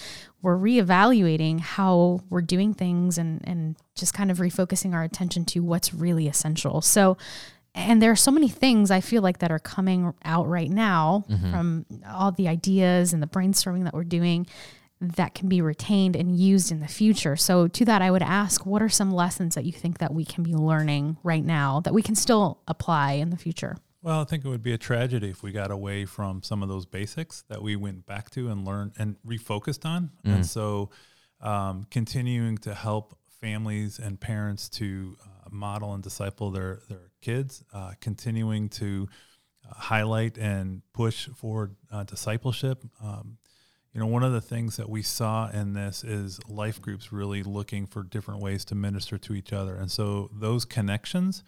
we're 0.41 0.57
reevaluating 0.57 1.59
how 1.59 2.21
we're 2.29 2.41
doing 2.41 2.73
things 2.73 3.17
and, 3.17 3.41
and 3.45 3.75
just 3.95 4.13
kind 4.13 4.31
of 4.31 4.37
refocusing 4.37 4.93
our 4.93 5.03
attention 5.03 5.45
to 5.45 5.59
what's 5.59 5.93
really 5.93 6.27
essential. 6.27 6.81
So, 6.81 7.17
and 7.75 8.01
there 8.01 8.11
are 8.11 8.15
so 8.15 8.31
many 8.31 8.49
things 8.49 8.91
I 8.91 9.01
feel 9.01 9.21
like 9.21 9.39
that 9.39 9.51
are 9.51 9.59
coming 9.59 10.13
out 10.23 10.47
right 10.47 10.69
now 10.69 11.25
from 11.51 11.85
all 12.07 12.31
the 12.31 12.47
ideas 12.47 13.13
and 13.13 13.21
the 13.21 13.27
brainstorming 13.27 13.83
that 13.83 13.93
we're 13.93 14.03
doing 14.03 14.47
that 15.01 15.33
can 15.33 15.47
be 15.47 15.61
retained 15.61 16.15
and 16.15 16.37
used 16.37 16.71
in 16.71 16.81
the 16.81 16.87
future. 16.87 17.35
So 17.35 17.67
to 17.69 17.85
that 17.85 18.01
I 18.01 18.11
would 18.11 18.21
ask 18.21 18.65
what 18.65 18.81
are 18.81 18.89
some 18.89 19.11
lessons 19.11 19.55
that 19.55 19.63
you 19.65 19.71
think 19.71 19.99
that 19.99 20.13
we 20.13 20.25
can 20.25 20.43
be 20.43 20.53
learning 20.53 21.17
right 21.23 21.43
now 21.43 21.79
that 21.81 21.93
we 21.93 22.01
can 22.01 22.15
still 22.15 22.59
apply 22.67 23.13
in 23.13 23.29
the 23.29 23.37
future? 23.37 23.77
Well, 24.01 24.21
I 24.21 24.23
think 24.25 24.45
it 24.45 24.49
would 24.49 24.63
be 24.63 24.73
a 24.73 24.77
tragedy 24.77 25.29
if 25.29 25.43
we 25.43 25.51
got 25.51 25.71
away 25.71 26.05
from 26.05 26.41
some 26.43 26.63
of 26.63 26.69
those 26.69 26.85
basics 26.85 27.43
that 27.49 27.61
we 27.61 27.75
went 27.75 28.05
back 28.05 28.29
to 28.31 28.49
and 28.49 28.65
learned 28.65 28.93
and 28.97 29.17
refocused 29.25 29.85
on. 29.85 30.11
And 30.23 30.45
so, 30.45 30.89
um, 31.41 31.85
continuing 31.91 32.57
to 32.59 32.73
help 32.73 33.17
families 33.41 33.99
and 33.99 34.19
parents 34.19 34.67
to 34.69 35.15
uh, 35.23 35.38
model 35.51 35.93
and 35.93 36.03
disciple 36.03 36.51
their 36.51 36.81
their 36.89 37.11
kids, 37.21 37.63
uh, 37.73 37.93
continuing 38.01 38.69
to 38.69 39.07
uh, 39.69 39.73
highlight 39.75 40.37
and 40.37 40.81
push 40.93 41.27
for 41.35 41.71
uh, 41.91 42.03
discipleship. 42.03 42.83
Um, 43.03 43.37
you 43.93 43.99
know, 43.99 44.07
one 44.07 44.23
of 44.23 44.31
the 44.33 44.41
things 44.41 44.77
that 44.77 44.87
we 44.89 45.01
saw 45.01 45.49
in 45.49 45.73
this 45.73 46.03
is 46.03 46.39
life 46.47 46.79
groups 46.81 47.11
really 47.11 47.41
looking 47.43 47.87
for 47.87 48.03
different 48.03 48.39
ways 48.41 48.63
to 48.65 48.75
minister 48.75 49.17
to 49.17 49.33
each 49.33 49.51
other, 49.51 49.75
and 49.75 49.89
so 49.91 50.29
those 50.33 50.63
connections 50.65 51.43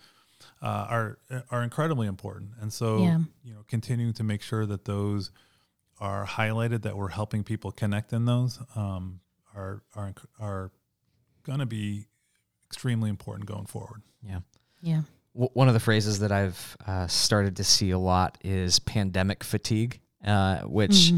uh, 0.62 0.88
are 0.90 1.20
are 1.52 1.64
incredibly 1.64 2.08
important. 2.08 2.52
And 2.60 2.74
so, 2.74 2.98
Yeah. 3.00 3.20
you 3.44 3.54
know, 3.54 3.64
continuing 3.68 4.14
to 4.14 4.24
make 4.24 4.42
sure 4.42 4.66
that 4.66 4.86
those 4.86 5.32
are 6.00 6.26
highlighted, 6.26 6.82
that 6.82 6.98
we're 6.98 7.10
helping 7.10 7.44
people 7.44 7.72
connect 7.72 8.12
in 8.12 8.26
those, 8.26 8.60
um, 8.76 9.22
are 9.54 9.84
are 9.96 10.14
are 10.40 10.72
going 11.44 11.60
to 11.60 11.66
be 11.68 12.08
extremely 12.72 13.10
important 13.10 13.48
going 13.48 13.66
forward. 13.66 14.02
yeah 14.24 14.40
Yeah. 14.82 15.02
w- 15.34 15.50
one 15.54 15.68
of 15.68 15.74
the 15.74 15.80
phrases 15.80 16.20
that 16.20 16.32
I've 16.32 16.78
uh, 16.88 17.08
started 17.08 17.58
to 17.58 17.64
see 17.64 17.92
a 17.92 18.00
lot 18.00 18.38
is 18.44 18.80
pandemic 18.80 19.44
fatigue, 19.44 20.00
uh, 20.26 20.60
which 20.62 21.12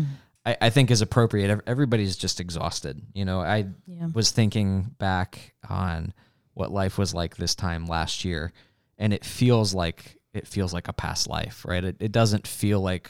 I, 0.45 0.57
I 0.61 0.69
think 0.71 0.89
is 0.91 1.01
appropriate. 1.01 1.61
Everybody's 1.67 2.17
just 2.17 2.39
exhausted. 2.39 3.01
You 3.13 3.25
know, 3.25 3.39
I 3.41 3.67
Yeah. 3.85 4.07
was 4.13 4.31
thinking 4.31 4.95
back 4.97 5.53
on 5.69 6.13
what 6.55 6.71
life 6.71 6.97
was 6.97 7.13
like 7.13 7.37
this 7.37 7.55
time 7.55 7.85
last 7.85 8.25
year, 8.25 8.51
and 8.97 9.13
it 9.13 9.23
feels 9.25 9.73
like 9.73 10.17
it 10.33 10.47
feels 10.47 10.73
like 10.73 10.87
a 10.87 10.93
past 10.93 11.27
life, 11.29 11.63
right? 11.65 11.83
It, 11.83 11.97
it 11.99 12.11
doesn't 12.11 12.47
feel 12.47 12.81
like 12.81 13.09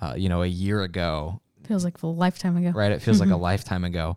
uh, 0.00 0.14
you 0.16 0.28
know 0.28 0.42
a 0.42 0.46
year 0.46 0.82
ago 0.82 1.40
Feels 1.66 1.84
like 1.84 2.02
a 2.02 2.06
lifetime 2.06 2.56
ago. 2.56 2.70
right? 2.70 2.90
It 2.92 3.02
feels 3.02 3.20
like 3.20 3.30
a 3.30 3.36
lifetime 3.36 3.84
ago. 3.84 4.16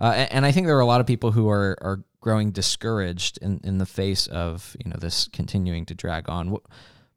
Uh, 0.00 0.12
a- 0.14 0.32
and, 0.34 0.44
I 0.46 0.52
think 0.52 0.66
there 0.66 0.76
are 0.76 0.80
a 0.80 0.86
lot 0.94 1.00
of 1.00 1.06
people 1.06 1.30
who 1.32 1.48
are 1.48 1.76
are 1.80 1.98
growing 2.20 2.50
discouraged 2.50 3.38
in, 3.42 3.60
in 3.64 3.78
the 3.78 3.86
face 3.86 4.26
of 4.26 4.76
you 4.84 4.90
know 4.90 4.96
this 4.98 5.28
continuing 5.32 5.86
to 5.86 5.94
drag 5.94 6.28
on. 6.28 6.56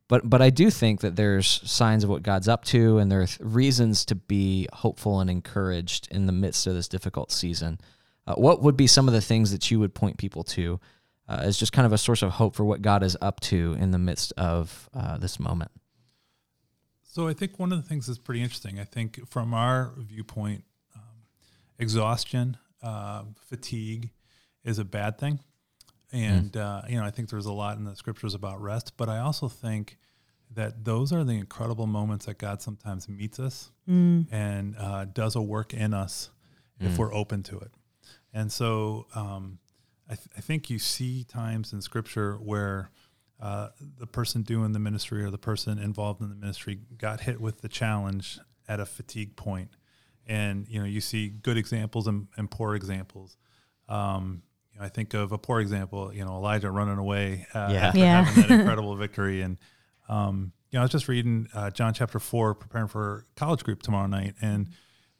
But 0.08 0.30
but 0.30 0.42
I 0.42 0.50
do 0.50 0.70
think 0.70 1.02
that 1.02 1.16
there's 1.16 1.62
signs 1.70 2.04
of 2.04 2.10
what 2.10 2.24
God's 2.24 2.48
up 2.48 2.66
to, 2.66 2.98
and 2.98 3.12
there 3.12 3.22
are 3.22 3.28
reasons 3.40 4.06
to 4.06 4.16
be 4.16 4.68
hopeful 4.74 5.20
and 5.20 5.30
encouraged 5.30 6.08
in 6.12 6.26
the 6.26 6.32
midst 6.32 6.68
of 6.68 6.74
this 6.74 6.88
difficult 6.88 7.32
season. 7.32 7.80
Uh, 8.26 8.36
what 8.36 8.62
would 8.62 8.78
be 8.78 8.88
some 8.88 9.08
of 9.08 9.14
the 9.14 9.22
things 9.22 9.52
that 9.52 9.72
you 9.72 9.80
would 9.80 9.94
point 9.94 10.18
people 10.18 10.44
to 10.44 10.80
uh, 11.28 11.40
as 11.42 11.58
just 11.58 11.72
kind 11.72 11.86
of 11.86 11.94
a 11.94 11.98
source 11.98 12.22
of 12.22 12.32
hope 12.32 12.56
for 12.56 12.66
what 12.66 12.82
God 12.82 13.04
is 13.04 13.16
up 13.22 13.40
to 13.42 13.78
in 13.80 13.92
the 13.92 14.00
midst 14.00 14.34
of 14.36 14.90
uh, 14.94 15.18
this 15.18 15.40
moment? 15.40 15.72
So 17.04 17.28
I 17.28 17.34
think 17.34 17.60
one 17.60 17.72
of 17.72 17.82
the 17.82 17.88
things 17.88 18.08
that's 18.08 18.20
pretty 18.20 18.42
interesting. 18.42 18.80
I 18.80 18.84
think 18.84 19.28
from 19.28 19.54
our 19.54 19.94
viewpoint, 19.98 20.64
um, 20.96 21.24
exhaustion, 21.78 22.58
uh, 22.82 23.24
fatigue, 23.48 24.10
is 24.70 24.80
a 24.80 24.86
bad 24.86 25.18
thing, 25.18 25.40
and 26.12 26.56
uh, 26.56 26.82
you 26.88 26.98
know 26.98 27.06
I 27.06 27.12
think 27.12 27.30
there's 27.30 27.46
a 27.46 27.54
lot 27.54 27.78
in 27.78 27.84
the 27.84 27.96
scriptures 27.96 28.34
about 28.34 28.62
rest. 28.62 28.94
But 28.98 29.10
I 29.10 29.20
also 29.20 29.48
think 29.50 29.98
that 30.56 30.84
those 30.86 31.14
are 31.14 31.24
the 31.24 31.34
incredible 31.34 31.88
moments 31.88 32.26
that 32.26 32.38
God 32.38 32.62
sometimes 32.62 33.08
meets 33.08 33.40
us 33.40 33.72
and 34.32 34.76
uh, 34.78 35.06
does 35.06 35.36
a 35.36 35.42
work 35.42 35.74
in 35.74 35.94
us 35.94 36.30
if 36.80 36.98
we're 36.98 37.14
open 37.14 37.44
to 37.44 37.60
it. 37.60 37.72
And 38.34 38.52
so 38.52 39.06
um, 39.14 39.60
I, 40.10 40.16
th- 40.16 40.28
I 40.38 40.42
think 40.42 40.70
you 40.70 40.80
see 40.80 41.24
times 41.24 41.74
in 41.74 41.82
scripture 41.82 42.36
where 42.36 42.90
uh, 43.40 43.70
the 44.00 44.08
person 44.08 44.42
doing 44.44 44.72
the 44.72 44.80
ministry 44.80 45.24
or 45.24 45.30
the 45.30 45.38
person 45.38 45.78
involved 45.78 46.22
in 46.22 46.30
the 46.30 46.36
ministry 46.36 46.80
got 46.98 47.22
hit 47.22 47.40
with 47.40 47.62
the 47.62 47.70
challenge 47.70 48.40
at 48.68 48.80
a 48.80 48.86
fatigue 48.86 49.36
point. 49.36 49.70
And, 50.26 50.68
you 50.68 50.80
know, 50.80 50.86
you 50.86 51.02
see 51.02 51.30
good 51.30 51.58
examples 51.58 52.08
and, 52.08 52.28
and 52.38 52.50
poor 52.50 52.76
examples. 52.76 53.38
Um, 53.88 54.24
you 54.26 54.38
know, 54.38 54.49
I 54.80 54.90
think 54.90 55.14
of 55.14 55.32
a 55.32 55.38
poor 55.38 55.60
example, 55.60 56.14
you 56.14 56.24
know, 56.24 56.36
Elijah 56.36 56.72
running 56.72 56.98
away 56.98 57.46
uh, 57.54 57.70
Yeah. 57.72 57.88
after 57.88 58.00
Yeah. 58.00 58.24
having 58.24 58.42
that 58.44 58.52
incredible 58.62 58.96
victory. 58.96 59.42
And, 59.42 59.58
um, 60.08 60.54
you 60.72 60.78
know, 60.78 60.82
I 60.82 60.84
was 60.86 60.92
just 60.92 61.08
reading 61.08 61.48
uh, 61.54 61.70
John 61.72 61.94
chapter 61.94 62.20
four, 62.20 62.54
preparing 62.56 62.88
for 62.88 63.26
college 63.36 63.64
group 63.64 63.82
tomorrow 63.82 64.08
night. 64.08 64.36
And 64.42 64.68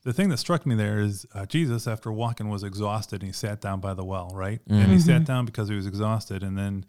the 0.04 0.14
thing 0.14 0.30
that 0.30 0.38
struck 0.38 0.66
me 0.66 0.76
there 0.76 1.00
is 1.00 1.26
uh, 1.34 1.46
Jesus, 1.46 1.88
after 1.88 2.12
walking, 2.12 2.48
was 2.50 2.64
exhausted 2.64 3.22
and 3.22 3.28
he 3.30 3.34
sat 3.34 3.60
down 3.60 3.80
by 3.82 3.94
the 3.94 4.06
well, 4.06 4.32
right? 4.34 4.62
And 4.68 4.92
he 4.92 5.00
sat 5.00 5.26
down 5.26 5.46
because 5.46 5.68
he 5.70 5.76
was 5.76 5.86
exhausted. 5.88 6.42
And 6.44 6.58
then 6.58 6.86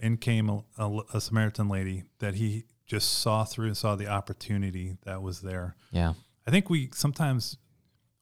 in 0.00 0.16
came 0.18 0.48
a, 0.50 0.62
a, 0.78 1.00
a 1.14 1.20
Samaritan 1.20 1.68
lady 1.68 2.04
that 2.18 2.34
he 2.34 2.64
just 2.86 3.18
saw 3.20 3.44
through 3.44 3.66
and 3.68 3.76
saw 3.76 3.94
the 3.96 4.08
opportunity 4.08 4.96
that 5.04 5.22
was 5.22 5.40
there. 5.40 5.76
Yeah. 5.92 6.14
I 6.46 6.50
think 6.50 6.68
we 6.68 6.90
sometimes 6.92 7.56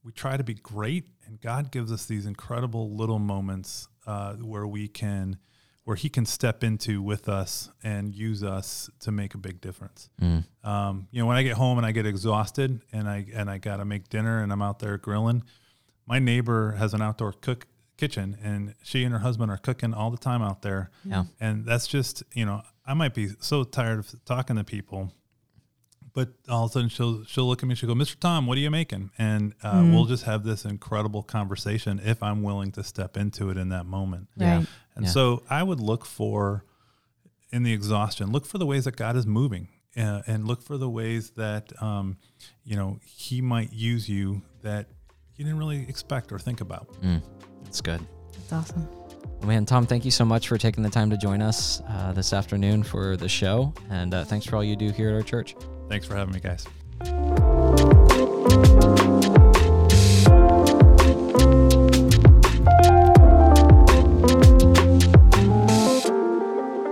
we 0.02 0.12
try 0.12 0.36
to 0.36 0.44
be 0.44 0.54
great, 0.54 1.08
and 1.26 1.40
God 1.40 1.70
gives 1.70 1.92
us 1.92 2.06
these 2.06 2.26
incredible 2.26 2.94
little 2.94 3.18
moments 3.18 3.88
uh, 4.06 4.34
where 4.34 4.66
we 4.66 4.88
can, 4.88 5.38
where 5.84 5.96
He 5.96 6.08
can 6.08 6.24
step 6.24 6.64
into 6.64 7.02
with 7.02 7.28
us 7.28 7.70
and 7.82 8.14
use 8.14 8.42
us 8.42 8.88
to 9.00 9.10
make 9.12 9.34
a 9.34 9.38
big 9.38 9.60
difference. 9.60 10.08
Um, 10.64 11.08
you 11.10 11.20
know, 11.20 11.26
when 11.26 11.36
I 11.36 11.42
get 11.42 11.54
home 11.54 11.78
and 11.78 11.86
I 11.86 11.92
get 11.92 12.06
exhausted 12.06 12.80
and 12.92 13.08
I 13.08 13.26
and 13.34 13.50
I 13.50 13.58
got 13.58 13.78
to 13.78 13.84
make 13.84 14.08
dinner 14.08 14.42
and 14.42 14.52
I'm 14.52 14.62
out 14.62 14.78
there 14.78 14.96
grilling, 14.98 15.42
my 16.06 16.18
neighbor 16.18 16.72
has 16.72 16.94
an 16.94 17.02
outdoor 17.02 17.32
cook 17.32 17.66
kitchen 17.98 18.38
and 18.42 18.74
she 18.82 19.02
and 19.02 19.12
her 19.12 19.18
husband 19.18 19.50
are 19.50 19.58
cooking 19.58 19.92
all 19.92 20.10
the 20.10 20.16
time 20.16 20.40
out 20.40 20.62
there. 20.62 20.90
Yeah. 21.04 21.24
And 21.40 21.66
that's 21.66 21.86
just, 21.86 22.22
you 22.32 22.46
know, 22.46 22.62
I 22.86 22.94
might 22.94 23.12
be 23.12 23.30
so 23.40 23.64
tired 23.64 23.98
of 23.98 24.24
talking 24.24 24.56
to 24.56 24.64
people, 24.64 25.12
but 26.18 26.30
all 26.48 26.64
of 26.64 26.70
a 26.70 26.72
sudden 26.72 26.88
she'll 26.88 27.24
she'll 27.26 27.46
look 27.46 27.62
at 27.62 27.68
me, 27.68 27.76
she'll 27.76 27.86
go, 27.88 27.94
Mr. 27.94 28.18
Tom, 28.18 28.46
what 28.48 28.58
are 28.58 28.60
you 28.60 28.72
making? 28.72 29.10
And 29.18 29.54
uh, 29.62 29.86
we'll 29.92 30.06
just 30.06 30.24
have 30.24 30.42
this 30.42 30.64
incredible 30.64 31.22
conversation 31.22 32.00
if 32.04 32.24
I'm 32.24 32.42
willing 32.42 32.72
to 32.72 32.82
step 32.82 33.16
into 33.16 33.50
it 33.50 33.56
in 33.56 33.68
that 33.68 33.86
moment. 33.86 34.26
Yeah. 34.36 34.56
Right. 34.58 34.66
And 34.96 35.04
Yeah. 35.04 35.10
so 35.12 35.42
I 35.48 35.62
would 35.62 35.78
look 35.78 36.04
for 36.04 36.64
in 37.52 37.62
the 37.62 37.72
exhaustion, 37.72 38.32
look 38.32 38.46
for 38.46 38.58
the 38.58 38.66
ways 38.66 38.84
that 38.86 38.96
God 38.96 39.14
is 39.16 39.26
moving. 39.26 39.68
Uh, 39.96 40.22
and 40.26 40.46
look 40.46 40.60
for 40.62 40.76
the 40.76 40.90
ways 40.90 41.30
that 41.30 41.72
um, 41.80 42.16
you 42.64 42.74
know 42.74 42.98
He 43.04 43.40
might 43.40 43.72
use 43.72 44.08
you 44.08 44.42
that 44.62 44.86
you 45.36 45.44
didn't 45.44 45.58
really 45.60 45.88
expect 45.88 46.32
or 46.32 46.38
think 46.40 46.60
about. 46.60 46.88
That's 47.64 47.80
good. 47.80 48.00
That's 48.32 48.52
awesome. 48.52 48.88
Man, 49.44 49.64
Tom, 49.66 49.86
thank 49.86 50.04
you 50.04 50.10
so 50.10 50.24
much 50.24 50.48
for 50.48 50.58
taking 50.58 50.82
the 50.82 50.90
time 50.90 51.10
to 51.10 51.16
join 51.16 51.40
us 51.40 51.80
uh, 51.88 52.12
this 52.12 52.32
afternoon 52.32 52.82
for 52.82 53.16
the 53.16 53.28
show. 53.28 53.72
And 53.88 54.12
uh, 54.14 54.24
thanks 54.24 54.46
for 54.46 54.56
all 54.56 54.64
you 54.64 54.74
do 54.74 54.90
here 54.90 55.10
at 55.10 55.14
our 55.14 55.22
church. 55.22 55.54
Thanks 55.88 56.06
for 56.06 56.14
having 56.14 56.34
me, 56.34 56.40
guys. 56.40 56.66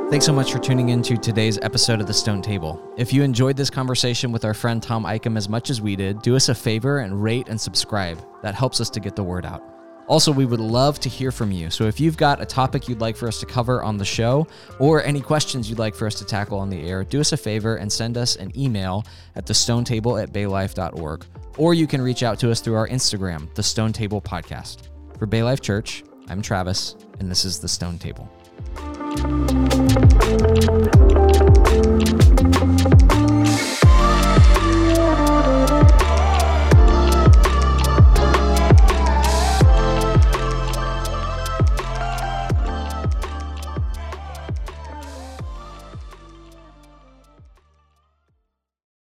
Thanks 0.09 0.25
so 0.25 0.33
much 0.33 0.51
for 0.51 0.59
tuning 0.59 0.89
in 0.89 1.03
to 1.03 1.19
today's 1.19 1.59
episode 1.61 2.01
of 2.01 2.07
The 2.07 2.15
Stone 2.15 2.41
Table. 2.41 2.81
If 2.97 3.13
you 3.13 3.23
enjoyed 3.23 3.57
this 3.57 3.69
conversation 3.69 4.33
with 4.33 4.47
our 4.47 4.55
friend 4.55 4.83
Tom 4.83 5.05
Eichem 5.05 5.37
as 5.37 5.49
much 5.49 5.69
as 5.69 5.83
we 5.83 5.95
did, 5.95 6.23
do 6.23 6.37
us 6.37 6.49
a 6.49 6.55
favor 6.55 7.01
and 7.01 7.23
rate 7.23 7.49
and 7.49 7.61
subscribe. 7.61 8.25
That 8.43 8.55
helps 8.55 8.81
us 8.81 8.89
to 8.91 9.01
get 9.01 9.15
the 9.15 9.25
word 9.25 9.45
out. 9.45 9.76
Also, 10.09 10.31
we 10.31 10.45
would 10.47 10.61
love 10.61 11.01
to 11.01 11.09
hear 11.09 11.33
from 11.33 11.51
you. 11.51 11.69
So 11.71 11.85
if 11.85 11.99
you've 11.99 12.17
got 12.17 12.41
a 12.41 12.47
topic 12.47 12.89
you'd 12.89 13.01
like 13.01 13.17
for 13.17 13.27
us 13.27 13.41
to 13.41 13.47
cover 13.47 13.83
on 13.83 13.97
the 13.97 14.05
show 14.05 14.47
or 14.79 15.03
any 15.03 15.21
questions 15.21 15.69
you'd 15.69 15.79
like 15.79 15.95
for 15.95 16.07
us 16.07 16.15
to 16.17 16.25
tackle 16.25 16.59
on 16.59 16.71
the 16.71 16.89
air, 16.89 17.03
do 17.03 17.21
us 17.21 17.33
a 17.33 17.37
favor 17.37 17.77
and 17.77 17.93
send 17.93 18.17
us 18.17 18.37
an 18.37 18.57
email 18.57 19.05
at 19.35 19.47
thestonetable 19.47 20.23
at 20.23 20.33
baylife.org. 20.33 21.25
Or 21.59 21.75
you 21.75 21.87
can 21.87 22.01
reach 22.01 22.23
out 22.23 22.39
to 22.41 22.51
us 22.51 22.61
through 22.61 22.75
our 22.75 22.89
Instagram, 22.89 23.53
The 23.55 23.63
Stone 23.63 23.93
Table 23.95 24.21
Podcast. 24.21 24.89
For 25.19 25.27
Bay 25.27 25.43
Life 25.43 25.61
Church, 25.61 26.05
I'm 26.29 26.43
Travis, 26.43 26.97
and 27.19 27.31
this 27.31 27.45
is 27.45 27.59
The 27.59 27.69
Stone 27.69 27.99
Table. 27.99 28.31